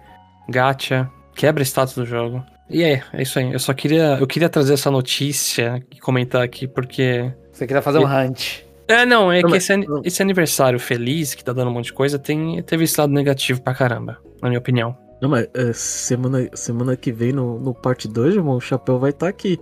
gacha, 0.50 1.10
quebra 1.36 1.63
status 1.63 1.96
do 1.96 2.06
jogo. 2.06 2.44
E 2.70 2.84
é, 2.84 3.02
é 3.13 3.22
isso 3.22 3.38
aí. 3.39 3.52
Eu 3.52 3.60
só 3.60 3.74
queria, 3.74 4.17
eu 4.20 4.28
queria 4.28 4.50
trazer 4.50 4.74
essa 4.74 4.91
notícia 4.91 5.84
e 5.91 6.00
comentar 6.00 6.41
aqui, 6.41 6.67
porque... 6.67 7.32
Você 7.52 7.67
queria 7.67 7.82
fazer 7.82 8.00
um 8.00 8.06
hunt. 8.06 8.62
É, 8.88 9.06
não, 9.06 9.32
é 9.32 9.41
Não, 9.41 9.50
que 9.50 9.56
mas- 9.56 9.70
esse, 9.70 9.86
esse 10.04 10.22
aniversário 10.22 10.80
feliz, 10.80 11.34
que 11.34 11.44
tá 11.44 11.54
dando 11.54 11.70
um 11.70 11.74
monte 11.74 11.86
de 11.86 11.94
coisa, 11.94 12.20
tem, 12.20 12.62
teve 12.63 12.84
esse 12.84 13.00
lado 13.00 13.13
negativo 13.13 13.62
pra 13.62 13.74
caramba, 13.74 14.17
na 14.41 14.50
minha 14.50 14.60
opinião. 14.60 14.98
Não, 15.22 15.30
mas 15.30 15.48
é, 15.54 15.72
semana, 15.72 16.50
semana 16.54 16.98
que 16.98 17.12
vem 17.12 17.32
no, 17.32 17.60
no 17.60 17.74
parte 17.74 18.08
2, 18.08 18.36
irmão, 18.36 18.56
o 18.56 18.62
Chapéu 18.62 18.98
vai 19.00 19.12
estar 19.12 19.28
aqui. 19.28 19.60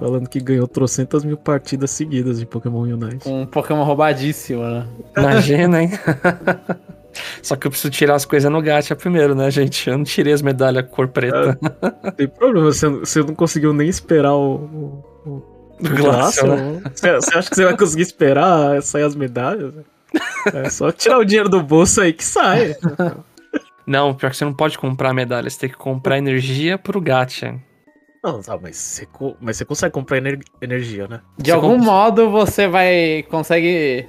Falando 0.00 0.28
que 0.28 0.40
ganhou 0.40 0.66
trocentas 0.66 1.24
mil 1.24 1.36
partidas 1.36 1.90
seguidas 1.90 2.40
de 2.40 2.46
Pokémon 2.46 2.80
Unite. 2.80 3.28
Um 3.28 3.44
Pokémon 3.44 3.84
roubadíssimo, 3.84 4.62
né? 4.64 4.86
Imagina, 5.14 5.82
hein? 5.82 5.90
Só 7.42 7.54
que 7.54 7.66
eu 7.66 7.70
preciso 7.70 7.90
tirar 7.90 8.14
as 8.14 8.24
coisas 8.24 8.50
no 8.50 8.62
gacha 8.62 8.96
primeiro, 8.96 9.34
né, 9.34 9.50
gente? 9.50 9.90
Eu 9.90 9.98
não 9.98 10.04
tirei 10.04 10.32
as 10.32 10.40
medalhas 10.40 10.86
cor 10.90 11.08
preta 11.08 11.58
Não 12.02 12.10
tem 12.16 12.26
problema, 12.28 12.72
você, 12.72 12.88
não- 12.88 13.00
você 13.00 13.20
não 13.22 13.34
conseguiu 13.34 13.72
nem 13.74 13.88
esperar 13.88 14.32
o. 14.34 15.04
o, 15.26 15.30
o 15.80 15.82
né? 16.46 16.82
Você, 16.94 17.12
você 17.16 17.38
acha 17.38 17.50
que 17.50 17.56
você 17.56 17.64
vai 17.64 17.76
conseguir 17.76 18.02
esperar 18.02 18.80
sair 18.82 19.02
as 19.02 19.14
medalhas? 19.14 19.74
É 20.54 20.70
só 20.70 20.90
tirar 20.90 21.18
o 21.18 21.24
dinheiro 21.24 21.48
do 21.48 21.62
bolso 21.62 22.00
aí 22.00 22.12
que 22.12 22.24
sai. 22.24 22.74
Não, 23.86 24.14
pior 24.14 24.30
que 24.30 24.36
você 24.36 24.44
não 24.44 24.54
pode 24.54 24.78
comprar 24.78 25.12
medalha, 25.12 25.50
você 25.50 25.58
tem 25.58 25.68
que 25.68 25.76
comprar 25.76 26.16
energia 26.16 26.78
pro 26.78 27.00
gacha. 27.00 27.56
Não, 28.22 28.40
tá, 28.42 28.58
mas 28.60 28.76
você, 28.76 29.08
mas 29.40 29.56
você 29.56 29.64
consegue 29.64 29.92
comprar 29.94 30.18
ener- 30.18 30.40
energia, 30.60 31.08
né? 31.08 31.20
De 31.38 31.46
Você 31.50 31.54
algum 31.54 31.78
compra- 31.78 31.84
modo 31.86 32.30
você 32.30 32.68
vai 32.68 33.24
consegue 33.30 34.06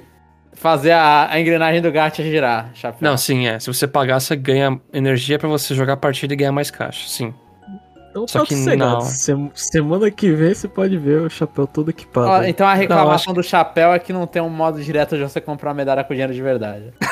fazer 0.52 0.92
a, 0.92 1.30
a 1.30 1.40
engrenagem 1.40 1.80
do 1.80 1.90
gacha 1.90 2.22
girar, 2.22 2.70
chapéu. 2.74 2.98
Não, 3.00 3.16
sim, 3.16 3.46
é. 3.46 3.58
Se 3.58 3.68
você 3.68 3.86
pagar, 3.86 4.20
você 4.20 4.36
ganha 4.36 4.78
energia 4.92 5.38
pra 5.38 5.48
você 5.48 5.74
jogar 5.74 5.94
a 5.94 5.96
partida 5.96 6.34
e 6.34 6.36
ganhar 6.36 6.52
mais 6.52 6.70
caixa, 6.70 7.08
sim. 7.08 7.32
Então 8.10 8.28
Só 8.28 8.40
tá 8.40 8.46
que 8.46 8.54
sossegado. 8.54 8.92
não. 8.96 9.00
Sem- 9.00 9.50
Semana 9.54 10.10
que 10.10 10.30
vem 10.30 10.52
você 10.52 10.68
pode 10.68 10.98
ver 10.98 11.22
o 11.22 11.30
chapéu 11.30 11.66
todo 11.66 11.88
equipado. 11.88 12.28
Ó, 12.28 12.42
então 12.44 12.66
a 12.66 12.74
reclamação 12.74 13.32
acho 13.32 13.32
do 13.32 13.42
chapéu 13.42 13.94
é 13.94 13.98
que 13.98 14.12
não 14.12 14.26
tem 14.26 14.42
um 14.42 14.50
modo 14.50 14.82
direto 14.82 15.16
de 15.16 15.22
você 15.22 15.40
comprar 15.40 15.70
uma 15.70 15.76
medalha 15.76 16.04
com 16.04 16.12
dinheiro 16.12 16.34
de 16.34 16.42
verdade. 16.42 16.92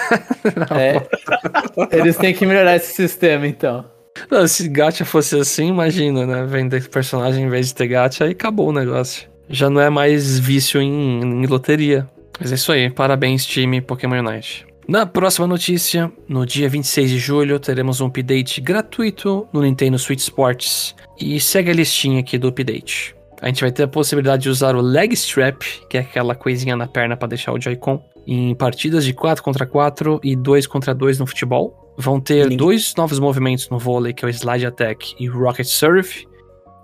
É, 0.79 1.97
eles 1.99 2.17
têm 2.17 2.35
que 2.35 2.45
melhorar 2.47 2.75
esse 2.77 2.93
sistema, 2.95 3.47
então. 3.47 3.85
Não, 4.31 4.47
se 4.47 4.69
gacha 4.69 5.05
fosse 5.05 5.39
assim, 5.39 5.69
imagina, 5.69 6.27
né? 6.27 6.45
Vender 6.47 6.89
personagem 6.89 7.45
em 7.45 7.49
vez 7.49 7.69
de 7.69 7.75
ter 7.75 7.87
gacha, 7.87 8.25
aí 8.25 8.33
acabou 8.33 8.69
o 8.69 8.73
negócio. 8.73 9.29
Já 9.49 9.71
não 9.71 9.81
é 9.81 9.91
mais 9.91 10.39
vício 10.39 10.81
em, 10.81 11.21
em 11.21 11.47
loteria. 11.47 12.09
Mas 12.41 12.53
é 12.53 12.55
isso 12.55 12.73
aí, 12.73 12.89
parabéns, 12.91 13.45
time 13.45 13.81
Pokémon 13.81 14.21
Unite. 14.21 14.67
Na 14.89 15.07
próxima 15.07 15.47
notícia, 15.47 16.11
no 16.29 16.45
dia 16.45 16.69
26 16.69 17.11
de 17.11 17.19
julho, 17.19 17.61
teremos 17.61 18.01
um 18.01 18.07
update 18.07 18.61
gratuito 18.61 19.47
no 19.53 19.63
Nintendo 19.63 19.99
Switch 19.99 20.19
Sports. 20.19 20.97
E 21.21 21.39
segue 21.39 21.71
a 21.71 21.75
listinha 21.75 22.21
aqui 22.21 22.37
do 22.37 22.49
update. 22.49 23.15
A 23.41 23.47
gente 23.47 23.61
vai 23.61 23.71
ter 23.71 23.85
a 23.85 23.89
possibilidade 23.89 24.43
de 24.43 24.49
usar 24.49 24.75
o 24.75 24.81
Leg 24.81 25.13
Strap, 25.15 25.63
que 25.89 25.97
é 25.97 26.01
aquela 26.01 26.35
coisinha 26.35 26.77
na 26.77 26.87
perna 26.87 27.17
para 27.17 27.29
deixar 27.29 27.53
o 27.53 27.61
Joy-Con, 27.61 28.03
em 28.27 28.55
partidas 28.55 29.05
de 29.05 29.13
4 29.13 29.45
contra 29.45 29.65
4 29.65 30.21
e 30.25 30.35
2 30.35 30.67
contra 30.67 30.95
2 30.95 31.21
no 31.21 31.27
futebol. 31.27 31.90
Vão 32.01 32.19
ter 32.21 32.45
Ninguém- 32.45 32.57
dois 32.57 32.95
novos 32.97 33.19
movimentos 33.19 33.69
no 33.69 33.79
vôlei, 33.79 34.13
que 34.15 34.25
é 34.25 34.29
o 34.29 34.31
Slide 34.31 34.67
Attack 34.67 35.15
e 35.21 35.29
o 35.29 35.39
Rocket 35.39 35.67
Surf, 35.67 36.27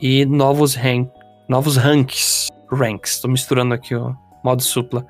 e 0.01 0.27
novos, 0.27 0.75
rank, 0.75 1.09
novos 1.49 1.77
ranks. 1.77 2.49
Ranks, 2.71 3.21
tô 3.21 3.29
misturando 3.29 3.73
aqui 3.73 3.95
o 3.95 4.15
modo 4.45 4.63
supla. 4.63 5.07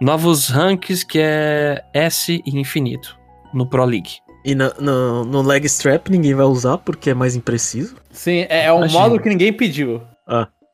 Novos 0.00 0.48
ranks 0.48 1.04
que 1.04 1.18
é 1.20 1.82
S 1.94 2.42
e 2.44 2.58
infinito 2.58 3.16
no 3.54 3.66
Pro 3.68 3.84
League. 3.84 4.16
E 4.44 4.54
na- 4.54 4.72
no, 4.80 5.24
no 5.24 5.42
leg 5.42 5.64
strap 5.66 6.08
ninguém 6.08 6.34
vai 6.34 6.46
usar 6.46 6.78
porque 6.78 7.10
é 7.10 7.14
mais 7.14 7.36
impreciso. 7.36 7.96
Sim, 8.10 8.46
é, 8.48 8.64
é 8.66 8.72
um 8.72 8.78
Imagina. 8.78 9.00
modo 9.00 9.20
que 9.20 9.28
ninguém 9.28 9.52
pediu. 9.52 10.02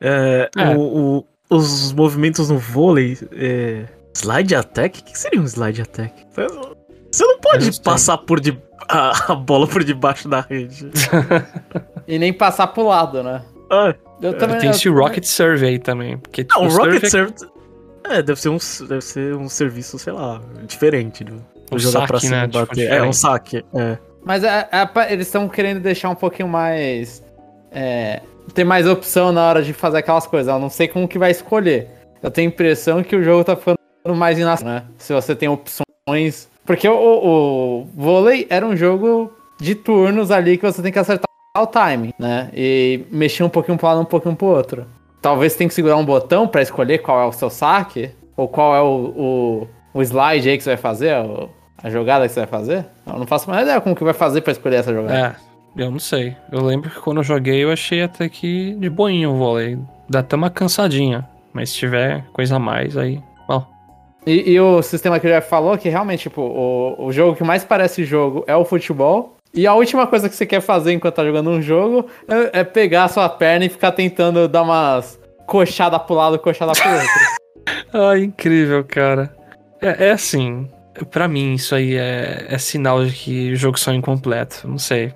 É, 0.01 0.49
É. 0.57 0.75
o- 0.75 1.19
o- 1.19 1.25
os 1.55 1.93
movimentos 1.93 2.49
no 2.49 2.57
vôlei. 2.57 3.17
é, 3.33 3.85
slide 4.15 4.55
attack? 4.55 4.99
O 4.99 5.03
que 5.03 5.17
seria 5.17 5.39
um 5.41 5.45
slide 5.45 5.81
attack? 5.81 6.25
Você 7.13 7.23
não 7.25 7.39
pode 7.39 7.79
passar 7.81 8.17
por 8.17 8.39
de, 8.39 8.57
a, 8.89 9.33
a 9.33 9.35
bola 9.35 9.67
por 9.67 9.83
debaixo 9.83 10.27
da 10.27 10.41
rede. 10.41 10.89
E 12.05 12.19
nem 12.19 12.33
passar 12.33 12.67
pro 12.67 12.83
lado, 12.87 13.23
né? 13.23 13.41
Ah, 13.71 13.95
Eu 14.21 14.37
também 14.37 14.57
Tem 14.57 14.67
eu 14.69 14.71
esse 14.75 14.83
também- 14.83 14.99
Rocket 15.03 15.23
Survey 15.23 15.69
aí 15.69 15.79
também. 15.79 16.17
Porque, 16.17 16.43
tipo, 16.43 16.59
não, 16.59 16.67
o 16.67 16.69
Rocket 16.69 17.01
é- 17.03 17.09
Serve. 17.09 17.33
É, 18.03 18.21
deve 18.21 18.37
ser, 18.41 18.49
um, 18.49 18.57
deve 18.89 19.01
ser 19.01 19.35
um 19.35 19.47
serviço, 19.47 19.97
sei 19.97 20.11
lá, 20.11 20.41
diferente. 20.67 21.23
Do, 21.23 21.41
Um 21.71 21.79
jogar 21.79 22.05
pra 22.05 22.17
saque, 22.19 22.25
cima 22.27 22.37
né, 22.41 22.43
e 22.43 22.47
tipo, 22.49 22.65
bater. 22.65 22.91
é, 22.91 23.01
um 23.03 23.13
saque. 23.13 23.63
É. 23.73 23.97
Mas 24.25 24.43
é- 24.43 24.67
é 24.71 25.13
eles 25.13 25.27
estão 25.27 25.47
querendo 25.47 25.79
deixar 25.79 26.09
um 26.09 26.15
pouquinho 26.15 26.49
mais. 26.49 27.23
É, 27.71 28.21
ter 28.53 28.65
mais 28.65 28.85
opção 28.85 29.31
na 29.31 29.47
hora 29.47 29.63
de 29.63 29.71
fazer 29.71 29.99
aquelas 29.99 30.27
coisas. 30.27 30.53
Eu 30.53 30.59
não 30.59 30.69
sei 30.69 30.89
como 30.89 31.07
que 31.07 31.17
vai 31.17 31.31
escolher. 31.31 31.87
Eu 32.21 32.29
tenho 32.29 32.49
a 32.49 32.53
impressão 32.53 33.01
que 33.01 33.15
o 33.15 33.23
jogo 33.23 33.45
tá 33.45 33.55
ficando 33.55 33.77
mais 34.13 34.37
inação, 34.37 34.67
né? 34.67 34.83
Se 34.97 35.13
você 35.13 35.33
tem 35.33 35.47
opções. 35.47 36.49
Porque 36.65 36.87
o, 36.87 36.93
o, 36.93 37.87
vôlei 37.95 38.47
era 38.49 38.65
um 38.65 38.75
jogo 38.75 39.31
de 39.59 39.75
turnos 39.75 40.31
ali 40.31 40.57
que 40.57 40.65
você 40.65 40.81
tem 40.81 40.91
que 40.91 40.99
acertar 40.99 41.25
o 41.57 41.67
timing, 41.67 42.13
né? 42.17 42.49
E 42.53 43.05
mexer 43.11 43.43
um 43.43 43.49
pouquinho 43.49 43.77
pra 43.77 43.87
um 43.87 43.91
lado, 43.91 44.01
um 44.01 44.05
pouquinho 44.05 44.35
pro 44.35 44.47
outro. 44.47 44.85
Talvez 45.21 45.55
tenha 45.55 45.67
que 45.67 45.73
segurar 45.73 45.97
um 45.97 46.05
botão 46.05 46.47
pra 46.47 46.61
escolher 46.61 46.99
qual 46.99 47.21
é 47.21 47.25
o 47.25 47.31
seu 47.31 47.49
saque, 47.49 48.11
ou 48.35 48.47
qual 48.47 48.75
é 48.75 48.81
o, 48.81 49.67
o, 49.93 49.99
o 49.99 50.01
slide 50.01 50.49
aí 50.49 50.57
que 50.57 50.63
você 50.63 50.71
vai 50.71 50.77
fazer, 50.77 51.15
a 51.81 51.89
jogada 51.89 52.27
que 52.27 52.33
você 52.33 52.41
vai 52.41 52.47
fazer. 52.47 52.85
Eu 53.05 53.19
não 53.19 53.27
faço 53.27 53.49
mais 53.49 53.63
ideia 53.63 53.79
como 53.81 53.95
que 53.95 54.03
vai 54.03 54.13
fazer 54.13 54.41
pra 54.41 54.51
escolher 54.51 54.77
essa 54.77 54.93
jogada. 54.93 55.37
É, 55.77 55.83
eu 55.83 55.91
não 55.91 55.99
sei. 55.99 56.35
Eu 56.51 56.63
lembro 56.63 56.89
que 56.89 56.99
quando 56.99 57.17
eu 57.17 57.23
joguei 57.23 57.63
eu 57.63 57.71
achei 57.71 58.01
até 58.01 58.27
que 58.29 58.73
de 58.75 58.89
boinha 58.89 59.29
o 59.29 59.35
vôlei. 59.35 59.77
Dá 60.09 60.19
até 60.19 60.35
uma 60.35 60.49
cansadinha. 60.49 61.27
Mas 61.53 61.69
se 61.69 61.77
tiver 61.77 62.25
coisa 62.33 62.55
a 62.55 62.59
mais, 62.59 62.97
aí. 62.97 63.21
E, 64.25 64.51
e 64.51 64.59
o 64.59 64.81
sistema 64.81 65.19
que 65.19 65.27
ele 65.27 65.33
já 65.33 65.41
falou 65.41 65.77
que 65.77 65.89
realmente, 65.89 66.23
tipo, 66.23 66.41
o, 66.41 67.07
o 67.07 67.11
jogo 67.11 67.35
que 67.35 67.43
mais 67.43 67.63
parece 67.63 68.05
jogo 68.05 68.43
é 68.47 68.55
o 68.55 68.65
futebol. 68.65 69.37
E 69.53 69.67
a 69.67 69.73
última 69.73 70.07
coisa 70.07 70.27
que 70.27 70.35
você 70.35 70.45
quer 70.45 70.61
fazer 70.61 70.93
enquanto 70.93 71.15
tá 71.15 71.23
jogando 71.23 71.49
um 71.49 71.61
jogo 71.61 72.07
é, 72.27 72.61
é 72.61 72.63
pegar 72.63 73.03
a 73.03 73.07
sua 73.07 73.29
perna 73.29 73.65
e 73.65 73.69
ficar 73.69 73.91
tentando 73.91 74.47
dar 74.47 74.63
umas 74.63 75.19
coxada 75.45 75.99
pro 75.99 76.15
lado, 76.15 76.39
coxada 76.39 76.71
pro 76.73 76.91
outro. 76.91 77.07
Ah, 77.93 78.17
incrível, 78.17 78.83
cara. 78.83 79.33
É, 79.79 80.07
é 80.07 80.11
assim, 80.11 80.67
pra 81.11 81.27
mim 81.27 81.53
isso 81.53 81.75
aí 81.75 81.95
é, 81.95 82.47
é 82.49 82.57
sinal 82.57 83.05
de 83.05 83.11
que 83.13 83.53
o 83.53 83.55
jogo 83.55 83.79
só 83.79 83.91
é 83.91 83.95
incompleto. 83.95 84.67
Não 84.67 84.79
sei. 84.79 85.13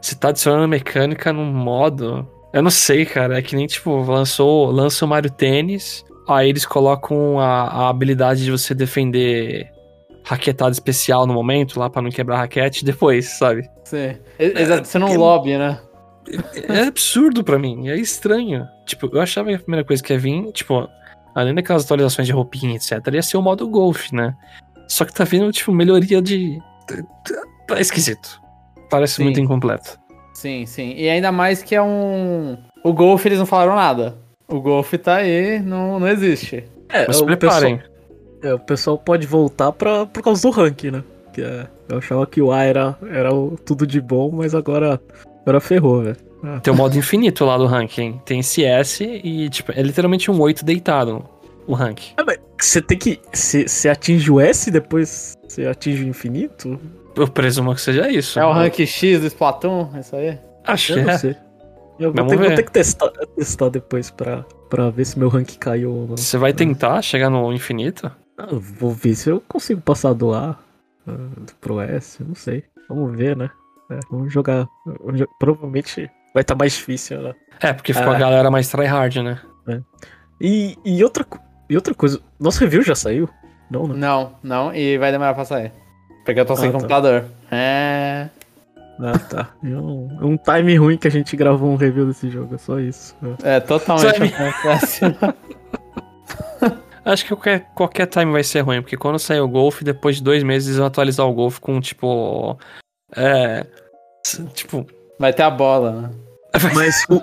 Se 0.00 0.16
tá 0.16 0.28
adicionando 0.28 0.68
mecânica 0.68 1.32
num 1.32 1.44
modo. 1.44 2.26
Eu 2.52 2.62
não 2.62 2.70
sei, 2.70 3.04
cara. 3.04 3.38
É 3.38 3.42
que 3.42 3.56
nem, 3.56 3.66
tipo, 3.66 4.00
lançou, 4.02 4.70
lança 4.70 5.04
o 5.04 5.08
Mario 5.08 5.30
Tênis. 5.30 6.04
Aí 6.32 6.48
eles 6.48 6.64
colocam 6.66 7.38
a, 7.38 7.64
a 7.68 7.88
habilidade 7.88 8.44
de 8.44 8.50
você 8.50 8.74
defender 8.74 9.70
raquetada 10.24 10.70
especial 10.70 11.26
no 11.26 11.34
momento, 11.34 11.78
lá 11.78 11.90
pra 11.90 12.00
não 12.02 12.10
quebrar 12.10 12.36
a 12.36 12.38
raquete, 12.40 12.84
depois, 12.84 13.28
sabe? 13.38 13.68
Você, 13.84 14.20
eles 14.38 14.70
adicionam 14.70 15.08
um 15.08 15.10
porque- 15.10 15.22
lobby, 15.22 15.58
né? 15.58 15.80
É 16.68 16.82
absurdo 16.86 17.42
pra 17.42 17.58
mim, 17.58 17.88
é 17.88 17.96
estranho. 17.96 18.64
Tipo, 18.86 19.10
eu 19.12 19.20
achava 19.20 19.48
que 19.48 19.56
a 19.56 19.58
primeira 19.58 19.84
coisa 19.84 20.00
que 20.00 20.12
ia 20.12 20.18
vir, 20.18 20.52
tipo, 20.52 20.88
além 21.34 21.52
daquelas 21.52 21.84
atualizações 21.84 22.26
de 22.28 22.32
roupinha, 22.32 22.76
etc, 22.76 22.92
ia 23.12 23.22
ser 23.22 23.36
o 23.36 23.42
modo 23.42 23.68
golf, 23.68 24.12
né? 24.12 24.32
Só 24.88 25.04
que 25.04 25.12
tá 25.12 25.24
vindo, 25.24 25.50
tipo, 25.50 25.72
melhoria 25.72 26.22
de. 26.22 26.58
Tá 27.66 27.80
esquisito. 27.80 28.40
Parece 28.88 29.14
Sim. 29.14 29.24
muito 29.24 29.40
incompleto. 29.40 29.98
Sim, 30.34 30.64
sim. 30.66 30.94
E 30.96 31.08
ainda 31.08 31.32
mais 31.32 31.62
que 31.62 31.74
é 31.74 31.82
um. 31.82 32.56
O 32.84 32.92
Golf 32.92 33.24
eles 33.26 33.38
não 33.38 33.46
falaram 33.46 33.74
nada. 33.74 34.16
O 34.48 34.60
Golf 34.60 34.92
tá 34.94 35.16
aí, 35.16 35.58
não, 35.60 35.98
não 35.98 36.08
existe. 36.08 36.64
É, 36.88 37.06
Mas 37.06 37.16
se 37.16 37.24
preparem. 37.24 37.76
pessoal- 37.78 37.92
é, 38.42 38.54
o 38.54 38.58
pessoal 38.58 38.98
pode 38.98 39.26
voltar 39.26 39.72
pra, 39.72 40.04
por 40.06 40.22
causa 40.22 40.42
do 40.42 40.50
ranking, 40.50 40.90
né? 40.90 41.04
Que 41.32 41.40
é, 41.42 41.66
eu 41.88 41.98
achava 41.98 42.26
que 42.26 42.42
o 42.42 42.52
A 42.52 42.62
era, 42.64 42.96
era 43.10 43.32
o 43.32 43.56
tudo 43.64 43.86
de 43.86 44.00
bom, 44.00 44.30
mas 44.32 44.54
agora, 44.54 45.00
agora 45.42 45.60
ferrou, 45.60 46.02
velho. 46.02 46.16
Tem 46.62 46.72
o 46.74 46.76
modo 46.76 46.98
infinito 46.98 47.44
lá 47.44 47.56
do 47.56 47.66
ranking. 47.66 48.20
Tem 48.24 48.40
esse 48.40 48.64
S 48.64 49.04
e, 49.04 49.48
tipo, 49.48 49.70
é 49.72 49.80
literalmente 49.80 50.28
um 50.28 50.40
8 50.40 50.64
deitado 50.64 51.24
o 51.68 51.72
ranking. 51.72 52.14
É, 52.18 52.24
mas 52.24 52.38
você 52.60 52.82
tem 52.82 52.98
que. 52.98 53.20
Você 53.32 53.88
atinge 53.88 54.28
o 54.30 54.40
S 54.40 54.68
depois 54.70 55.34
você 55.46 55.64
atinge 55.66 56.02
o 56.04 56.08
infinito? 56.08 56.80
Eu 57.14 57.28
presumo 57.28 57.72
que 57.74 57.80
seja 57.80 58.10
isso. 58.10 58.40
É 58.40 58.44
o 58.44 58.50
rank 58.52 58.80
X 58.80 59.20
do 59.20 59.26
Splatoon, 59.28 59.88
isso 60.00 60.16
aí? 60.16 60.36
Acho 60.64 60.92
Eu 60.92 60.96
que 60.96 61.02
não 61.04 61.10
é. 61.12 61.36
Eu 61.98 62.12
vou 62.12 62.26
ter, 62.26 62.36
vou 62.36 62.48
ter 62.48 62.62
que 62.62 62.70
testar, 62.72 63.10
testar 63.36 63.68
depois 63.68 64.10
pra, 64.10 64.44
pra 64.68 64.90
ver 64.90 65.04
se 65.04 65.18
meu 65.18 65.28
rank 65.28 65.56
caiu 65.58 65.90
ou 65.92 66.08
não. 66.08 66.16
Você 66.16 66.36
vai 66.38 66.52
tentar 66.52 67.00
chegar 67.02 67.30
no 67.30 67.52
infinito? 67.52 68.10
Ah, 68.38 68.48
eu 68.50 68.58
vou 68.60 68.90
ver 68.90 69.14
se 69.14 69.28
eu 69.30 69.40
consigo 69.46 69.80
passar 69.80 70.12
do 70.14 70.32
A 70.32 70.58
ah, 71.06 71.12
pro 71.60 71.80
S, 71.80 72.22
não 72.24 72.34
sei. 72.34 72.64
Vamos 72.88 73.16
ver, 73.16 73.36
né? 73.36 73.50
É, 73.90 73.98
vamos 74.10 74.32
jogar. 74.32 74.66
Provavelmente 75.38 76.10
vai 76.34 76.40
estar 76.40 76.54
mais 76.54 76.72
difícil, 76.72 77.20
né? 77.22 77.34
É, 77.60 77.72
porque 77.72 77.92
ficou 77.92 78.12
Ah. 78.12 78.16
a 78.16 78.18
galera 78.18 78.50
mais 78.50 78.68
tryhard, 78.68 79.22
né? 79.22 79.40
E, 80.40 80.76
e, 80.84 81.04
outra, 81.04 81.24
e 81.70 81.76
outra 81.76 81.94
coisa, 81.94 82.20
nosso 82.40 82.58
review 82.60 82.82
já 82.82 82.94
saiu? 82.96 83.28
Não, 83.70 83.86
né? 83.86 83.94
Não, 83.96 84.32
não, 84.42 84.74
e 84.74 84.98
vai 84.98 85.12
demorar 85.12 85.34
pra 85.34 85.44
sair. 85.44 85.72
Porque 86.24 86.40
eu 86.40 86.44
tô 86.46 86.56
sem 86.56 86.68
Ah, 86.68 86.72
tá. 86.72 86.78
computador. 86.78 87.24
É. 87.50 88.28
Ah, 89.00 89.18
tá. 89.18 89.50
É 89.62 89.68
um, 89.68 90.18
é 90.20 90.24
um 90.24 90.36
time 90.36 90.76
ruim 90.76 90.96
que 90.96 91.08
a 91.08 91.10
gente 91.10 91.36
gravou 91.36 91.70
um 91.70 91.76
review 91.76 92.06
desse 92.06 92.30
jogo, 92.30 92.54
é 92.54 92.58
só 92.58 92.78
isso. 92.78 93.16
É. 93.42 93.56
É 93.56 93.60
totalmente 93.60 94.34
acontece. 94.34 95.00
Acho 97.04 97.24
que 97.24 97.30
qualquer, 97.30 97.66
qualquer 97.74 98.06
time 98.06 98.30
vai 98.30 98.44
ser 98.44 98.60
ruim, 98.60 98.80
porque 98.80 98.96
quando 98.96 99.18
sair 99.18 99.40
o 99.40 99.48
Golf, 99.48 99.82
depois 99.82 100.16
de 100.16 100.22
dois 100.22 100.44
meses 100.44 100.68
eles 100.68 100.78
vão 100.78 100.86
atualizar 100.86 101.26
o 101.26 101.34
Golf 101.34 101.58
com, 101.58 101.80
tipo. 101.80 102.56
É. 103.16 103.66
Tipo. 104.54 104.86
Vai 105.18 105.32
ter 105.32 105.42
a 105.42 105.50
bola, 105.50 105.92
né? 105.92 106.10
Mas 106.74 107.04
o, 107.10 107.20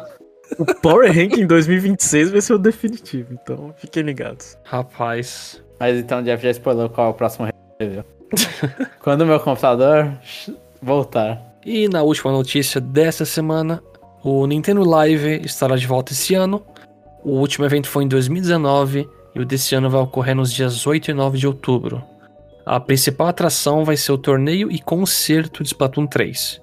o 0.61 0.65
Power 0.81 1.07
Ranking 1.13 1.47
2026 1.47 2.31
vai 2.31 2.41
ser 2.41 2.53
o 2.53 2.57
definitivo, 2.57 3.33
então 3.33 3.73
fiquem 3.77 4.03
ligados. 4.03 4.57
Rapaz. 4.65 5.63
Mas 5.79 5.97
então 5.97 6.19
o 6.19 6.23
Jeff 6.23 6.43
já 6.43 6.51
spoilou 6.51 6.89
qual 6.89 7.07
é 7.07 7.09
o 7.11 7.13
próximo 7.13 7.47
review. 7.79 8.03
Quando 8.99 9.21
o 9.21 9.25
meu 9.25 9.39
computador 9.39 10.11
voltar. 10.81 11.48
E 11.65 11.87
na 11.87 12.01
última 12.01 12.31
notícia 12.31 12.79
dessa 12.79 13.25
semana, 13.25 13.83
o 14.23 14.45
Nintendo 14.47 14.83
Live 14.83 15.41
estará 15.43 15.75
de 15.75 15.85
volta 15.85 16.13
esse 16.13 16.35
ano. 16.35 16.63
O 17.23 17.31
último 17.31 17.65
evento 17.65 17.87
foi 17.87 18.03
em 18.03 18.07
2019 18.07 19.07
e 19.35 19.39
o 19.39 19.45
desse 19.45 19.75
ano 19.75 19.89
vai 19.89 20.01
ocorrer 20.01 20.35
nos 20.35 20.53
dias 20.53 20.87
8 20.87 21.11
e 21.11 21.13
9 21.13 21.37
de 21.37 21.47
outubro. 21.47 22.03
A 22.65 22.79
principal 22.79 23.27
atração 23.27 23.83
vai 23.83 23.97
ser 23.97 24.11
o 24.11 24.17
torneio 24.17 24.71
e 24.71 24.79
concerto 24.79 25.63
de 25.63 25.69
Splatoon 25.69 26.07
3. 26.07 26.61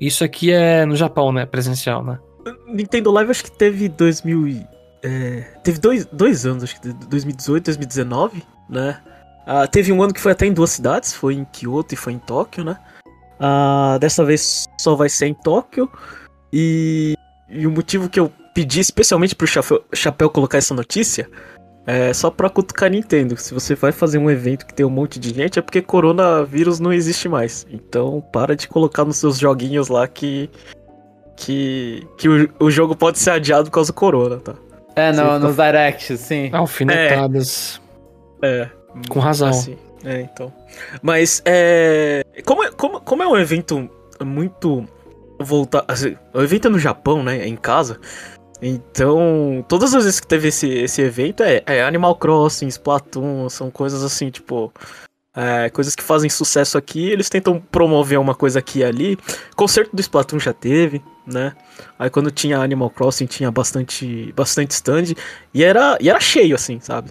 Isso 0.00 0.22
aqui 0.22 0.52
é 0.52 0.84
no 0.84 0.94
Japão, 0.94 1.32
né? 1.32 1.46
Presencial, 1.46 2.04
né? 2.04 2.18
Nintendo 2.66 3.10
Live 3.10 3.30
acho 3.30 3.44
que 3.44 3.50
teve 3.50 3.88
2000 3.88 4.48
e, 4.48 4.66
é, 5.02 5.40
teve 5.64 5.78
dois, 5.78 6.06
dois 6.06 6.46
anos, 6.46 6.64
acho 6.64 6.80
que 6.80 6.92
2018, 6.92 7.64
2019, 7.64 8.42
né? 8.68 9.00
Ah, 9.46 9.66
teve 9.66 9.92
um 9.92 10.02
ano 10.02 10.12
que 10.12 10.20
foi 10.20 10.32
até 10.32 10.46
em 10.46 10.52
duas 10.52 10.70
cidades, 10.70 11.14
foi 11.14 11.34
em 11.34 11.44
Kyoto 11.44 11.94
e 11.94 11.96
foi 11.96 12.12
em 12.12 12.18
Tóquio, 12.18 12.64
né? 12.64 12.76
Ah, 13.38 13.98
dessa 14.00 14.24
vez 14.24 14.66
só 14.80 14.94
vai 14.94 15.08
ser 15.08 15.26
em 15.26 15.34
Tóquio. 15.34 15.90
E, 16.52 17.14
e 17.48 17.66
o 17.66 17.70
motivo 17.70 18.08
que 18.08 18.18
eu 18.18 18.32
pedi 18.54 18.80
especialmente 18.80 19.34
pro 19.34 19.46
Chapéu, 19.46 19.84
Chapéu 19.92 20.30
colocar 20.30 20.58
essa 20.58 20.74
notícia 20.74 21.28
é 21.86 22.12
só 22.12 22.30
pra 22.30 22.50
cutucar 22.50 22.90
Nintendo. 22.90 23.36
Se 23.36 23.54
você 23.54 23.74
vai 23.74 23.92
fazer 23.92 24.18
um 24.18 24.30
evento 24.30 24.66
que 24.66 24.74
tem 24.74 24.84
um 24.84 24.90
monte 24.90 25.20
de 25.20 25.32
gente, 25.32 25.58
é 25.58 25.62
porque 25.62 25.80
coronavírus 25.80 26.80
não 26.80 26.92
existe 26.92 27.28
mais. 27.28 27.66
Então 27.70 28.22
para 28.32 28.56
de 28.56 28.66
colocar 28.66 29.04
nos 29.04 29.18
seus 29.18 29.38
joguinhos 29.38 29.88
lá 29.88 30.06
que. 30.08 30.50
Que, 31.36 32.06
que 32.16 32.30
o, 32.30 32.48
o 32.58 32.70
jogo 32.70 32.96
pode 32.96 33.18
ser 33.18 33.28
adiado 33.28 33.66
por 33.66 33.72
causa 33.72 33.92
do 33.92 33.94
corona, 33.94 34.38
tá? 34.38 34.54
É, 34.96 35.12
no, 35.12 35.34
Sim, 35.34 35.38
nos 35.40 35.56
directs, 35.56 36.20
sim. 36.20 36.50
Alfinetadas. 36.50 37.78
É. 38.42 38.70
Com 39.10 39.20
razão. 39.20 39.50
Assim, 39.50 39.76
é, 40.06 40.20
então. 40.22 40.52
Mas 41.02 41.42
é. 41.44 42.22
Como, 42.44 42.62
é- 42.64 42.70
como, 42.72 43.00
como 43.00 43.22
é 43.22 43.26
um 43.28 43.36
evento 43.36 43.90
muito 44.24 44.86
voltar. 45.40 45.84
Assim, 45.88 46.16
o 46.32 46.40
evento 46.42 46.68
é 46.68 46.70
no 46.70 46.78
Japão, 46.78 47.22
né? 47.22 47.46
Em 47.46 47.56
casa. 47.56 48.00
Então, 48.62 49.64
todas 49.68 49.94
as 49.94 50.04
vezes 50.04 50.20
que 50.20 50.26
teve 50.26 50.48
esse, 50.48 50.68
esse 50.68 51.02
evento 51.02 51.42
é, 51.42 51.62
é 51.66 51.82
Animal 51.84 52.16
Crossing, 52.16 52.68
Splatoon, 52.68 53.48
são 53.50 53.70
coisas 53.70 54.02
assim, 54.04 54.30
tipo. 54.30 54.72
é, 55.36 55.70
coisas 55.70 55.94
que 55.96 56.02
fazem 56.02 56.30
sucesso 56.30 56.78
aqui, 56.78 57.10
eles 57.10 57.28
tentam 57.28 57.60
promover 57.60 58.18
uma 58.18 58.34
coisa 58.34 58.58
aqui 58.60 58.80
e 58.80 58.84
ali. 58.84 59.18
Concerto 59.56 59.94
do 59.96 60.00
Splatoon 60.00 60.38
já 60.40 60.52
teve, 60.54 61.02
né? 61.26 61.54
Aí 61.98 62.10
quando 62.10 62.30
tinha 62.30 62.58
Animal 62.60 62.90
Crossing 62.90 63.26
tinha 63.26 63.50
bastante, 63.50 64.32
bastante 64.34 64.72
stand 64.72 65.14
e 65.54 65.64
era, 65.64 65.98
e 66.00 66.08
era 66.10 66.20
cheio, 66.20 66.54
assim, 66.54 66.80
sabe? 66.80 67.10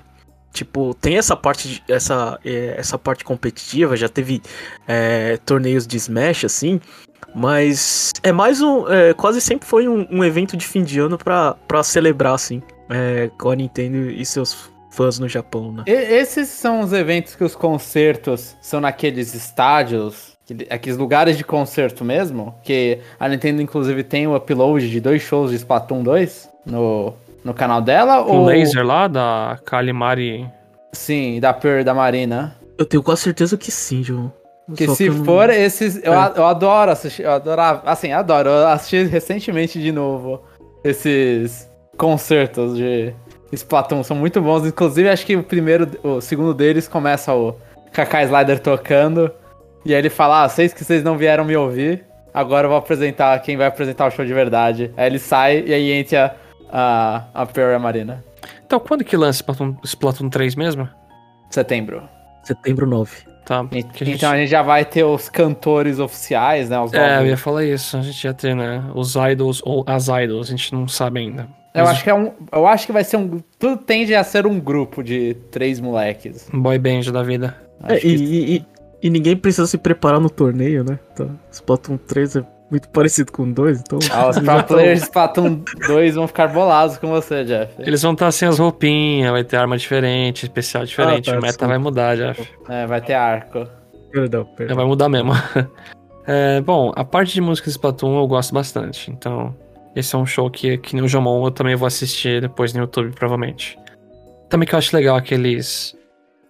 Tipo, 0.56 0.94
tem 0.96 1.18
essa 1.18 1.36
parte, 1.36 1.84
essa, 1.90 2.40
é, 2.46 2.76
essa 2.78 2.98
parte 2.98 3.26
competitiva, 3.26 3.98
já 3.98 4.08
teve 4.08 4.42
é, 4.88 5.36
torneios 5.46 5.86
de 5.86 5.98
Smash, 5.98 6.46
assim, 6.46 6.80
mas 7.36 8.14
é 8.24 8.32
mais 8.32 8.62
um. 8.62 8.88
é, 8.90 9.14
quase 9.14 9.42
sempre 9.42 9.68
foi 9.68 9.86
um, 9.88 10.08
um 10.10 10.24
evento 10.24 10.56
de 10.56 10.66
fim 10.66 10.82
de 10.82 10.98
ano 10.98 11.18
pra, 11.18 11.58
celebrar, 11.84 12.34
assim, 12.36 12.62
é, 12.90 13.30
com 13.38 13.50
a 13.50 13.56
Nintendo 13.56 14.10
e 14.10 14.26
seus 14.26 14.72
fãs 14.90 15.20
no 15.20 15.28
Japão, 15.28 15.74
né? 15.74 15.84
E- 15.86 15.92
esses 15.92 16.48
são 16.48 16.80
os 16.80 16.94
eventos 16.94 17.36
que 17.36 17.44
os 17.44 17.54
concertos 17.54 18.56
são 18.62 18.80
naqueles 18.80 19.34
estádios, 19.36 20.38
que- 20.46 20.66
aqueles 20.70 20.98
lugares 20.98 21.38
de 21.38 21.44
concerto 21.44 22.06
mesmo, 22.06 22.56
que 22.64 23.00
a 23.20 23.28
Nintendo 23.28 23.62
inclusive 23.62 24.04
tem 24.06 24.26
o 24.26 24.34
upload 24.38 24.90
de 24.90 25.02
dois 25.02 25.22
shows 25.22 25.52
de 25.52 25.58
Splatoon 25.58 26.02
2 26.02 26.50
no, 26.66 27.14
no 27.46 27.54
canal 27.54 27.82
dela, 27.82 28.22
Com 28.24 28.32
ou... 28.40 28.44
o 28.44 28.46
laser 28.48 28.86
lá 28.86 29.08
da 29.08 29.58
Kalimari. 29.64 30.46
Sim, 30.92 31.40
da 31.40 31.54
Per 31.54 31.84
da 31.86 31.94
Marina. 31.94 32.56
Eu 32.78 32.86
tenho 32.86 33.02
quase 33.04 33.22
certeza 33.22 33.56
que 33.58 33.72
sim, 33.72 34.04
João. 34.04 34.34
Que 34.76 34.88
Só 34.88 34.96
se 34.96 35.06
eu 35.06 35.14
não- 35.14 35.24
for 35.24 35.50
esses. 35.50 36.04
Eu, 36.04 36.12
É. 36.14 36.34
eu 36.36 36.46
adoro 36.46 36.92
assistir. 36.92 37.22
Eu 37.24 37.32
adorava. 37.32 37.84
Assim, 37.86 38.12
adoro. 38.12 38.50
Eu 38.50 38.68
assisti 38.68 39.04
recentemente 39.04 39.80
de 39.80 39.92
novo 39.92 40.42
esses 40.84 41.70
concertos 41.98 42.76
de 42.76 43.14
Splatoon. 43.52 44.04
São 44.04 44.18
muito 44.18 44.42
bons. 44.42 44.66
Inclusive, 44.66 45.08
acho 45.10 45.26
que 45.26 45.36
o 45.36 45.44
primeiro. 45.44 45.88
O 46.04 46.20
segundo 46.20 46.54
deles 46.54 46.88
começa 46.88 47.34
o 47.34 47.56
Kaká 47.92 48.24
Slider 48.24 48.60
tocando. 48.60 49.32
E 49.86 49.94
aí 49.94 50.00
ele 50.00 50.10
fala: 50.10 50.44
Ah, 50.44 50.50
sei 50.50 50.68
que 50.70 50.84
vocês 50.84 51.04
não 51.04 51.18
vieram 51.18 51.46
me 51.46 51.56
ouvir. 51.56 52.04
Agora 52.34 52.66
eu 52.66 52.70
vou 52.70 52.80
apresentar 52.80 53.38
quem 53.40 53.56
vai 53.56 53.68
apresentar 53.68 54.08
o 54.08 54.12
show 54.12 54.26
de 54.26 54.34
verdade. 54.34 54.92
Aí 54.98 55.06
ele 55.06 55.20
sai 55.20 55.64
e 55.68 55.74
aí 55.74 55.92
entra 55.92 56.36
a, 56.78 57.24
a 57.34 57.48
e 57.56 57.74
a 57.74 57.80
Marina. 57.80 58.24
Então, 58.66 58.80
quando 58.80 59.04
que 59.06 59.16
lança 59.16 59.38
Splatoon, 59.40 59.76
Splatoon 59.84 60.30
3 60.30 60.56
mesmo? 60.56 60.90
Setembro. 61.50 62.04
Setembro 62.44 62.86
9. 62.86 63.12
Tá. 63.46 63.66
E- 63.72 63.78
a 63.78 63.82
gente- 63.82 64.12
Então 64.12 64.32
a 64.32 64.38
gente 64.38 64.50
já 64.50 64.62
vai 64.62 64.84
ter 64.84 65.04
os 65.04 65.30
cantores 65.30 66.00
oficiais, 66.00 66.70
né? 66.70 66.80
Os 66.80 66.92
É, 66.94 67.20
eu 67.20 67.28
ia 67.28 67.38
falar 67.38 67.64
isso. 67.64 67.96
A 67.96 68.02
gente 68.02 68.22
ia 68.24 68.34
ter, 68.34 68.56
né? 68.56 68.84
Os 68.94 69.16
idols 69.16 69.62
ou 69.64 69.84
as 69.88 70.08
idols, 70.08 70.48
a 70.48 70.52
gente 70.52 70.74
não 70.74 70.88
sabe 70.88 71.20
ainda. 71.22 71.48
Eu 71.74 71.84
Mas 71.84 71.90
acho 71.92 72.04
que 72.04 72.10
é 72.10 72.14
um. 72.14 72.32
Eu 72.52 72.66
acho 72.68 72.86
que 72.86 72.92
vai 72.92 73.04
ser 73.04 73.18
um. 73.18 73.40
Tudo 73.60 73.78
tende 73.78 74.16
a 74.16 74.24
ser 74.24 74.46
um 74.48 74.60
grupo 74.60 75.04
de 75.04 75.36
três 75.52 75.80
moleques. 75.80 76.50
um 76.54 76.60
boy 76.60 76.78
band 76.80 77.12
da 77.14 77.22
vida. 77.22 77.56
É, 77.88 77.98
e, 77.98 78.00
que- 78.00 78.08
e- 78.08 78.56
e- 78.58 78.66
e 79.04 79.10
ninguém 79.10 79.36
precisa 79.38 79.68
se 79.68 79.78
preparar 79.78 80.20
no 80.20 80.30
torneio, 80.30 80.84
né? 80.84 80.98
Tá. 81.16 81.28
Splatoon 81.52 81.98
3 81.98 82.38
é 82.38 82.44
muito 82.70 82.90
parecido 82.90 83.32
com 83.32 83.52
2, 83.52 83.82
então. 83.82 84.00
Ah, 84.12 84.30
os 84.30 84.38
pro 84.40 84.64
players 84.64 85.00
de 85.00 85.06
Splatoon 85.06 85.64
2 85.88 86.16
vão 86.16 86.28
ficar 86.28 86.48
bolados 86.48 86.98
com 86.98 87.08
você, 87.08 87.44
Jeff. 87.44 87.74
Eles 87.80 88.02
vão 88.02 88.14
estar 88.14 88.32
sem 88.32 88.48
as 88.48 88.60
roupinhas, 88.60 89.32
vai 89.32 89.44
ter 89.44 89.58
arma 89.58 89.78
diferente, 89.78 90.44
especial 90.44 90.84
diferente. 90.86 91.30
Ah, 91.30 91.34
tá, 91.34 91.40
o 91.40 91.42
meta 91.42 91.48
desculpa. 91.48 91.68
vai 91.68 91.78
mudar, 91.78 92.16
já. 92.16 92.36
É, 92.70 92.86
vai 92.88 93.02
ter 93.02 93.14
arco. 93.14 93.68
Perdão, 94.12 94.48
É, 94.54 94.56
perdão. 94.56 94.76
vai 94.76 94.86
mudar 94.86 95.10
mesmo. 95.10 95.32
É, 96.28 96.60
bom, 96.62 96.92
a 96.96 97.06
parte 97.06 97.36
de 97.36 97.40
música 97.42 97.66
de 97.66 97.72
Splatoon 97.74 98.18
eu 98.20 98.28
gosto 98.28 98.52
bastante. 98.52 99.12
Então, 99.12 99.56
esse 99.96 100.16
é 100.16 100.18
um 100.18 100.26
show 100.26 100.50
que, 100.50 100.76
que 100.80 100.96
nem 100.96 101.04
o 101.06 101.08
Jomon 101.08 101.46
eu 101.46 101.52
também 101.52 101.76
vou 101.76 101.86
assistir 101.86 102.42
depois 102.42 102.74
no 102.74 102.80
YouTube, 102.80 103.14
provavelmente. 103.14 103.78
Também 104.50 104.68
que 104.68 104.74
eu 104.74 104.80
acho 104.80 104.96
legal 104.96 105.16
aqueles. 105.16 105.96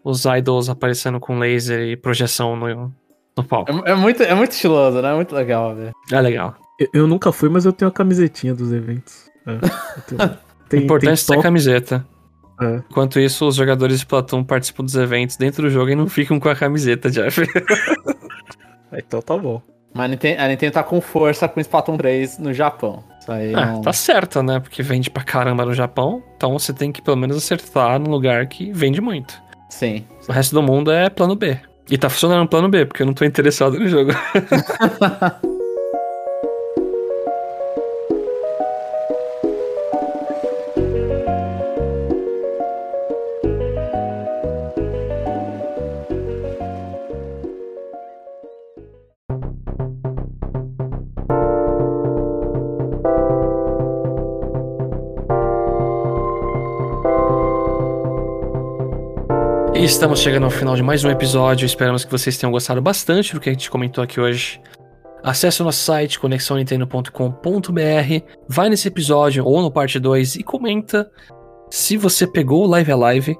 Os 0.02 0.24
idols 0.24 0.70
aparecendo 0.70 1.20
com 1.20 1.38
laser 1.40 1.82
e 1.90 1.98
projeção 1.98 2.56
no, 2.56 2.94
no 3.38 3.44
palco. 3.44 3.72
É, 3.86 3.92
é 3.92 3.96
muito, 3.96 4.24
é 4.24 4.34
muito 4.34 4.52
estiloso, 4.52 5.02
né? 5.02 5.12
É 5.12 5.16
muito 5.16 5.34
legal, 5.36 5.76
velho. 5.76 5.92
É 6.12 6.22
legal. 6.22 6.56
Eu, 6.80 6.88
eu 6.94 7.08
nunca 7.08 7.32
fui, 7.32 7.50
mas 7.50 7.66
eu 7.66 7.74
tenho 7.74 7.90
a 7.90 7.94
camisetinha 7.94 8.54
dos 8.54 8.72
eventos. 8.72 9.30
É, 9.46 9.58
tenho- 10.08 10.32
O 10.66 10.68
tem, 10.68 10.84
importante 10.84 11.12
é 11.22 11.26
ter 11.28 11.34
top, 11.34 11.44
camiseta. 11.44 12.06
é. 12.60 12.82
Enquanto 12.90 13.20
isso, 13.20 13.48
os 13.48 13.56
jogadores 13.56 13.98
de 13.98 14.02
Splatoon 14.04 14.44
participam 14.44 14.84
dos 14.84 14.96
eventos 14.96 15.38
dentro 15.38 15.62
do 15.62 15.70
jogo 15.70 15.92
e 15.92 15.96
não 15.96 16.08
ficam 16.08 16.40
com 16.40 16.50
a 16.50 16.56
camiseta, 16.56 17.10
Jeff. 17.12 17.42
Então 18.98 19.22
tá 19.22 19.38
bom. 19.38 19.62
Mas 19.94 20.06
a 20.06 20.08
Nintendo, 20.10 20.42
a 20.42 20.48
Nintendo 20.48 20.74
tá 20.74 20.84
com 20.84 21.00
força 21.02 21.48
com 21.48 21.60
Splatoon 21.60 21.98
3 21.98 22.38
no 22.40 22.54
Japão. 22.54 23.04
Isso 23.20 23.32
aí 23.32 23.52
não... 23.52 23.82
tá 23.82 23.94
certo, 23.94 24.42
né? 24.44 24.60
Porque 24.60 24.82
vende 24.82 25.10
pra 25.10 25.24
caramba 25.24 25.66
no 25.66 25.74
Japão. 25.74 26.24
Então 26.36 26.52
você 26.54 26.74
tem 26.74 26.92
que 26.92 27.02
pelo 27.02 27.18
menos 27.18 27.38
acertar 27.38 28.00
no 28.00 28.10
lugar 28.10 28.48
que 28.48 28.72
vende 28.72 29.00
muito. 29.02 29.34
Sim. 29.70 30.06
O 30.28 30.32
resto 30.32 30.54
do 30.54 30.62
mundo 30.64 30.92
é 30.92 31.10
plano 31.10 31.36
B. 31.36 31.60
E 31.90 31.98
tá 31.98 32.10
funcionando 32.10 32.42
no 32.42 32.48
plano 32.48 32.70
B, 32.70 32.86
porque 32.86 33.04
eu 33.04 33.06
não 33.06 33.14
tô 33.14 33.26
interessado 33.26 33.80
no 33.80 33.88
jogo. 33.88 34.12
estamos 59.86 60.20
chegando 60.20 60.46
ao 60.46 60.50
final 60.50 60.76
de 60.76 60.82
mais 60.82 61.04
um 61.04 61.12
episódio. 61.12 61.64
Esperamos 61.64 62.04
que 62.04 62.12
vocês 62.12 62.36
tenham 62.36 62.52
gostado 62.52 62.82
bastante 62.82 63.36
do 63.36 63.40
que 63.40 63.50
a 63.50 63.52
gente 63.52 63.70
comentou 63.70 64.04
aqui 64.04 64.20
hoje. 64.20 64.60
Acesse 65.24 65.62
o 65.62 65.66
nosso 65.66 65.78
site 65.78 66.20
conexãonintendo.com.br, 66.20 68.26
vai 68.50 68.68
nesse 68.68 68.88
episódio 68.88 69.46
ou 69.46 69.62
no 69.62 69.70
parte 69.70 70.00
2 70.00 70.38
e 70.38 70.44
comenta 70.44 71.08
se 71.70 71.98
você 71.98 72.26
pegou 72.26 72.64
o 72.64 72.68
Live 72.68 72.92
Alive. 72.92 73.38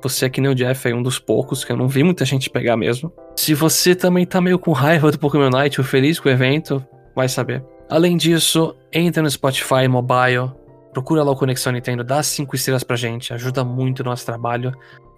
Você 0.00 0.26
é 0.26 0.30
que 0.30 0.40
nem 0.40 0.48
o 0.48 0.54
Jeff, 0.54 0.88
é 0.88 0.94
um 0.94 1.02
dos 1.02 1.18
poucos, 1.18 1.64
que 1.64 1.72
eu 1.72 1.76
não 1.76 1.88
vi 1.88 2.04
muita 2.04 2.24
gente 2.24 2.48
pegar 2.48 2.76
mesmo. 2.76 3.12
Se 3.34 3.52
você 3.52 3.92
também 3.92 4.24
tá 4.24 4.40
meio 4.40 4.60
com 4.60 4.70
raiva 4.70 5.10
do 5.10 5.18
Pokémon 5.18 5.50
Night 5.50 5.80
ou 5.80 5.84
feliz 5.84 6.20
com 6.20 6.28
o 6.28 6.32
evento, 6.32 6.80
vai 7.12 7.28
saber. 7.28 7.64
Além 7.90 8.16
disso, 8.16 8.72
entra 8.92 9.20
no 9.20 9.28
Spotify 9.28 9.88
Mobile, 9.88 10.52
procura 10.92 11.24
lá 11.24 11.32
o 11.32 11.36
Conexão 11.36 11.72
Nintendo, 11.72 12.04
dá 12.04 12.22
5 12.22 12.54
estrelas 12.54 12.84
pra 12.84 12.94
gente, 12.94 13.34
ajuda 13.34 13.64
muito 13.64 14.00
o 14.00 14.04
nosso 14.04 14.24
trabalho. 14.24 14.72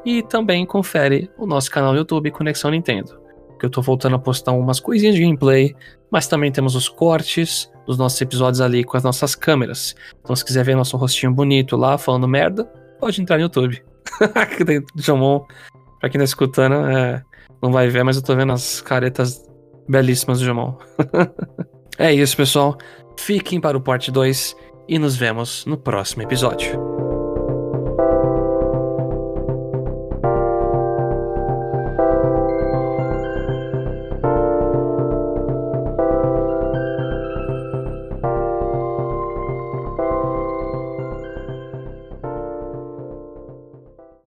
E 0.05 0.23
também 0.23 0.65
confere 0.65 1.31
o 1.37 1.47
nosso 1.47 1.71
canal 1.71 1.93
no 1.93 1.99
YouTube 1.99 2.31
Conexão 2.31 2.71
Nintendo. 2.71 3.21
Que 3.59 3.67
eu 3.67 3.71
tô 3.71 3.83
voltando 3.83 4.17
a 4.17 4.19
postar 4.19 4.53
umas 4.53 4.81
coisinhas 4.81 5.15
de 5.15 5.21
gameplay, 5.23 5.75
mas 6.11 6.27
também 6.27 6.51
temos 6.51 6.75
os 6.75 6.89
cortes 6.89 7.71
dos 7.87 7.99
nossos 7.99 8.21
episódios 8.21 8.61
ali 8.61 8.85
com 8.85 8.97
as 8.97 9.05
nossas 9.05 9.35
câmeras. 9.35 9.95
Então 10.21 10.35
se 10.35 10.45
quiser 10.45 10.65
ver 10.65 10.77
nosso 10.77 10.97
rostinho 10.97 11.33
bonito 11.33 11.77
lá 11.77 11.99
falando 11.99 12.27
merda, 12.27 12.65
pode 12.99 13.21
entrar 13.21 13.37
no 13.37 13.43
YouTube. 13.43 13.83
Jomon, 14.97 15.45
pra 15.99 16.09
quem 16.09 16.19
tá 16.19 16.25
escutando, 16.25 16.87
é, 16.89 17.23
não 17.63 17.71
vai 17.71 17.89
ver, 17.89 18.03
mas 18.03 18.17
eu 18.17 18.23
tô 18.23 18.35
vendo 18.35 18.53
as 18.53 18.81
caretas 18.81 19.45
belíssimas 19.89 20.39
do 20.39 20.47
Jomon. 20.47 20.77
é 21.99 22.13
isso, 22.13 22.37
pessoal. 22.37 22.79
Fiquem 23.19 23.61
para 23.61 23.77
o 23.77 23.81
parte 23.81 24.11
2 24.11 24.57
e 24.89 24.99
nos 24.99 25.17
vemos 25.17 25.67
no 25.67 25.77
próximo 25.77 26.23
episódio. 26.23 26.90